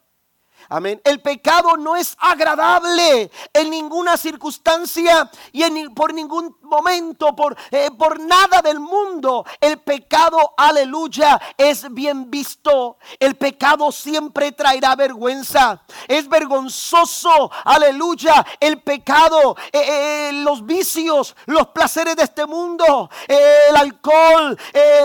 Amén. 0.70 1.00
El 1.04 1.22
pecado 1.22 1.78
no 1.78 1.96
es 1.96 2.16
agradable 2.20 3.30
en 3.54 3.70
ninguna 3.70 4.18
circunstancia 4.18 5.30
y 5.52 5.64
en, 5.64 5.94
por 5.94 6.14
ningún 6.14 6.56
momento, 6.66 7.36
por, 7.36 7.56
eh, 7.72 7.90
por 7.98 8.20
nada 8.20 8.62
del 8.62 8.80
mundo. 8.80 9.46
El 9.60 9.80
pecado, 9.80 10.54
aleluya, 10.58 11.40
es 11.58 11.92
bien 11.94 12.30
visto. 12.30 12.98
El 13.20 13.36
pecado 13.36 13.92
siempre 13.92 14.52
traerá 14.52 14.96
vergüenza. 14.96 15.82
Es 16.08 16.28
vergonzoso, 16.28 17.52
aleluya. 17.64 18.46
El 18.60 18.82
pecado, 18.82 19.56
eh, 19.72 20.30
eh, 20.30 20.32
los 20.34 20.66
vicios, 20.66 21.36
los 21.46 21.68
placeres 21.68 22.16
de 22.16 22.24
este 22.24 22.46
mundo, 22.46 23.10
el 23.28 23.76
alcohol, 23.76 24.58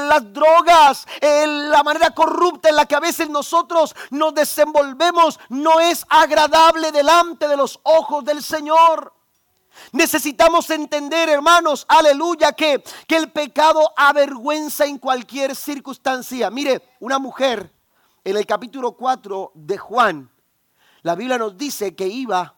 las 0.03 0.33
drogas, 0.33 1.07
la 1.21 1.83
manera 1.83 2.11
corrupta 2.11 2.69
en 2.69 2.77
la 2.77 2.87
que 2.87 2.95
a 2.95 3.01
veces 3.01 3.29
nosotros 3.29 3.95
nos 4.11 4.35
desenvolvemos 4.35 5.39
no 5.49 5.81
es 5.81 6.05
agradable 6.09 6.93
delante 6.93 7.49
de 7.49 7.57
los 7.57 7.81
ojos 7.83 8.25
del 8.25 8.43
Señor. 8.43 9.20
Necesitamos 9.93 10.70
entender, 10.70 11.28
hermanos, 11.28 11.84
aleluya, 11.88 12.53
que, 12.53 12.82
que 13.07 13.16
el 13.16 13.32
pecado 13.32 13.93
avergüenza 13.97 14.86
en 14.86 14.99
cualquier 14.99 15.57
circunstancia. 15.57 16.51
Mire, 16.51 16.82
una 17.01 17.18
mujer 17.18 17.72
en 18.22 18.36
el 18.36 18.47
capítulo 18.47 18.93
4 18.93 19.53
de 19.55 19.78
Juan, 19.78 20.30
la 21.03 21.14
Biblia 21.14 21.38
nos 21.38 21.57
dice 21.57 21.95
que 21.97 22.07
iba 22.07 22.57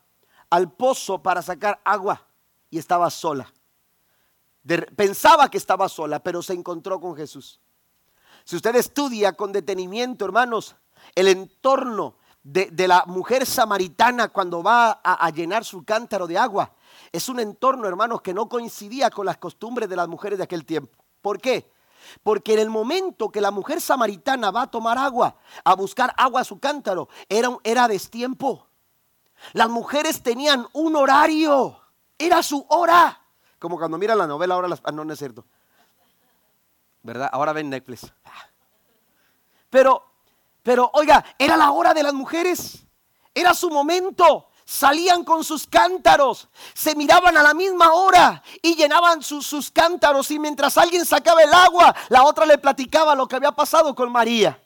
al 0.50 0.70
pozo 0.72 1.22
para 1.22 1.40
sacar 1.40 1.80
agua 1.84 2.26
y 2.68 2.78
estaba 2.78 3.08
sola. 3.10 3.52
pensaba 4.96 5.50
que 5.50 5.58
estaba 5.58 5.88
sola, 5.88 6.22
pero 6.22 6.42
se 6.42 6.52
encontró 6.52 7.00
con 7.00 7.16
Jesús. 7.16 7.60
Si 8.44 8.56
usted 8.56 8.74
estudia 8.76 9.32
con 9.32 9.52
detenimiento, 9.52 10.24
hermanos, 10.24 10.76
el 11.14 11.28
entorno 11.28 12.16
de, 12.42 12.88
la 12.88 13.04
mujer 13.06 13.46
samaritana 13.46 14.28
cuando 14.28 14.62
va 14.62 15.00
a, 15.02 15.30
llenar 15.30 15.64
su 15.64 15.84
cántaro 15.84 16.26
de 16.26 16.38
agua. 16.38 16.72
Es 17.10 17.28
un 17.28 17.40
entorno, 17.40 17.86
hermanos, 17.86 18.22
que 18.22 18.34
no 18.34 18.48
coincidía 18.48 19.10
con 19.10 19.26
las 19.26 19.38
costumbres 19.38 19.88
de 19.88 19.96
las 19.96 20.08
mujeres 20.08 20.38
de 20.38 20.44
aquel 20.44 20.64
tiempo. 20.64 21.04
¿Por 21.20 21.40
qué? 21.40 21.70
Porque 22.22 22.54
en 22.54 22.60
el 22.60 22.70
momento 22.70 23.30
que 23.30 23.40
la 23.40 23.50
mujer 23.50 23.80
samaritana 23.80 24.50
va 24.50 24.62
a 24.62 24.70
tomar 24.70 24.98
agua, 24.98 25.36
a 25.64 25.74
buscar 25.74 26.12
agua 26.16 26.40
a 26.40 26.44
su 26.44 26.58
cántaro, 26.58 27.08
era, 27.28 27.50
era 27.64 27.88
destiempo. 27.88 28.66
Las 29.52 29.68
mujeres 29.68 30.22
tenían 30.22 30.66
un 30.72 30.96
horario, 30.96 31.80
era 32.18 32.42
su 32.42 32.64
hora. 32.68 33.20
Como 33.58 33.78
cuando 33.78 33.98
miran 33.98 34.18
la 34.18 34.26
novela, 34.26 34.54
ahora 34.54 34.68
las... 34.68 34.80
Ah, 34.84 34.92
no, 34.92 35.04
no 35.04 35.12
es 35.12 35.18
cierto. 35.18 35.44
¿Verdad? 37.02 37.28
Ahora 37.32 37.52
ven 37.52 37.70
Netflix. 37.70 38.12
Pero 39.70 40.12
pero 40.62 40.90
oiga, 40.94 41.24
era 41.38 41.56
la 41.56 41.72
hora 41.72 41.92
de 41.92 42.02
las 42.02 42.14
mujeres. 42.14 42.86
Era 43.34 43.54
su 43.54 43.70
momento. 43.70 44.48
Salían 44.72 45.22
con 45.22 45.44
sus 45.44 45.66
cántaros, 45.66 46.48
se 46.72 46.94
miraban 46.94 47.36
a 47.36 47.42
la 47.42 47.52
misma 47.52 47.92
hora 47.92 48.42
y 48.62 48.74
llenaban 48.74 49.22
sus, 49.22 49.70
cántaros 49.70 50.30
y 50.30 50.38
mientras 50.38 50.78
alguien 50.78 51.04
sacaba 51.04 51.42
el 51.42 51.52
agua, 51.52 51.94
la 52.08 52.24
otra 52.24 52.46
le 52.46 52.56
platicaba 52.56 53.14
lo 53.14 53.28
que 53.28 53.36
había 53.36 53.52
pasado 53.52 53.94
con 53.94 54.10
María. 54.10 54.58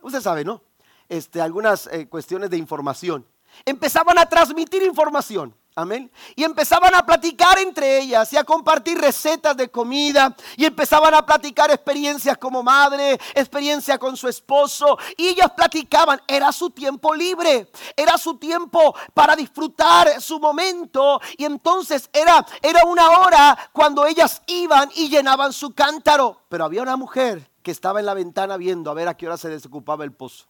Usted 0.00 0.22
sabe, 0.22 0.42
¿no? 0.42 0.62
Este, 1.06 1.38
algunas 1.42 1.86
eh, 1.88 2.08
cuestiones 2.08 2.48
de 2.48 2.56
información. 2.56 3.26
Empezaban 3.66 4.18
a 4.18 4.24
transmitir 4.24 4.82
información. 4.84 5.54
Amén. 5.74 6.12
Y 6.36 6.44
empezaban 6.44 6.94
a 6.94 7.04
platicar 7.06 7.58
entre 7.58 8.00
ellas 8.00 8.30
y 8.32 8.36
a 8.36 8.44
compartir 8.44 8.98
recetas 8.98 9.56
de 9.56 9.70
comida. 9.70 10.36
Y 10.56 10.66
empezaban 10.66 11.14
a 11.14 11.24
platicar 11.24 11.70
experiencias 11.70 12.36
como 12.36 12.62
madre, 12.62 13.18
experiencia 13.34 13.98
con 13.98 14.14
su 14.16 14.28
esposo. 14.28 14.98
Y 15.16 15.28
ellas 15.28 15.50
platicaban. 15.56 16.20
Era 16.28 16.52
su 16.52 16.70
tiempo 16.70 17.14
libre. 17.14 17.70
Era 17.96 18.18
su 18.18 18.36
tiempo 18.36 18.94
para 19.14 19.34
disfrutar 19.34 20.20
su 20.20 20.38
momento. 20.38 21.20
Y 21.38 21.46
entonces 21.46 22.10
era, 22.12 22.44
era 22.60 22.84
una 22.84 23.10
hora 23.10 23.70
cuando 23.72 24.04
ellas 24.04 24.42
iban 24.46 24.90
y 24.94 25.08
llenaban 25.08 25.54
su 25.54 25.74
cántaro. 25.74 26.42
Pero 26.50 26.66
había 26.66 26.82
una 26.82 26.96
mujer 26.96 27.50
que 27.62 27.70
estaba 27.70 28.00
en 28.00 28.06
la 28.06 28.14
ventana 28.14 28.58
viendo 28.58 28.90
a 28.90 28.94
ver 28.94 29.08
a 29.08 29.16
qué 29.16 29.26
hora 29.26 29.38
se 29.38 29.48
desocupaba 29.48 30.04
el 30.04 30.12
pozo. 30.12 30.46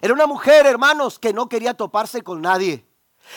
Era 0.00 0.14
una 0.14 0.26
mujer, 0.26 0.64
hermanos, 0.64 1.18
que 1.18 1.34
no 1.34 1.46
quería 1.46 1.74
toparse 1.74 2.22
con 2.22 2.40
nadie. 2.40 2.86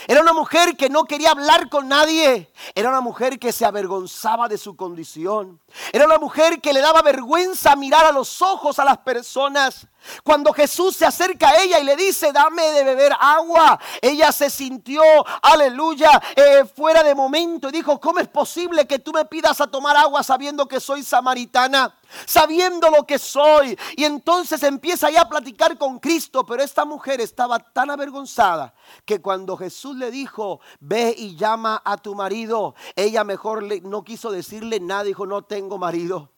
Era 0.07 0.21
una 0.21 0.33
mujer 0.33 0.77
que 0.77 0.89
no 0.89 1.05
quería 1.05 1.31
hablar 1.31 1.69
con 1.69 1.87
nadie. 1.87 2.51
Era 2.75 2.89
una 2.89 3.01
mujer 3.01 3.39
que 3.39 3.51
se 3.51 3.65
avergonzaba 3.65 4.47
de 4.47 4.57
su 4.57 4.75
condición. 4.75 5.59
Era 5.91 6.05
una 6.05 6.17
mujer 6.17 6.61
que 6.61 6.73
le 6.73 6.81
daba 6.81 7.01
vergüenza 7.01 7.75
mirar 7.75 8.05
a 8.05 8.11
los 8.11 8.41
ojos 8.41 8.79
a 8.79 8.85
las 8.85 8.99
personas. 8.99 9.87
Cuando 10.23 10.53
Jesús 10.53 10.95
se 10.95 11.05
acerca 11.05 11.49
a 11.49 11.61
ella 11.61 11.79
y 11.79 11.83
le 11.83 11.95
dice, 11.95 12.31
dame 12.31 12.63
de 12.71 12.83
beber 12.83 13.13
agua, 13.19 13.79
ella 14.01 14.31
se 14.31 14.49
sintió, 14.49 15.01
aleluya, 15.41 16.21
eh, 16.35 16.65
fuera 16.75 17.03
de 17.03 17.15
momento 17.15 17.69
y 17.69 17.71
dijo, 17.71 17.99
¿cómo 17.99 18.19
es 18.19 18.27
posible 18.27 18.87
que 18.87 18.99
tú 18.99 19.11
me 19.11 19.25
pidas 19.25 19.61
a 19.61 19.67
tomar 19.67 19.97
agua 19.97 20.23
sabiendo 20.23 20.67
que 20.67 20.79
soy 20.79 21.03
samaritana? 21.03 21.95
Sabiendo 22.25 22.89
lo 22.89 23.05
que 23.05 23.19
soy. 23.19 23.77
Y 23.95 24.05
entonces 24.05 24.63
empieza 24.63 25.09
ya 25.09 25.21
a 25.21 25.29
platicar 25.29 25.77
con 25.77 25.99
Cristo, 25.99 26.45
pero 26.45 26.63
esta 26.63 26.85
mujer 26.85 27.19
estaba 27.21 27.59
tan 27.59 27.89
avergonzada 27.89 28.73
que 29.05 29.21
cuando 29.21 29.57
Jesús 29.57 29.95
le 29.95 30.11
dijo, 30.11 30.59
ve 30.79 31.13
y 31.17 31.35
llama 31.35 31.81
a 31.83 31.97
tu 31.97 32.15
marido, 32.15 32.75
ella 32.95 33.23
mejor 33.23 33.63
no 33.83 34.03
quiso 34.03 34.31
decirle 34.31 34.79
nada, 34.79 35.03
dijo, 35.03 35.25
no 35.25 35.43
tengo 35.43 35.77
marido 35.77 36.36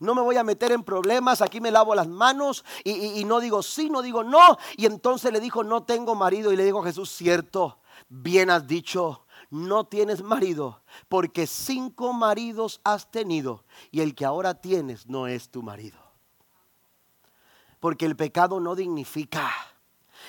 no 0.00 0.14
me 0.14 0.22
voy 0.22 0.36
a 0.36 0.44
meter 0.44 0.72
en 0.72 0.82
problemas, 0.82 1.42
aquí 1.42 1.60
me 1.60 1.70
lavo 1.70 1.94
las 1.94 2.08
manos 2.08 2.64
y, 2.84 3.22
no 3.24 3.38
digo 3.38 3.62
sí, 3.62 3.90
no 3.90 4.00
digo 4.02 4.24
no. 4.24 4.56
Y 4.76 4.86
entonces 4.86 5.30
le 5.30 5.40
dijo, 5.40 5.62
no 5.62 5.82
tengo 5.84 6.14
marido. 6.14 6.52
Y 6.52 6.56
le 6.56 6.64
dijo 6.64 6.82
Jesús, 6.82 7.10
cierto, 7.10 7.78
bien 8.08 8.50
has 8.50 8.66
dicho, 8.66 9.26
no 9.50 9.84
tienes 9.84 10.22
marido, 10.22 10.82
porque 11.08 11.46
cinco 11.46 12.14
maridos 12.14 12.80
has 12.82 13.10
tenido 13.10 13.64
y 13.90 14.00
el 14.00 14.14
que 14.14 14.24
ahora 14.24 14.54
tienes 14.54 15.06
no 15.06 15.26
es 15.26 15.50
tu 15.50 15.62
marido. 15.62 15.98
Porque 17.78 18.06
el 18.06 18.16
pecado 18.16 18.58
no 18.58 18.74
dignifica, 18.74 19.50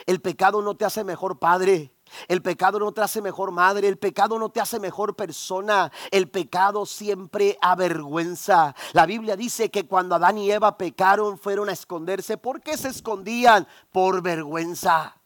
el 0.05 0.22
pecado 0.22 0.61
no 0.61 0.76
te 0.76 0.86
hace 0.86 1.03
mejor 1.03 1.39
padre. 1.39 1.93
El 2.28 2.41
pecado 2.41 2.80
no 2.80 2.91
te 2.91 3.01
hace 3.01 3.22
mejor 3.22 3.51
madre, 3.51 3.88
el 3.88 3.97
pecado 3.97 4.38
no 4.39 4.49
te 4.49 4.62
hace 4.62 4.80
mejor 4.80 5.16
persona, 5.16 5.91
el 6.12 6.30
pecado 6.30 6.86
siempre 6.86 7.57
avergüenza. 7.62 8.76
La 8.93 9.05
Biblia 9.05 9.36
dice 9.36 9.70
que 9.70 9.88
cuando 9.88 10.16
Adán 10.16 10.38
y 10.38 10.51
Eva 10.51 10.78
pecaron 10.78 11.38
fueron 11.38 11.70
a 11.70 11.74
esconderse. 11.74 12.38
¿Por 12.38 12.62
qué 12.62 12.78
se 12.78 12.89
escondían? 12.89 13.68
Por 13.91 14.22
vergüenza. 14.22 15.20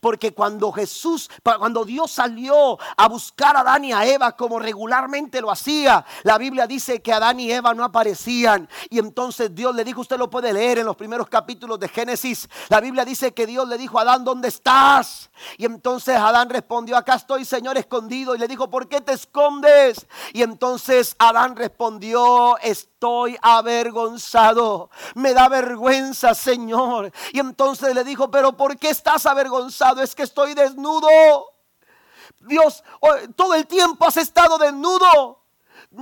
Porque 0.00 0.32
cuando 0.32 0.72
Jesús, 0.72 1.30
cuando 1.42 1.84
Dios 1.84 2.10
salió 2.10 2.78
a 2.96 3.08
buscar 3.08 3.56
a 3.56 3.60
Adán 3.60 3.84
y 3.84 3.92
a 3.92 4.04
Eva 4.06 4.36
como 4.36 4.58
regularmente 4.58 5.40
lo 5.40 5.50
hacía, 5.50 6.04
la 6.22 6.38
Biblia 6.38 6.66
dice 6.66 7.02
que 7.02 7.12
Adán 7.12 7.40
y 7.40 7.50
Eva 7.50 7.74
no 7.74 7.84
aparecían. 7.84 8.68
Y 8.88 8.98
entonces 8.98 9.54
Dios 9.54 9.74
le 9.74 9.84
dijo, 9.84 10.00
usted 10.00 10.18
lo 10.18 10.30
puede 10.30 10.52
leer 10.52 10.78
en 10.78 10.86
los 10.86 10.96
primeros 10.96 11.28
capítulos 11.28 11.78
de 11.80 11.88
Génesis. 11.88 12.48
La 12.68 12.80
Biblia 12.80 13.04
dice 13.04 13.32
que 13.32 13.46
Dios 13.46 13.68
le 13.68 13.78
dijo 13.78 13.98
a 13.98 14.02
Adán, 14.02 14.24
¿dónde 14.24 14.48
estás? 14.48 15.30
Y 15.56 15.64
entonces 15.64 16.16
Adán 16.16 16.50
respondió, 16.50 16.96
acá 16.96 17.14
estoy, 17.14 17.44
Señor, 17.44 17.78
escondido. 17.78 18.34
Y 18.34 18.38
le 18.38 18.48
dijo, 18.48 18.70
¿por 18.70 18.88
qué 18.88 19.00
te 19.00 19.12
escondes? 19.12 20.06
Y 20.32 20.42
entonces 20.42 21.14
Adán 21.18 21.56
respondió, 21.56 22.58
estoy 22.58 22.89
avergonzado. 23.40 24.90
Me 25.14 25.32
da 25.32 25.48
vergüenza, 25.48 26.34
Señor. 26.34 27.12
Y 27.32 27.40
entonces 27.40 27.94
le 27.94 28.04
dijo, 28.04 28.30
pero 28.30 28.56
¿por 28.56 28.78
qué 28.78 28.90
estás 28.90 29.26
avergonzado? 29.26 30.02
Es 30.02 30.14
que 30.14 30.22
estoy 30.22 30.54
desnudo. 30.54 31.08
Dios, 32.40 32.82
oh, 33.00 33.14
todo 33.36 33.54
el 33.54 33.66
tiempo 33.66 34.06
has 34.06 34.16
estado 34.16 34.58
desnudo. 34.58 35.40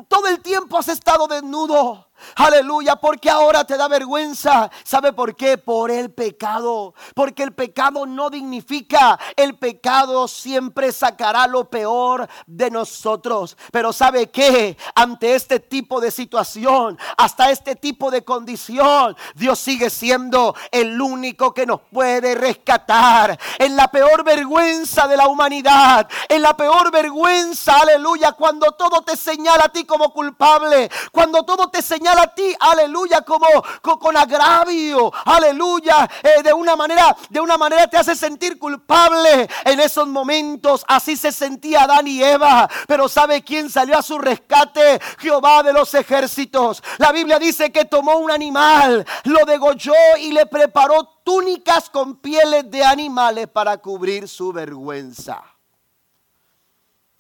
Todo 0.09 0.26
el 0.26 0.40
tiempo 0.40 0.78
has 0.78 0.88
estado 0.88 1.26
desnudo. 1.26 2.07
Aleluya, 2.36 2.96
porque 2.96 3.30
ahora 3.30 3.64
te 3.64 3.76
da 3.76 3.88
vergüenza. 3.88 4.70
¿Sabe 4.84 5.12
por 5.12 5.36
qué? 5.36 5.58
Por 5.58 5.90
el 5.90 6.10
pecado. 6.10 6.94
Porque 7.14 7.42
el 7.42 7.52
pecado 7.52 8.06
no 8.06 8.30
dignifica. 8.30 9.18
El 9.36 9.56
pecado 9.58 10.28
siempre 10.28 10.92
sacará 10.92 11.46
lo 11.46 11.68
peor 11.68 12.28
de 12.46 12.70
nosotros. 12.70 13.56
Pero 13.72 13.92
¿sabe 13.92 14.30
qué? 14.30 14.76
Ante 14.94 15.34
este 15.34 15.60
tipo 15.60 16.00
de 16.00 16.10
situación, 16.10 16.98
hasta 17.16 17.50
este 17.50 17.76
tipo 17.76 18.10
de 18.10 18.24
condición, 18.24 19.16
Dios 19.34 19.58
sigue 19.58 19.90
siendo 19.90 20.54
el 20.70 21.00
único 21.00 21.54
que 21.54 21.66
nos 21.66 21.80
puede 21.92 22.34
rescatar. 22.34 23.38
En 23.58 23.76
la 23.76 23.88
peor 23.88 24.24
vergüenza 24.24 25.06
de 25.06 25.16
la 25.16 25.28
humanidad. 25.28 26.08
En 26.28 26.42
la 26.42 26.56
peor 26.56 26.90
vergüenza, 26.90 27.80
aleluya, 27.80 28.32
cuando 28.32 28.72
todo 28.72 29.02
te 29.02 29.16
señala 29.16 29.64
a 29.64 29.68
ti 29.68 29.84
como 29.84 30.12
culpable. 30.12 30.90
Cuando 31.12 31.42
todo 31.42 31.68
te 31.68 31.82
señala 31.82 32.07
a 32.16 32.26
ti, 32.28 32.54
aleluya, 32.59 33.22
como 33.22 33.46
con, 33.82 34.16
agravio, 34.16 35.12
aleluya, 35.24 36.09
eh, 36.22 36.42
de 36.42 36.52
una 36.52 36.76
manera, 36.76 37.16
de 37.28 37.40
una 37.40 37.59
manera 37.59 37.86
te 37.88 37.98
hace 37.98 38.14
sentir 38.14 38.59
culpable 38.59 39.48
en 39.64 39.80
esos 39.80 40.06
momentos. 40.09 40.84
Así 40.88 41.16
se 41.16 41.32
sentía 41.32 41.82
Adán 41.82 42.06
y 42.06 42.22
Eva, 42.22 42.68
pero 42.86 43.09
¿sabe 43.09 43.42
quién 43.42 43.68
salió 43.68 43.98
a 43.98 44.02
su 44.02 44.18
rescate? 44.18 45.00
Jehová 45.18 45.62
de 45.62 45.72
los 45.72 45.92
ejércitos. 45.94 46.82
La 46.98 47.12
Biblia 47.12 47.38
dice 47.38 47.70
que 47.70 47.84
tomó 47.84 48.16
un 48.16 48.30
animal, 48.30 49.04
lo 49.24 49.44
degolló 49.44 49.92
y 50.20 50.32
le 50.32 50.46
preparó 50.46 51.20
túnicas 51.24 51.90
con 51.90 52.16
pieles 52.16 52.70
de 52.70 52.84
animales 52.84 53.48
para 53.48 53.76
cubrir 53.78 54.28
su 54.28 54.52
vergüenza. 54.52 55.42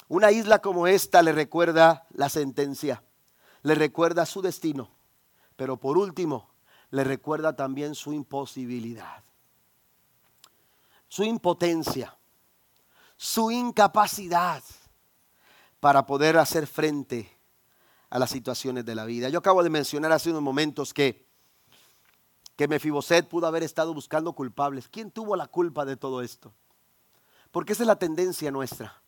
Una 0.08 0.30
isla 0.30 0.60
como 0.60 0.86
esta 0.86 1.22
le 1.22 1.32
recuerda 1.32 2.06
la 2.10 2.30
sentencia 2.30 3.02
le 3.68 3.74
recuerda 3.74 4.24
su 4.24 4.40
destino, 4.40 4.90
pero 5.54 5.76
por 5.76 5.98
último, 5.98 6.48
le 6.90 7.04
recuerda 7.04 7.54
también 7.54 7.94
su 7.94 8.14
imposibilidad, 8.14 9.22
su 11.06 11.22
impotencia, 11.22 12.16
su 13.18 13.50
incapacidad 13.50 14.62
para 15.80 16.06
poder 16.06 16.38
hacer 16.38 16.66
frente 16.66 17.30
a 18.08 18.18
las 18.18 18.30
situaciones 18.30 18.86
de 18.86 18.94
la 18.94 19.04
vida. 19.04 19.28
Yo 19.28 19.40
acabo 19.40 19.62
de 19.62 19.68
mencionar 19.68 20.12
hace 20.12 20.30
unos 20.30 20.40
momentos 20.40 20.94
que, 20.94 21.26
que 22.56 22.68
Mefiboset 22.68 23.28
pudo 23.28 23.46
haber 23.46 23.62
estado 23.62 23.92
buscando 23.92 24.32
culpables. 24.32 24.88
¿Quién 24.88 25.10
tuvo 25.10 25.36
la 25.36 25.46
culpa 25.46 25.84
de 25.84 25.98
todo 25.98 26.22
esto? 26.22 26.54
Porque 27.50 27.74
esa 27.74 27.82
es 27.82 27.86
la 27.86 27.98
tendencia 27.98 28.50
nuestra. 28.50 29.02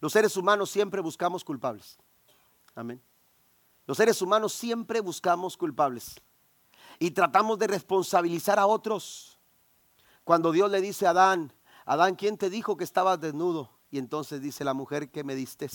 Los 0.00 0.12
seres 0.12 0.36
humanos 0.36 0.70
siempre 0.70 1.00
buscamos 1.00 1.44
culpables. 1.44 1.98
Amén. 2.74 3.00
Los 3.90 3.96
seres 3.96 4.22
humanos 4.22 4.52
siempre 4.52 5.00
buscamos 5.00 5.56
culpables 5.56 6.20
y 7.00 7.10
tratamos 7.10 7.58
de 7.58 7.66
responsabilizar 7.66 8.56
a 8.60 8.68
otros. 8.68 9.36
Cuando 10.22 10.52
Dios 10.52 10.70
le 10.70 10.80
dice 10.80 11.08
a 11.08 11.10
Adán, 11.10 11.52
Adán, 11.86 12.14
¿quién 12.14 12.38
te 12.38 12.50
dijo 12.50 12.76
que 12.76 12.84
estabas 12.84 13.20
desnudo? 13.20 13.68
Y 13.90 13.98
entonces 13.98 14.40
dice 14.40 14.62
la 14.62 14.74
mujer 14.74 15.10
que 15.10 15.24
me 15.24 15.34
diste. 15.34 15.68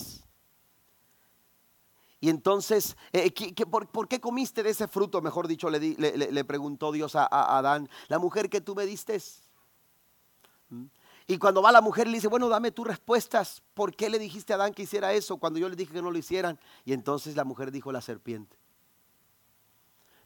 Y 2.18 2.30
entonces, 2.30 2.96
eh, 3.12 3.30
por, 3.70 4.08
qué 4.08 4.18
comiste 4.18 4.62
de 4.62 4.70
ese 4.70 4.88
fruto? 4.88 5.20
Mejor 5.20 5.46
dicho, 5.46 5.68
le, 5.68 6.44
preguntó 6.46 6.92
Dios 6.92 7.16
a, 7.16 7.28
a, 7.30 7.58
Adán, 7.58 7.86
la 8.08 8.18
mujer 8.18 8.48
que 8.48 8.62
tú 8.62 8.74
me 8.74 8.86
diste. 8.86 9.22
¿Mm? 10.70 10.86
Y 11.26 11.38
cuando 11.38 11.60
va 11.60 11.72
la 11.72 11.80
mujer 11.80 12.06
le 12.06 12.14
dice, 12.14 12.28
bueno, 12.28 12.48
dame 12.48 12.70
tus 12.70 12.86
respuestas. 12.86 13.62
¿Por 13.74 13.94
qué 13.96 14.08
le 14.08 14.18
dijiste 14.18 14.52
a 14.52 14.56
Adán 14.56 14.72
que 14.72 14.82
hiciera 14.82 15.12
eso 15.12 15.38
cuando 15.38 15.58
yo 15.58 15.68
le 15.68 15.74
dije 15.74 15.92
que 15.92 16.02
no 16.02 16.12
lo 16.12 16.18
hicieran? 16.18 16.58
Y 16.84 16.92
entonces 16.92 17.34
la 17.34 17.44
mujer 17.44 17.72
dijo 17.72 17.90
la 17.90 18.00
serpiente. 18.00 18.56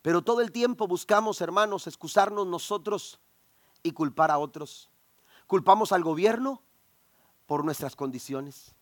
Pero 0.03 0.23
todo 0.23 0.41
el 0.43 0.53
tiempo 0.53 0.87
buscamos, 0.87 1.41
hermanos, 1.41 1.87
excusarnos 1.87 2.47
nosotros 2.47 3.19
y 3.83 3.93
culpar 3.93 4.31
a 4.31 4.39
otros. 4.39 4.91
Culpamos 5.47 5.93
al 5.93 6.03
gobierno 6.05 6.63
por 7.47 7.65
nuestras 7.65 7.97
condiciones. 7.97 8.75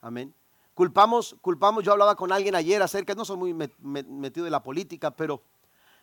Amén. 0.00 0.34
Culpamos, 0.74 1.36
culpamos, 1.40 1.84
yo 1.84 1.92
hablaba 1.92 2.14
con 2.14 2.32
alguien 2.32 2.54
ayer 2.54 2.80
acerca, 2.80 3.14
no 3.14 3.24
soy 3.24 3.36
muy 3.36 3.54
metido 3.80 4.46
en 4.46 4.52
la 4.52 4.62
política, 4.62 5.10
pero, 5.10 5.42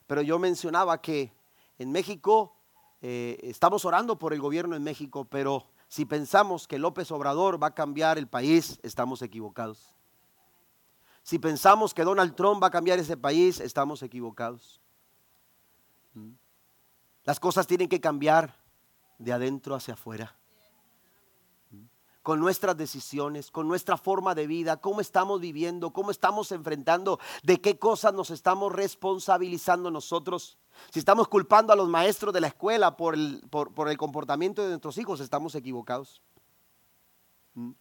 pero 0.06 0.22
yo 0.22 0.38
mencionaba 0.40 1.02
que 1.02 1.34
en 1.80 1.92
México 1.92 2.57
eh, 3.02 3.38
estamos 3.44 3.86
orando 3.86 4.18
por 4.18 4.34
el 4.34 4.42
gobierno 4.42 4.76
en 4.76 4.84
México, 4.84 5.26
pero 5.26 5.68
si 5.88 6.06
pensamos 6.06 6.68
que 6.68 6.80
López 6.80 7.12
Obrador 7.12 7.62
va 7.62 7.68
a 7.68 7.76
cambiar 7.76 8.18
el 8.18 8.28
país, 8.28 8.80
estamos 8.84 9.22
equivocados. 9.22 9.94
Si 11.24 11.40
pensamos 11.40 11.94
que 11.94 12.04
Donald 12.04 12.36
Trump 12.36 12.62
va 12.64 12.68
a 12.68 12.72
cambiar 12.72 13.00
ese 13.00 13.18
país, 13.18 13.60
estamos 13.60 14.02
equivocados. 14.02 14.82
¿Mm? 16.14 16.32
Las 17.26 17.40
cosas 17.40 17.68
tienen 17.68 17.90
que 17.90 18.00
cambiar 18.00 18.56
de 19.20 19.34
adentro 19.34 19.76
hacia 19.76 19.96
afuera 19.96 20.38
con 22.28 22.42
nuestras 22.42 22.76
decisiones, 22.76 23.52
con 23.52 23.70
nuestra 23.70 23.96
forma 23.96 24.36
de 24.36 24.48
vida, 24.48 24.82
cómo 24.82 25.00
estamos 25.00 25.40
viviendo, 25.40 25.94
cómo 25.94 26.12
estamos 26.12 26.52
enfrentando, 26.52 27.22
de 27.42 27.62
qué 27.62 27.80
cosas 27.80 28.14
nos 28.14 28.32
estamos 28.32 28.74
responsabilizando 28.74 29.90
nosotros. 29.92 30.58
Si 30.92 31.00
estamos 31.00 31.30
culpando 31.30 31.72
a 31.72 31.78
los 31.78 31.88
maestros 31.88 32.34
de 32.34 32.42
la 32.42 32.48
escuela 32.48 32.98
por 32.98 33.14
el, 33.14 33.48
por, 33.50 33.90
el 33.90 33.98
comportamiento 33.98 34.62
de 34.62 34.68
nuestros 34.72 34.98
hijos, 34.98 35.22
estamos 35.22 35.56
equivocados. 35.56 36.22
¿Mm? 37.54 37.72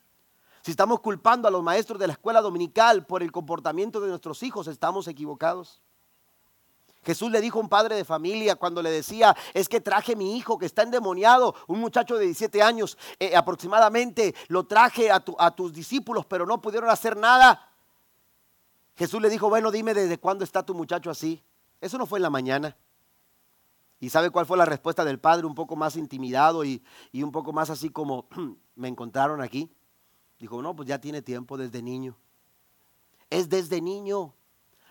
Si 0.63 0.71
estamos 0.71 1.01
culpando 1.01 1.49
a 1.49 1.51
los 1.51 1.65
maestros 1.65 1.99
de 1.99 2.07
la 2.07 2.13
escuela 2.13 2.41
dominical 2.41 3.05
por 3.05 3.25
el 3.25 3.33
comportamiento 3.33 4.01
de 4.01 4.11
nuestros 4.11 4.45
hijos, 4.45 4.69
estamos 4.69 5.09
equivocados. 5.09 5.83
Jesús 7.07 7.31
le 7.31 7.41
dijo 7.41 7.61
a 7.61 7.63
un 7.63 7.69
padre 7.69 7.95
de 7.95 8.05
familia 8.05 8.57
cuando 8.57 8.83
le 8.83 8.91
decía, 8.91 9.37
es 9.55 9.69
que 9.69 9.81
traje 9.81 10.17
mi 10.17 10.37
hijo 10.37 10.59
que 10.59 10.67
está 10.67 10.83
endemoniado, 10.83 11.55
un 11.69 11.79
muchacho 11.79 12.17
de 12.17 12.25
17 12.25 12.61
años 12.61 12.99
eh, 13.21 13.37
aproximadamente, 13.37 14.35
lo 14.49 14.67
traje 14.67 15.13
a, 15.13 15.23
a 15.39 15.55
tus 15.55 15.73
discípulos, 15.73 16.27
pero 16.27 16.47
no 16.47 16.61
pudieron 16.61 16.91
hacer 16.91 17.17
nada. 17.17 17.71
Jesús 18.97 19.23
le 19.23 19.29
dijo, 19.29 19.49
bueno, 19.49 19.71
dime 19.71 19.95
desde 19.95 20.19
cuándo 20.19 20.43
está 20.43 20.67
tu 20.67 20.75
muchacho 20.75 21.09
así. 21.09 21.41
Eso 21.81 21.97
no 21.97 22.07
fue 22.07 22.19
en 22.19 22.25
la 22.25 22.31
mañana. 22.31 22.77
¿Y 24.01 24.11
sabe 24.11 24.31
cuál 24.31 24.45
fue 24.45 24.59
la 24.59 24.65
respuesta 24.65 25.05
del 25.05 25.21
padre? 25.21 25.47
Un 25.47 25.55
poco 25.55 25.77
más 25.77 25.95
intimidado 25.95 26.65
y, 26.65 26.83
y 27.13 27.23
un 27.23 27.31
poco 27.31 27.53
más 27.53 27.71
así 27.71 27.89
como, 27.89 28.27
me 28.75 28.89
encontraron 28.89 29.41
aquí. 29.41 29.71
Dijo, 30.41 30.61
no, 30.61 30.75
pues 30.75 30.89
ya 30.89 31.01
tiene 31.01 31.23
tiempo 31.23 31.57
desde 31.57 31.83
niño. 31.83 32.17
Es 33.31 33.49
desde 33.49 33.81
niño. 33.81 34.35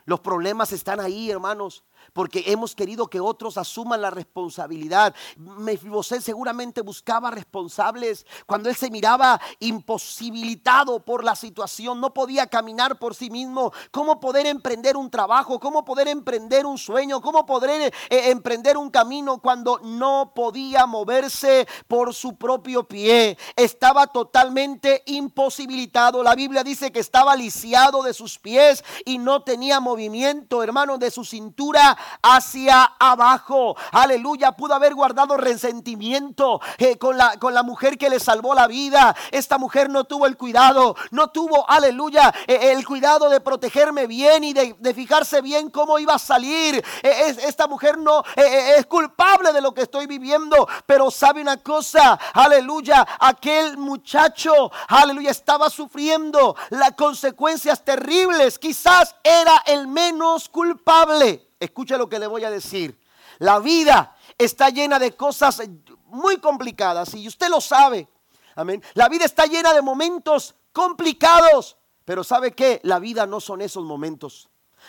Los 0.06 0.22
problemas 0.22 0.72
están 0.72 1.02
ahí, 1.02 1.30
hermanos 1.30 1.84
porque 2.14 2.44
hemos 2.48 2.76
querido 2.76 3.08
que 3.08 3.20
otros 3.20 3.58
asuman 3.58 4.02
la 4.02 4.10
responsabilidad. 4.10 5.16
Mefiboset 5.38 6.22
seguramente 6.22 6.82
buscaba 6.82 7.32
responsables 7.32 8.26
cuando 8.46 8.70
él 8.70 8.76
se 8.76 8.90
miraba 8.90 9.40
imposibilitado 9.60 11.00
por 11.00 11.24
la 11.24 11.36
situación, 11.36 12.00
no 12.00 12.14
podía 12.14 12.48
caminar 12.48 12.98
por 13.00 13.16
sí 13.16 13.30
mismo. 13.30 13.72
¿Cómo 13.92 14.20
poder 14.20 14.46
emprender 14.46 14.98
un 14.98 15.10
trabajo? 15.10 15.60
¿Cómo 15.60 15.86
poder 15.86 16.08
emprender 16.08 16.66
un 16.66 16.78
sueño? 16.78 17.22
¿Cómo 17.22 17.46
poder 17.46 17.94
eh, 18.10 18.30
emprender 18.30 18.78
un 18.78 18.90
camino 18.90 19.40
cuando 19.40 19.80
no 19.84 20.34
podía 20.36 20.86
moverse 20.86 21.68
por 21.88 22.14
su 22.14 22.36
propio 22.36 22.88
pie? 22.88 23.38
Estaba 23.56 24.08
totalmente 24.08 25.04
imposibilitado. 25.06 26.24
La 26.24 26.36
Biblia 26.36 26.64
dice 26.64 26.92
que 26.92 27.00
estaba 27.00 27.36
lisiado 27.36 28.04
de 28.04 28.14
sus 28.14 28.40
pies 28.40 28.84
y 29.06 29.18
no 29.18 29.44
tenía 29.44 29.80
movimiento, 29.80 30.64
hermano, 30.64 30.98
de 30.98 31.12
su 31.12 31.26
cintura 31.26 31.95
hacia 32.22 32.84
abajo. 33.00 33.76
Aleluya, 33.92 34.52
pudo 34.54 34.74
haber 34.76 34.94
guardado 34.94 35.38
resentimiento 35.38 36.62
eh, 36.78 36.98
con, 36.98 37.18
la, 37.18 37.38
con 37.38 37.54
la 37.54 37.64
mujer 37.64 37.98
que 37.98 38.10
le 38.10 38.20
salvó 38.20 38.54
la 38.54 38.68
vida. 38.68 39.16
Esta 39.32 39.58
mujer 39.58 39.90
no 39.90 40.04
tuvo 40.04 40.26
el 40.26 40.38
cuidado, 40.38 40.96
no 41.12 41.30
tuvo, 41.30 41.70
aleluya, 41.70 42.34
eh, 42.48 42.72
el 42.72 42.86
cuidado 42.86 43.30
de 43.30 43.40
protegerme 43.40 44.08
bien 44.08 44.44
y 44.44 44.54
de, 44.54 44.94
fijarse 44.94 45.42
bien 45.42 45.70
cómo 45.70 46.00
iba 46.00 46.14
a 46.14 46.20
salir. 46.20 46.84
Eh, 47.04 47.36
esta 47.44 47.68
mujer 47.68 47.98
no 47.98 48.24
es 48.36 48.86
culpable 48.86 49.52
de 49.52 49.62
lo 49.62 49.74
que 49.74 49.82
estoy 49.82 50.08
viviendo, 50.08 50.68
pero 50.86 51.12
sabe 51.12 51.42
una 51.42 51.58
cosa, 51.58 52.18
aleluya, 52.34 53.06
aquel 53.20 53.78
muchacho, 53.78 54.72
aleluya, 54.88 55.32
estaba 55.32 55.70
sufriendo 55.70 56.56
las 56.70 56.92
consecuencias 56.94 57.84
terribles. 57.84 58.60
Quizás 58.60 59.16
era 59.24 59.64
el 59.66 59.88
menos 59.88 60.50
culpable. 60.50 61.45
Escuche 61.66 61.98
lo 61.98 62.08
que 62.08 62.20
le 62.20 62.28
voy 62.28 62.44
a 62.44 62.50
decir. 62.50 63.00
La 63.40 63.60
vida 63.60 64.16
está 64.38 64.70
llena 64.70 65.00
de 65.00 65.16
cosas 65.16 65.62
muy 66.06 66.38
complicadas 66.38 67.14
y 67.14 67.28
usted 67.28 67.50
lo 67.50 67.60
sabe. 67.60 68.08
Amén. 68.56 68.82
La 68.94 69.10
vida 69.10 69.26
está 69.26 69.46
llena 69.46 69.74
de 69.74 69.82
momentos 69.82 70.56
complicados. 70.72 71.78
Pero 72.06 72.24
¿sabe 72.24 72.54
qué? 72.54 72.80
La 72.84 73.00
vida 73.00 73.26
no 73.26 73.40
son 73.40 73.62
esos 73.62 73.84
momentos. 73.84 74.48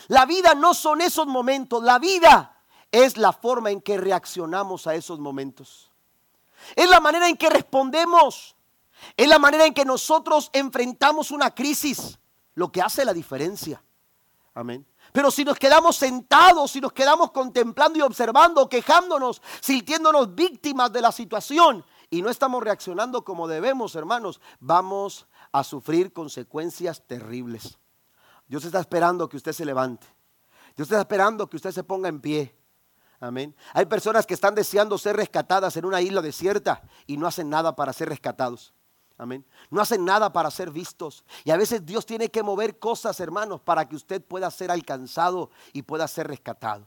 La 0.08 0.26
vida 0.26 0.54
no 0.54 0.74
son 0.74 1.00
esos 1.00 1.26
momentos. 1.26 1.82
La 1.82 1.98
vida 1.98 2.60
es 2.92 3.16
la 3.16 3.32
forma 3.32 3.70
en 3.70 3.80
que 3.80 3.96
reaccionamos 3.96 4.86
a 4.86 4.94
esos 4.94 5.18
momentos. 5.18 5.90
Es 6.74 6.88
la 6.88 7.00
manera 7.00 7.28
en 7.28 7.36
que 7.36 7.48
respondemos. 7.48 8.54
Es 9.16 9.28
la 9.28 9.38
manera 9.38 9.66
en 9.66 9.74
que 9.74 9.84
nosotros 9.84 10.50
enfrentamos 10.52 11.30
una 11.30 11.54
crisis. 11.54 12.18
Lo 12.54 12.70
que 12.70 12.82
hace 12.82 13.04
la 13.04 13.12
diferencia. 13.12 13.82
Amén. 14.54 14.86
Pero 15.16 15.30
si 15.30 15.46
nos 15.46 15.58
quedamos 15.58 15.96
sentados, 15.96 16.72
si 16.72 16.78
nos 16.78 16.92
quedamos 16.92 17.30
contemplando 17.30 17.98
y 17.98 18.02
observando, 18.02 18.68
quejándonos, 18.68 19.40
sintiéndonos 19.62 20.34
víctimas 20.34 20.92
de 20.92 21.00
la 21.00 21.10
situación 21.10 21.82
y 22.10 22.20
no 22.20 22.28
estamos 22.28 22.62
reaccionando 22.62 23.24
como 23.24 23.48
debemos, 23.48 23.94
hermanos, 23.94 24.42
vamos 24.60 25.26
a 25.52 25.64
sufrir 25.64 26.12
consecuencias 26.12 27.02
terribles. 27.06 27.78
Dios 28.46 28.66
está 28.66 28.78
esperando 28.78 29.26
que 29.26 29.38
usted 29.38 29.52
se 29.52 29.64
levante. 29.64 30.06
Dios 30.76 30.86
está 30.86 31.00
esperando 31.00 31.48
que 31.48 31.56
usted 31.56 31.70
se 31.70 31.82
ponga 31.82 32.10
en 32.10 32.20
pie. 32.20 32.54
Amén. 33.18 33.56
Hay 33.72 33.86
personas 33.86 34.26
que 34.26 34.34
están 34.34 34.54
deseando 34.54 34.98
ser 34.98 35.16
rescatadas 35.16 35.78
en 35.78 35.86
una 35.86 36.02
isla 36.02 36.20
desierta 36.20 36.82
y 37.06 37.16
no 37.16 37.26
hacen 37.26 37.48
nada 37.48 37.74
para 37.74 37.94
ser 37.94 38.10
rescatados. 38.10 38.74
Amén. 39.18 39.44
No 39.70 39.80
hacen 39.80 40.04
nada 40.04 40.32
para 40.32 40.50
ser 40.50 40.70
vistos. 40.70 41.24
Y 41.44 41.50
a 41.50 41.56
veces 41.56 41.84
Dios 41.86 42.04
tiene 42.04 42.30
que 42.30 42.42
mover 42.42 42.78
cosas, 42.78 43.18
hermanos, 43.20 43.60
para 43.62 43.88
que 43.88 43.96
usted 43.96 44.22
pueda 44.22 44.50
ser 44.50 44.70
alcanzado 44.70 45.50
y 45.72 45.82
pueda 45.82 46.06
ser 46.06 46.28
rescatado. 46.28 46.86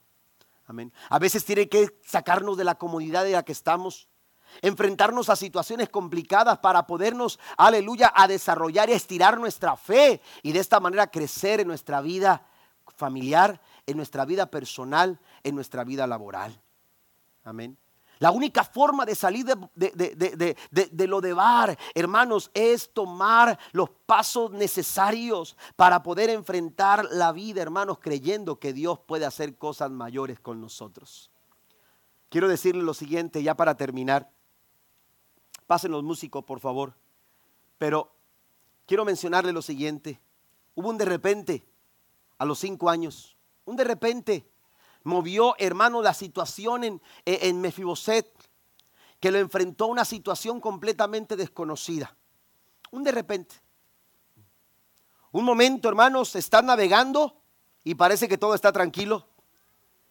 Amén. 0.67 0.93
A 1.09 1.17
veces 1.17 1.43
tiene 1.43 1.67
que 1.67 1.99
sacarnos 2.05 2.55
de 2.55 2.63
la 2.63 2.75
comodidad 2.75 3.23
de 3.23 3.31
la 3.31 3.43
que 3.43 3.51
estamos. 3.51 4.07
Enfrentarnos 4.61 5.29
a 5.29 5.35
situaciones 5.35 5.89
complicadas 5.89 6.59
para 6.59 6.85
podernos, 6.85 7.39
aleluya, 7.57 8.11
a 8.15 8.27
desarrollar 8.27 8.89
y 8.89 8.93
estirar 8.93 9.39
nuestra 9.39 9.75
fe 9.75 10.21
y 10.43 10.51
de 10.51 10.59
esta 10.59 10.79
manera 10.79 11.07
crecer 11.07 11.59
en 11.59 11.67
nuestra 11.67 12.01
vida 12.01 12.45
familiar, 12.95 13.61
en 13.85 13.97
nuestra 13.97 14.25
vida 14.25 14.47
personal, 14.47 15.19
en 15.43 15.55
nuestra 15.55 15.83
vida 15.83 16.05
laboral. 16.05 16.59
Amén. 17.43 17.77
La 18.19 18.31
única 18.31 18.65
forma 18.65 19.05
de 19.05 19.15
salir 19.15 19.45
de, 19.45 21.07
lo 21.07 21.21
de 21.21 21.33
bar, 21.33 21.79
hermanos, 21.95 22.51
es 22.53 22.91
tomar 22.91 23.57
los 23.71 23.89
pasos 24.05 24.51
necesarios 24.51 25.55
para 25.77 26.03
poder 26.03 26.29
enfrentar 26.29 27.05
la 27.11 27.31
vida, 27.31 27.61
hermanos, 27.61 27.99
creyendo 28.01 28.59
que 28.59 28.73
Dios 28.73 28.99
puede 28.99 29.25
hacer 29.25 29.57
cosas 29.57 29.89
mayores 29.89 30.37
con 30.41 30.59
nosotros. 30.59 31.31
Quiero 32.27 32.49
decirle 32.49 32.83
lo 32.83 32.93
siguiente, 32.93 33.41
ya 33.41 33.55
para 33.55 33.75
terminar. 33.75 34.29
Pasen 35.65 35.91
los 35.91 36.03
músicos, 36.03 36.43
por 36.43 36.59
favor. 36.59 36.95
Pero 37.77 38.11
quiero 38.85 39.05
mencionarle 39.05 39.53
lo 39.53 39.61
siguiente. 39.61 40.19
Hubo 40.75 40.89
un 40.89 40.97
de 40.97 41.05
repente, 41.05 41.65
a 42.37 42.43
los 42.43 42.59
cinco 42.59 42.89
años, 42.89 43.37
un 43.63 43.77
de 43.77 43.85
repente 43.85 44.45
movió, 45.03 45.55
hermano, 45.57 46.01
la 46.01 46.13
situación 46.13 46.83
en, 46.83 47.01
en 47.25 47.61
Mefiboset, 47.61 48.31
que 49.19 49.31
lo 49.31 49.37
enfrentó 49.37 49.85
a 49.85 49.87
una 49.87 50.05
situación 50.05 50.61
completamente 50.61 51.35
desconocida. 51.35 52.15
Un 52.91 53.03
de 53.03 53.11
repente. 53.11 53.55
Un 55.31 55.45
momento, 55.45 55.89
hermanos, 55.89 56.35
estás 56.35 56.63
navegando 56.63 57.41
y 57.83 57.95
parece 57.95 58.27
que 58.27 58.37
todo 58.37 58.55
está 58.55 58.71
tranquilo, 58.71 59.27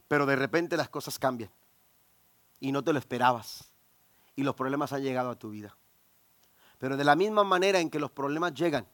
pero 0.06 0.26
de 0.26 0.36
repente 0.36 0.76
las 0.76 0.88
cosas 0.88 1.18
cambian 1.18 1.50
y 2.60 2.72
no 2.72 2.82
te 2.82 2.92
lo 2.92 2.98
esperabas 2.98 3.70
y 4.36 4.42
los 4.42 4.54
problemas 4.54 4.92
han 4.92 5.02
llegado 5.02 5.30
a 5.30 5.38
tu 5.38 5.50
vida. 5.50 5.76
Pero 6.78 6.96
de 6.96 7.04
la 7.04 7.16
misma 7.16 7.42
manera 7.42 7.80
en 7.80 7.90
que 7.90 7.98
los 7.98 8.12
problemas 8.12 8.54
llegan, 8.54 8.86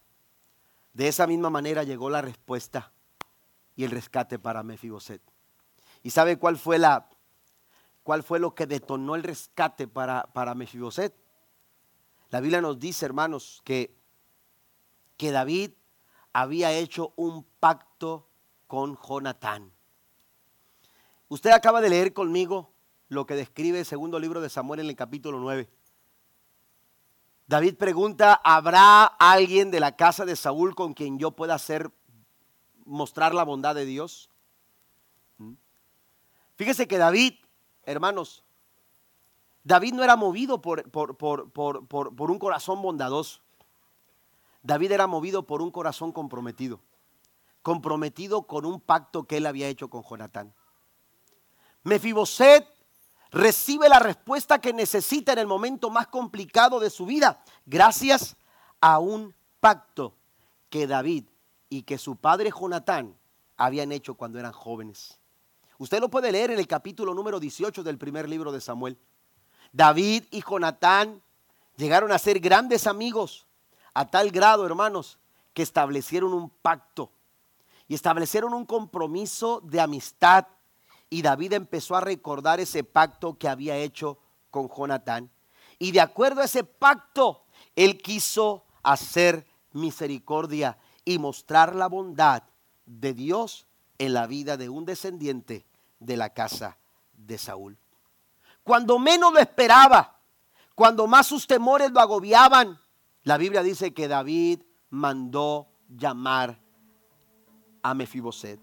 de 0.94 1.08
esa 1.08 1.26
misma 1.26 1.50
manera 1.50 1.82
llegó 1.82 2.08
la 2.08 2.22
respuesta 2.22 2.92
y 3.76 3.84
el 3.84 3.90
rescate 3.90 4.38
para 4.38 4.62
Mefiboset. 4.62 5.20
¿Y 6.04 6.10
sabe 6.10 6.38
cuál 6.38 6.58
fue 6.58 6.78
la 6.78 7.08
cuál 8.04 8.22
fue 8.22 8.38
lo 8.38 8.54
que 8.54 8.66
detonó 8.66 9.14
el 9.14 9.22
rescate 9.22 9.88
para, 9.88 10.24
para 10.34 10.54
Mefiboset? 10.54 11.16
La 12.28 12.40
Biblia 12.40 12.60
nos 12.60 12.78
dice, 12.78 13.06
hermanos, 13.06 13.62
que, 13.64 13.96
que 15.16 15.32
David 15.32 15.70
había 16.34 16.72
hecho 16.72 17.14
un 17.16 17.44
pacto 17.58 18.28
con 18.66 18.98
Jonatán. 18.98 19.72
Usted 21.28 21.50
acaba 21.50 21.80
de 21.80 21.88
leer 21.88 22.12
conmigo 22.12 22.74
lo 23.08 23.24
que 23.24 23.34
describe 23.34 23.78
el 23.78 23.86
segundo 23.86 24.18
libro 24.18 24.42
de 24.42 24.50
Samuel 24.50 24.80
en 24.80 24.88
el 24.88 24.96
capítulo 24.96 25.40
9. 25.40 25.70
David 27.46 27.76
pregunta, 27.76 28.38
¿habrá 28.44 29.04
alguien 29.04 29.70
de 29.70 29.80
la 29.80 29.96
casa 29.96 30.26
de 30.26 30.36
Saúl 30.36 30.74
con 30.74 30.92
quien 30.92 31.18
yo 31.18 31.30
pueda 31.30 31.54
hacer 31.54 31.90
mostrar 32.84 33.34
la 33.34 33.44
bondad 33.44 33.74
de 33.74 33.86
Dios? 33.86 34.28
Fíjese 36.56 36.86
que 36.86 36.98
David, 36.98 37.34
hermanos, 37.84 38.44
David 39.64 39.94
no 39.94 40.04
era 40.04 40.14
movido 40.14 40.60
por, 40.60 40.90
por, 40.90 42.30
un 42.30 42.38
corazón 42.38 42.82
bondadoso. 42.82 43.40
David 44.62 44.92
era 44.92 45.06
movido 45.06 45.46
por 45.46 45.62
un 45.62 45.70
corazón 45.70 46.12
comprometido. 46.12 46.80
Comprometido 47.62 48.42
con 48.42 48.66
un 48.66 48.80
pacto 48.80 49.24
que 49.24 49.38
él 49.38 49.46
había 49.46 49.68
hecho 49.68 49.88
con 49.88 50.02
Jonatán. 50.02 50.54
Mefiboset 51.82 52.68
recibe 53.30 53.88
la 53.88 53.98
respuesta 53.98 54.60
que 54.60 54.72
necesita 54.72 55.32
en 55.32 55.38
el 55.38 55.46
momento 55.46 55.90
más 55.90 56.06
complicado 56.06 56.78
de 56.78 56.88
su 56.88 57.04
vida, 57.04 57.42
gracias 57.66 58.36
a 58.80 58.98
un 58.98 59.34
pacto 59.60 60.14
que 60.70 60.86
David 60.86 61.24
y 61.68 61.82
que 61.82 61.98
su 61.98 62.16
padre 62.16 62.50
Jonatán 62.50 63.16
habían 63.56 63.92
hecho 63.92 64.14
cuando 64.14 64.38
eran 64.38 64.52
jóvenes. 64.52 65.18
Usted 65.84 66.00
lo 66.00 66.08
puede 66.08 66.32
leer 66.32 66.50
en 66.50 66.58
el 66.58 66.66
capítulo 66.66 67.12
número 67.12 67.38
18 67.38 67.82
del 67.82 67.98
primer 67.98 68.26
libro 68.26 68.50
de 68.50 68.62
Samuel. 68.62 68.96
David 69.70 70.24
y 70.30 70.40
Jonatán 70.42 71.22
llegaron 71.76 72.10
a 72.10 72.18
ser 72.18 72.40
grandes 72.40 72.86
amigos 72.86 73.46
a 73.92 74.10
tal 74.10 74.30
grado, 74.30 74.64
hermanos, 74.64 75.18
que 75.52 75.60
establecieron 75.60 76.32
un 76.32 76.48
pacto 76.48 77.12
y 77.86 77.94
establecieron 77.94 78.54
un 78.54 78.64
compromiso 78.64 79.60
de 79.62 79.78
amistad. 79.78 80.46
Y 81.10 81.20
David 81.20 81.52
empezó 81.52 81.96
a 81.96 82.00
recordar 82.00 82.60
ese 82.60 82.82
pacto 82.82 83.36
que 83.36 83.46
había 83.46 83.76
hecho 83.76 84.16
con 84.50 84.70
Jonatán. 84.70 85.30
Y 85.78 85.92
de 85.92 86.00
acuerdo 86.00 86.40
a 86.40 86.46
ese 86.46 86.64
pacto, 86.64 87.44
él 87.76 88.00
quiso 88.00 88.64
hacer 88.82 89.46
misericordia 89.72 90.78
y 91.04 91.18
mostrar 91.18 91.74
la 91.74 91.88
bondad 91.88 92.42
de 92.86 93.12
Dios 93.12 93.66
en 93.98 94.14
la 94.14 94.26
vida 94.26 94.56
de 94.56 94.70
un 94.70 94.86
descendiente 94.86 95.66
de 96.04 96.16
la 96.16 96.30
casa 96.30 96.78
de 97.12 97.38
Saúl. 97.38 97.78
cuando 98.62 98.98
menos 98.98 99.32
lo 99.32 99.38
esperaba, 99.38 100.18
cuando 100.74 101.06
más 101.06 101.26
sus 101.26 101.46
temores 101.46 101.90
lo 101.90 102.00
agobiaban, 102.00 102.78
la 103.22 103.36
Biblia 103.36 103.62
dice 103.62 103.92
que 103.92 104.08
David 104.08 104.62
mandó 104.90 105.68
llamar 105.88 106.58
a 107.82 107.94
Mefiboset. 107.94 108.58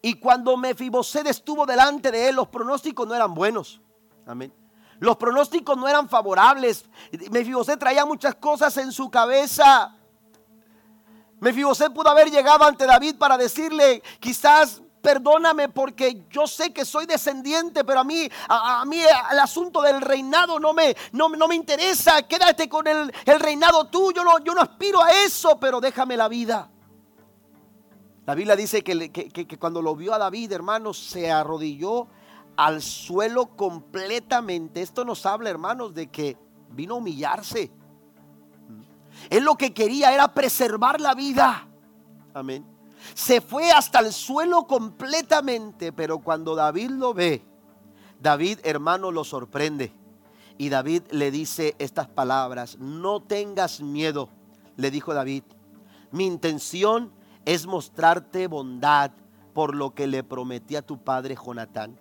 Y 0.00 0.14
cuando 0.14 0.56
Mefiboset 0.56 1.26
estuvo 1.26 1.66
delante 1.66 2.10
de 2.10 2.28
él, 2.28 2.36
los 2.36 2.48
pronósticos 2.48 3.06
no 3.06 3.14
eran 3.14 3.34
buenos. 3.34 3.80
Amén. 4.26 4.52
Los 4.98 5.16
pronósticos 5.16 5.76
no 5.76 5.88
eran 5.88 6.08
favorables. 6.08 6.84
Mefiboset 7.30 7.78
traía 7.78 8.06
muchas 8.06 8.36
cosas 8.36 8.76
en 8.76 8.92
su 8.92 9.10
cabeza. 9.10 9.96
Mefiboset 11.40 11.92
pudo 11.92 12.08
haber 12.08 12.30
llegado 12.30 12.64
ante 12.64 12.86
David 12.86 13.16
para 13.16 13.36
decirle, 13.36 14.02
quizás 14.20 14.80
perdóname 15.02 15.68
porque 15.68 16.24
yo 16.30 16.46
sé 16.46 16.72
que 16.72 16.84
soy 16.84 17.06
descendiente, 17.06 17.84
pero 17.84 18.00
a 18.00 18.04
mí, 18.04 18.28
a, 18.48 18.84
mí 18.86 19.00
el 19.30 19.38
asunto 19.38 19.82
del 19.82 20.00
reinado 20.00 20.58
no 20.60 20.72
me, 20.72 20.96
no, 21.12 21.28
me 21.28 21.54
interesa. 21.54 22.22
Quédate 22.22 22.68
con 22.68 22.86
el, 22.86 23.12
reinado 23.40 23.88
tú, 23.88 24.12
yo 24.12 24.24
no, 24.24 24.38
yo 24.38 24.54
no 24.54 24.62
aspiro 24.62 25.02
a 25.02 25.10
eso, 25.24 25.58
pero 25.58 25.80
déjame 25.80 26.16
la 26.16 26.28
vida. 26.28 26.70
La 28.24 28.36
Biblia 28.36 28.54
dice 28.54 28.82
que, 28.82 29.10
que, 29.10 29.58
cuando 29.58 29.82
lo 29.82 29.96
vio 29.96 30.14
a 30.14 30.18
David, 30.18 30.52
hermanos, 30.52 30.96
se 30.96 31.30
arrodilló 31.30 32.06
al 32.56 32.80
suelo 32.80 33.56
completamente. 33.56 34.80
Esto 34.80 35.04
nos 35.04 35.26
habla, 35.26 35.50
hermanos, 35.50 35.92
de 35.92 36.06
que 36.06 36.36
vino 36.70 36.94
a 36.94 36.98
humillarse. 36.98 37.72
Él 39.28 39.44
lo 39.44 39.56
que 39.56 39.74
quería 39.74 40.12
era 40.12 40.32
preservar 40.32 41.00
la 41.00 41.14
vida. 41.14 41.66
Amén. 42.32 42.71
Se 43.14 43.40
fue 43.40 43.70
hasta 43.70 43.98
el 44.00 44.12
suelo 44.12 44.66
completamente, 44.66 45.92
pero 45.92 46.18
cuando 46.18 46.54
David 46.54 46.90
lo 46.90 47.14
ve, 47.14 47.42
David 48.20 48.60
hermano 48.62 49.10
lo 49.10 49.24
sorprende. 49.24 49.92
Y 50.58 50.68
David 50.68 51.02
le 51.10 51.30
dice 51.30 51.74
estas 51.78 52.08
palabras, 52.08 52.78
no 52.78 53.20
tengas 53.22 53.80
miedo, 53.80 54.28
le 54.76 54.90
dijo 54.90 55.14
David. 55.14 55.42
Mi 56.10 56.26
intención 56.26 57.12
es 57.44 57.66
mostrarte 57.66 58.46
bondad 58.46 59.10
por 59.54 59.74
lo 59.74 59.94
que 59.94 60.06
le 60.06 60.22
prometí 60.22 60.76
a 60.76 60.82
tu 60.82 60.98
padre 60.98 61.36
Jonatán. 61.36 61.98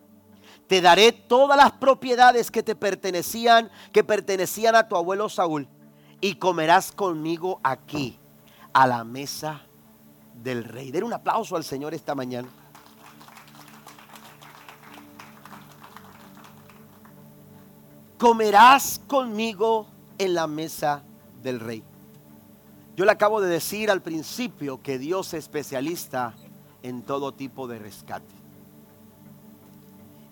Te 0.68 0.82
daré 0.82 1.12
todas 1.12 1.58
las 1.58 1.72
propiedades 1.72 2.52
que 2.52 2.64
te 2.64 2.76
pertenecían, 2.76 3.70
que 3.91 4.04
pertenecían 4.04 4.76
a 4.76 4.88
tu 4.88 4.95
abuelo 4.95 5.28
Saúl, 5.28 5.68
y 6.20 6.36
comerás 6.36 6.91
conmigo 6.91 7.60
aquí, 7.64 8.20
a 8.74 8.88
la 8.88 9.04
mesa 9.04 9.66
del 10.44 10.64
rey. 10.64 10.92
Den 10.92 11.04
un 11.04 11.14
aplauso 11.14 11.56
al 11.56 11.64
Señor 11.64 11.94
esta 11.94 12.16
mañana. 12.16 12.48
Comerás 18.18 19.02
conmigo 19.08 19.88
en 20.18 20.34
la 20.36 20.46
mesa 20.46 21.04
del 21.42 21.60
rey. 21.60 21.84
Yo 22.96 23.06
le 23.06 23.12
acabo 23.12 23.42
de 23.42 23.50
decir 23.50 23.89
al 23.89 24.02
principio 24.02 24.82
que 24.82 25.00
Dios 25.00 25.34
es 25.34 25.46
especialista 25.46 26.36
en 26.84 27.02
todo 27.02 27.32
tipo 27.32 27.68
de 27.68 27.80
rescate. 27.80 28.36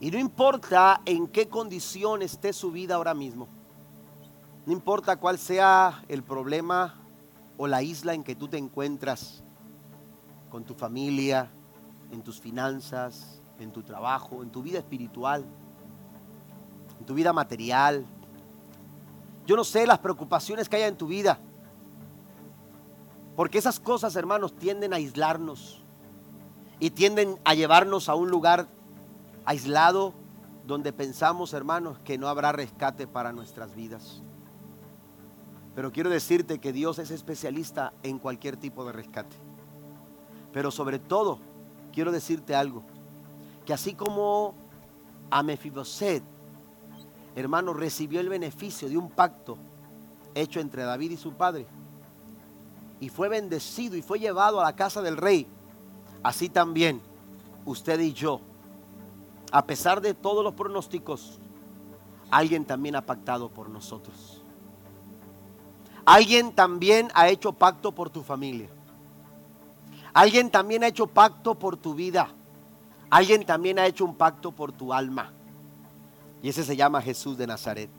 Y 0.02 0.12
no 0.12 0.20
importa 0.20 1.02
en 1.06 1.28
qué 1.28 1.48
condición 1.48 2.22
esté 2.22 2.54
su 2.54 2.72
vida 2.72 2.96
ahora 2.96 3.14
mismo. 3.14 3.48
No 4.66 4.74
importa 4.74 5.18
cuál 5.18 5.40
sea 5.40 6.04
el 6.08 6.22
problema 6.22 6.96
o 7.58 7.68
la 7.68 7.82
isla 7.82 8.14
en 8.14 8.24
que 8.24 8.36
tú 8.36 8.48
te 8.48 8.58
encuentras 8.58 9.42
con 10.50 10.64
tu 10.64 10.74
familia, 10.74 11.50
en 12.12 12.22
tus 12.22 12.40
finanzas, 12.40 13.40
en 13.60 13.72
tu 13.72 13.84
trabajo, 13.84 14.42
en 14.44 14.50
tu 14.50 14.62
vida 14.64 14.80
espiritual, 14.80 15.46
en 17.00 17.06
tu 17.06 17.14
vida 17.14 17.34
material. 17.34 18.06
Yo 19.46 19.56
no 19.56 19.64
sé 19.64 19.86
las 19.86 20.00
preocupaciones 20.00 20.70
que 20.70 20.78
haya 20.78 20.88
en 20.88 20.98
tu 20.98 21.08
vida. 21.08 21.40
Porque 23.36 23.58
esas 23.58 23.80
cosas, 23.80 24.16
hermanos, 24.16 24.56
tienden 24.56 24.94
a 24.94 24.98
aislarnos 24.98 25.82
y 26.80 26.90
tienden 26.90 27.38
a 27.46 27.54
llevarnos 27.54 28.10
a 28.10 28.16
un 28.16 28.30
lugar 28.30 28.68
aislado 29.46 30.14
donde 30.68 30.94
pensamos, 30.94 31.54
hermanos, 31.54 31.98
que 32.04 32.18
no 32.18 32.28
habrá 32.28 32.52
rescate 32.52 33.08
para 33.08 33.32
nuestras 33.32 33.76
vidas. 33.76 34.22
Pero 35.76 35.92
quiero 35.92 36.10
decirte 36.10 36.60
que 36.60 36.74
Dios 36.74 37.00
es 37.00 37.12
especialista 37.12 37.94
en 38.04 38.20
cualquier 38.20 38.58
tipo 38.58 38.86
de 38.86 38.92
rescate. 38.92 39.49
Pero 40.52 40.72
sobre 40.72 41.00
todo, 41.00 41.40
quiero 41.94 42.12
decirte 42.12 42.56
algo, 42.56 42.84
que 43.66 43.74
así 43.74 43.94
como 43.94 44.54
a 45.30 45.44
Mefiboset, 45.44 46.24
hermano, 47.36 47.74
recibió 47.74 48.20
el 48.20 48.30
beneficio 48.30 48.90
de 48.90 48.98
un 48.98 49.10
pacto 49.10 49.58
hecho 50.34 50.60
entre 50.60 50.84
David 50.84 51.12
y 51.12 51.18
su 51.18 51.34
padre, 51.34 51.66
y 53.00 53.10
fue 53.10 53.30
bendecido 53.30 53.96
y 53.96 54.02
fue 54.02 54.20
llevado 54.20 54.60
a 54.60 54.66
la 54.66 54.76
casa 54.76 55.02
del 55.02 55.18
rey, 55.18 55.48
así 56.24 56.50
también 56.50 57.02
usted 57.66 58.00
y 58.00 58.14
yo, 58.14 58.42
a 59.52 59.66
pesar 59.66 60.02
de 60.02 60.14
todos 60.14 60.44
los 60.44 60.54
pronósticos, 60.54 61.40
alguien 62.30 62.66
también 62.66 62.96
ha 62.96 63.02
pactado 63.02 63.50
por 63.50 63.70
nosotros. 63.70 64.42
Alguien 66.06 66.54
también 66.54 67.10
ha 67.14 67.30
hecho 67.30 67.54
pacto 67.54 67.92
por 67.92 68.10
tu 68.10 68.24
familia. 68.24 68.68
Alguien 70.14 70.50
también 70.50 70.84
ha 70.84 70.88
hecho 70.88 71.08
pacto 71.08 71.56
por 71.56 71.78
tu 71.78 71.94
vida. 71.94 72.30
Alguien 73.10 73.46
también 73.46 73.80
ha 73.80 73.86
hecho 73.86 74.06
un 74.06 74.16
pacto 74.16 74.52
por 74.52 74.72
tu 74.72 74.94
alma. 74.94 75.32
Y 76.42 76.50
ese 76.50 76.64
se 76.64 76.76
llama 76.76 77.02
Jesús 77.02 77.38
de 77.38 77.48
Nazaret. 77.48 77.90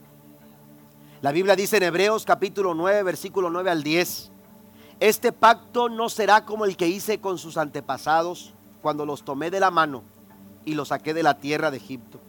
La 1.21 1.33
Biblia 1.33 1.55
dice 1.55 1.77
en 1.77 1.83
Hebreos 1.83 2.25
capítulo 2.25 2.75
9, 2.75 3.03
versículo 3.03 3.51
9 3.51 3.71
al 3.71 3.83
10, 3.83 4.31
este 5.01 5.33
pacto 5.33 5.89
no 5.89 6.09
será 6.09 6.45
como 6.45 6.65
el 6.65 6.77
que 6.77 6.89
hice 6.89 7.21
con 7.21 7.39
sus 7.39 7.57
antepasados 7.57 8.55
cuando 8.81 9.05
los 9.05 9.23
tomé 9.23 9.51
de 9.51 9.61
la 9.61 9.71
mano 9.71 10.03
y 10.65 10.75
los 10.75 10.89
saqué 10.89 11.13
de 11.13 11.23
la 11.23 11.39
tierra 11.39 11.71
de 11.71 11.77
Egipto. 11.77 12.21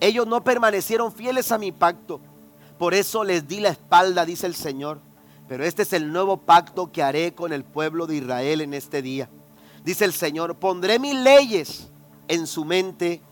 Ellos 0.00 0.26
no 0.26 0.44
permanecieron 0.44 1.12
fieles 1.12 1.50
a 1.50 1.58
mi 1.58 1.72
pacto, 1.72 2.20
por 2.78 2.94
eso 2.94 3.24
les 3.24 3.48
di 3.48 3.58
la 3.58 3.70
espalda, 3.70 4.24
dice 4.24 4.46
el 4.46 4.54
Señor. 4.54 5.00
Pero 5.48 5.64
este 5.64 5.82
es 5.82 5.94
el 5.94 6.12
nuevo 6.12 6.36
pacto 6.36 6.92
que 6.92 7.02
haré 7.02 7.34
con 7.34 7.52
el 7.52 7.64
pueblo 7.64 8.06
de 8.06 8.16
Israel 8.16 8.60
en 8.60 8.74
este 8.74 9.00
día. 9.00 9.30
Dice 9.82 10.04
el 10.04 10.12
Señor, 10.12 10.56
pondré 10.56 10.98
mis 10.98 11.14
leyes 11.14 11.88
en 12.28 12.46
su 12.46 12.66
mente 12.66 13.22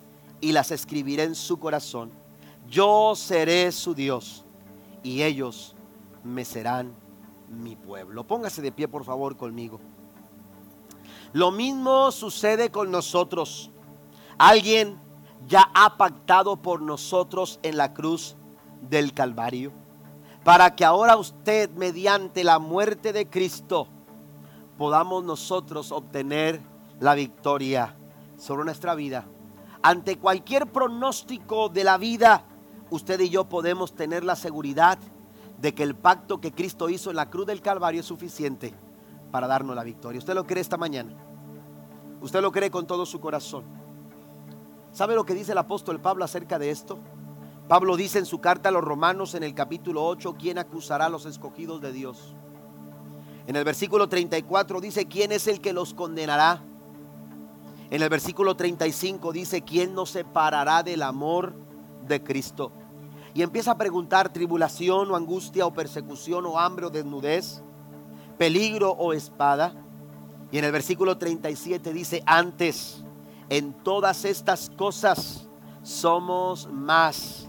y 0.41 0.53
las 0.53 0.71
escribiré 0.71 1.25
en 1.25 1.35
su 1.35 1.59
corazón. 1.59 2.11
Yo 2.71 3.15
seré 3.15 3.71
su 3.71 3.95
Dios 3.95 4.45
y 5.03 5.23
ellos 5.23 5.75
me 6.25 6.47
serán 6.47 6.95
mi 7.51 7.77
pueblo. 7.77 8.25
Póngase 8.25 8.63
de 8.63 8.73
pie 8.73 8.89
por 8.89 9.05
favor 9.05 9.37
conmigo. 9.37 9.79
Lo 11.35 11.51
mismo 11.51 12.11
sucede 12.13 12.71
con 12.71 12.91
nosotros. 12.91 13.71
Alguien 14.39 14.97
ya 15.47 15.71
ha 15.75 15.99
pactado 15.99 16.57
por 16.57 16.81
nosotros 16.81 17.61
en 17.63 17.77
la 17.77 17.93
cruz 17.93 18.37
del 18.89 19.13
Calvario 19.13 19.73
para 20.47 20.77
que 20.77 20.85
ahora 20.85 21.17
usted, 21.17 21.69
mediante 21.71 22.45
la 22.45 22.61
muerte 22.61 23.13
de 23.13 23.29
Cristo, 23.29 23.89
podamos 24.79 25.25
nosotros 25.25 25.91
obtener 25.91 26.61
la 27.01 27.17
victoria 27.17 27.97
sobre 28.39 28.65
nuestra 28.65 28.95
vida. 28.95 29.25
Ante 29.83 30.19
cualquier 30.19 30.69
pronóstico 30.69 31.69
de 31.69 31.83
la 31.83 31.99
vida, 31.99 32.45
usted 32.91 33.19
y 33.19 33.29
yo 33.29 33.49
podemos 33.49 33.97
tener 33.97 34.23
la 34.23 34.37
seguridad 34.37 34.99
de 35.61 35.75
que 35.75 35.83
el 35.83 35.97
pacto 35.97 36.41
que 36.41 36.53
Cristo 36.53 36.91
hizo 36.91 37.11
en 37.11 37.17
la 37.17 37.29
cruz 37.29 37.47
del 37.47 37.61
Calvario 37.61 37.99
es 37.99 38.07
suficiente 38.07 38.73
para 39.33 39.49
darnos 39.49 39.75
la 39.75 39.83
victoria. 39.83 40.21
¿Usted 40.21 40.35
lo 40.35 40.47
cree 40.47 40.61
esta 40.61 40.77
mañana? 40.77 41.11
¿Usted 42.21 42.41
lo 42.41 42.53
cree 42.53 42.71
con 42.71 42.87
todo 42.87 43.05
su 43.05 43.19
corazón? 43.19 43.65
¿Sabe 44.93 45.17
lo 45.17 45.27
que 45.27 45.35
dice 45.35 45.51
el 45.51 45.59
apóstol 45.59 45.99
Pablo 45.99 46.25
acerca 46.25 46.57
de 46.57 46.71
esto? 46.71 47.01
Pablo 47.69 47.97
dice 47.97 48.21
en 48.21 48.27
su 48.27 48.41
carta 48.41 48.69
a 48.69 48.73
los 48.73 48.85
romanos 48.85 49.35
en 49.35 49.43
el 49.43 49.53
capítulo 49.53 50.05
8, 50.07 50.37
¿quién 50.39 50.59
acusará 50.59 51.07
a 51.07 51.09
los 51.09 51.27
escogidos 51.27 51.81
de 51.81 51.93
Dios? 51.93 52.33
En 53.49 53.57
el 53.57 53.65
versículo 53.65 54.09
34 54.09 54.81
dice, 54.81 55.07
¿quién 55.07 55.33
es 55.33 55.49
el 55.49 55.61
que 55.61 55.73
los 55.73 55.93
condenará? 55.93 56.63
En 57.91 58.03
el 58.03 58.09
versículo 58.09 58.55
35 58.55 59.33
dice, 59.33 59.63
¿quién 59.63 59.95
nos 59.95 60.11
separará 60.11 60.85
del 60.85 61.03
amor 61.03 61.55
de 62.07 62.23
Cristo? 62.23 62.71
Y 63.35 63.43
empieza 63.43 63.73
a 63.73 63.79
preguntar, 63.79 64.33
tribulación 64.33 65.11
o 65.11 65.17
angustia 65.17 65.67
o 65.67 65.75
persecución 65.75 66.47
o 66.47 66.61
hambre 66.61 66.87
o 66.87 66.91
desnudez, 66.91 67.63
peligro 68.39 68.93
o 68.93 69.13
espada. 69.13 69.75
Y 70.53 70.59
en 70.59 70.65
el 70.65 70.73
versículo 70.73 71.19
37 71.19 71.93
dice, 71.93 72.23
antes, 72.27 73.05
en 73.49 73.73
todas 73.73 74.25
estas 74.25 74.71
cosas 74.71 75.49
somos 75.83 76.69
más 76.69 77.46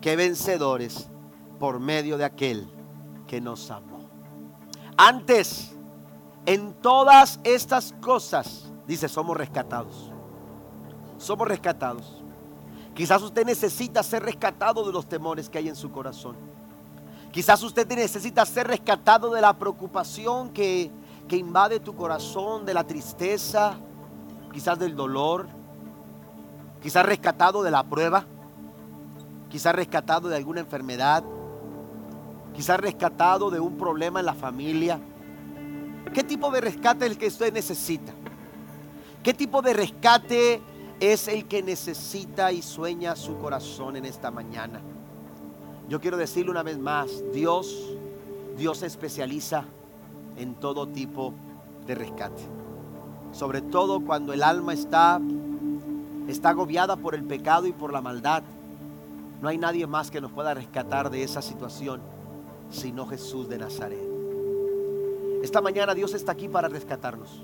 que 0.00 0.16
vencedores 0.16 1.08
por 1.58 1.78
medio 1.78 2.16
de 2.16 2.24
aquel 2.24 2.68
que 3.26 3.40
nos 3.40 3.70
amó. 3.70 4.00
Antes, 4.96 5.72
en 6.46 6.72
todas 6.74 7.38
estas 7.44 7.94
cosas, 8.00 8.70
dice, 8.86 9.08
somos 9.08 9.36
rescatados. 9.36 10.10
Somos 11.18 11.46
rescatados. 11.46 12.22
Quizás 12.94 13.22
usted 13.22 13.44
necesita 13.44 14.02
ser 14.02 14.22
rescatado 14.22 14.84
de 14.84 14.92
los 14.92 15.06
temores 15.06 15.48
que 15.48 15.58
hay 15.58 15.68
en 15.68 15.76
su 15.76 15.90
corazón. 15.90 16.36
Quizás 17.30 17.62
usted 17.62 17.86
necesita 17.88 18.44
ser 18.44 18.66
rescatado 18.66 19.30
de 19.30 19.40
la 19.40 19.52
preocupación 19.52 20.50
que, 20.50 20.90
que 21.28 21.36
invade 21.36 21.78
tu 21.78 21.94
corazón, 21.94 22.66
de 22.66 22.74
la 22.74 22.84
tristeza, 22.84 23.78
quizás 24.52 24.78
del 24.78 24.96
dolor, 24.96 25.46
quizás 26.82 27.06
rescatado 27.06 27.62
de 27.62 27.70
la 27.70 27.84
prueba, 27.84 28.24
quizás 29.50 29.74
rescatado 29.74 30.28
de 30.28 30.36
alguna 30.36 30.60
enfermedad, 30.60 31.24
quizás 32.54 32.78
rescatado 32.80 33.50
de 33.50 33.60
un 33.60 33.76
problema 33.76 34.20
en 34.20 34.26
la 34.26 34.34
familia. 34.34 34.98
¿Qué 36.14 36.22
tipo 36.24 36.50
de 36.50 36.60
rescate 36.60 37.04
es 37.04 37.12
el 37.12 37.18
que 37.18 37.26
usted 37.26 37.52
necesita? 37.52 38.12
¿Qué 39.22 39.34
tipo 39.34 39.60
de 39.60 39.74
rescate 39.74 40.60
es 40.98 41.28
el 41.28 41.46
que 41.46 41.62
necesita 41.62 42.52
y 42.52 42.62
sueña 42.62 43.16
su 43.16 43.36
corazón 43.38 43.96
en 43.96 44.06
esta 44.06 44.30
mañana? 44.30 44.80
Yo 45.88 46.00
quiero 46.00 46.16
decirle 46.16 46.50
una 46.50 46.62
vez 46.62 46.78
más, 46.78 47.10
Dios, 47.32 47.90
Dios 48.56 48.78
se 48.78 48.86
especializa 48.86 49.64
en 50.38 50.54
todo 50.54 50.86
tipo 50.86 51.34
de 51.86 51.94
rescate. 51.94 52.42
Sobre 53.32 53.60
todo 53.60 54.00
cuando 54.00 54.32
el 54.32 54.42
alma 54.42 54.72
está 54.72 55.20
está 56.30 56.50
agobiada 56.50 56.96
por 56.96 57.14
el 57.14 57.24
pecado 57.24 57.66
y 57.66 57.72
por 57.72 57.92
la 57.92 58.00
maldad. 58.00 58.42
No 59.40 59.48
hay 59.48 59.58
nadie 59.58 59.86
más 59.86 60.10
que 60.10 60.20
nos 60.20 60.32
pueda 60.32 60.54
rescatar 60.54 61.10
de 61.10 61.22
esa 61.22 61.42
situación 61.42 62.00
sino 62.70 63.06
Jesús 63.06 63.48
de 63.48 63.58
Nazaret. 63.58 64.08
Esta 65.42 65.60
mañana 65.60 65.94
Dios 65.94 66.14
está 66.14 66.32
aquí 66.32 66.48
para 66.48 66.68
rescatarnos. 66.68 67.42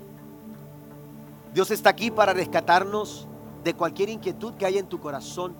Dios 1.53 1.71
está 1.71 1.89
aquí 1.89 2.11
para 2.11 2.33
rescatarnos 2.33 3.27
de 3.63 3.73
cualquier 3.73 4.09
inquietud 4.09 4.53
que 4.53 4.65
haya 4.65 4.79
en 4.79 4.87
tu 4.87 4.99
corazón. 4.99 5.53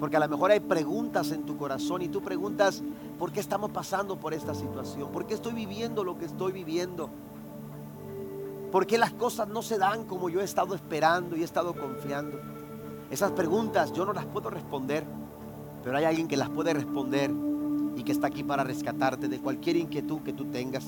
Porque 0.00 0.16
a 0.16 0.20
lo 0.20 0.28
mejor 0.28 0.50
hay 0.50 0.60
preguntas 0.60 1.30
en 1.30 1.44
tu 1.44 1.58
corazón 1.58 2.00
y 2.00 2.08
tú 2.08 2.22
preguntas, 2.22 2.82
¿por 3.18 3.30
qué 3.30 3.40
estamos 3.40 3.70
pasando 3.70 4.16
por 4.16 4.32
esta 4.32 4.54
situación? 4.54 5.10
¿Por 5.12 5.26
qué 5.26 5.34
estoy 5.34 5.52
viviendo 5.52 6.04
lo 6.04 6.18
que 6.18 6.24
estoy 6.24 6.52
viviendo? 6.52 7.10
¿Por 8.72 8.86
qué 8.86 8.96
las 8.96 9.12
cosas 9.12 9.48
no 9.48 9.62
se 9.62 9.76
dan 9.76 10.04
como 10.04 10.30
yo 10.30 10.40
he 10.40 10.44
estado 10.44 10.74
esperando 10.74 11.36
y 11.36 11.42
he 11.42 11.44
estado 11.44 11.74
confiando? 11.74 12.38
Esas 13.10 13.32
preguntas 13.32 13.92
yo 13.92 14.06
no 14.06 14.14
las 14.14 14.24
puedo 14.24 14.48
responder, 14.48 15.04
pero 15.82 15.96
hay 15.96 16.04
alguien 16.04 16.28
que 16.28 16.36
las 16.36 16.48
puede 16.48 16.72
responder 16.74 17.30
y 17.96 18.02
que 18.02 18.12
está 18.12 18.28
aquí 18.28 18.42
para 18.42 18.64
rescatarte 18.64 19.28
de 19.28 19.38
cualquier 19.38 19.76
inquietud 19.76 20.20
que 20.20 20.32
tú 20.32 20.46
tengas. 20.46 20.84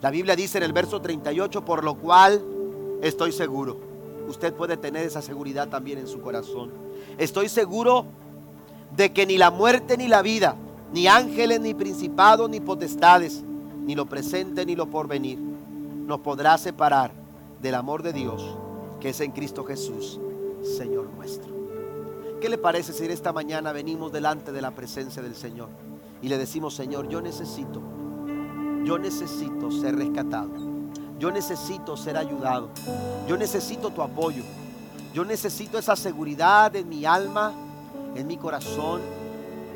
La 0.00 0.10
Biblia 0.10 0.36
dice 0.36 0.58
en 0.58 0.64
el 0.64 0.72
verso 0.72 1.00
38, 1.00 1.64
por 1.64 1.84
lo 1.84 1.94
cual 1.94 2.42
estoy 3.02 3.32
seguro. 3.32 3.76
Usted 4.28 4.52
puede 4.54 4.76
tener 4.76 5.06
esa 5.06 5.22
seguridad 5.22 5.68
también 5.68 5.98
en 5.98 6.08
su 6.08 6.20
corazón. 6.20 6.70
Estoy 7.18 7.48
seguro 7.48 8.06
de 8.96 9.12
que 9.12 9.26
ni 9.26 9.38
la 9.38 9.50
muerte 9.50 9.96
ni 9.96 10.08
la 10.08 10.22
vida, 10.22 10.56
ni 10.92 11.06
ángeles, 11.06 11.60
ni 11.60 11.74
principados, 11.74 12.48
ni 12.50 12.60
potestades, 12.60 13.42
ni 13.84 13.94
lo 13.94 14.06
presente, 14.06 14.64
ni 14.66 14.76
lo 14.76 14.86
porvenir, 14.86 15.38
nos 15.38 16.20
podrá 16.20 16.58
separar 16.58 17.12
del 17.60 17.74
amor 17.74 18.02
de 18.02 18.12
Dios 18.12 18.42
que 19.02 19.08
es 19.08 19.20
en 19.20 19.32
Cristo 19.32 19.64
Jesús, 19.64 20.20
Señor 20.62 21.10
nuestro. 21.16 21.51
¿Qué 22.42 22.48
le 22.48 22.58
parece 22.58 22.92
si 22.92 23.04
esta 23.04 23.32
mañana 23.32 23.70
venimos 23.70 24.10
delante 24.10 24.50
de 24.50 24.60
la 24.60 24.72
presencia 24.72 25.22
del 25.22 25.36
Señor 25.36 25.68
y 26.20 26.28
le 26.28 26.38
decimos, 26.38 26.74
Señor, 26.74 27.08
yo 27.08 27.22
necesito, 27.22 27.80
yo 28.84 28.98
necesito 28.98 29.70
ser 29.70 29.94
rescatado, 29.94 30.50
yo 31.20 31.30
necesito 31.30 31.96
ser 31.96 32.16
ayudado, 32.16 32.70
yo 33.28 33.36
necesito 33.36 33.90
tu 33.90 34.02
apoyo, 34.02 34.42
yo 35.14 35.24
necesito 35.24 35.78
esa 35.78 35.94
seguridad 35.94 36.74
en 36.74 36.88
mi 36.88 37.04
alma, 37.04 37.52
en 38.16 38.26
mi 38.26 38.36
corazón, 38.36 39.02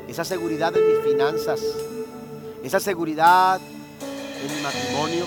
esa 0.09 0.25
seguridad 0.25 0.75
en 0.75 0.87
mis 0.87 1.09
finanzas, 1.09 1.61
esa 2.65 2.81
seguridad 2.81 3.61
en 3.61 4.57
mi 4.57 4.61
matrimonio, 4.61 5.25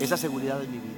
esa 0.00 0.18
seguridad 0.18 0.62
en 0.62 0.70
mi 0.70 0.78
vida. 0.80 0.91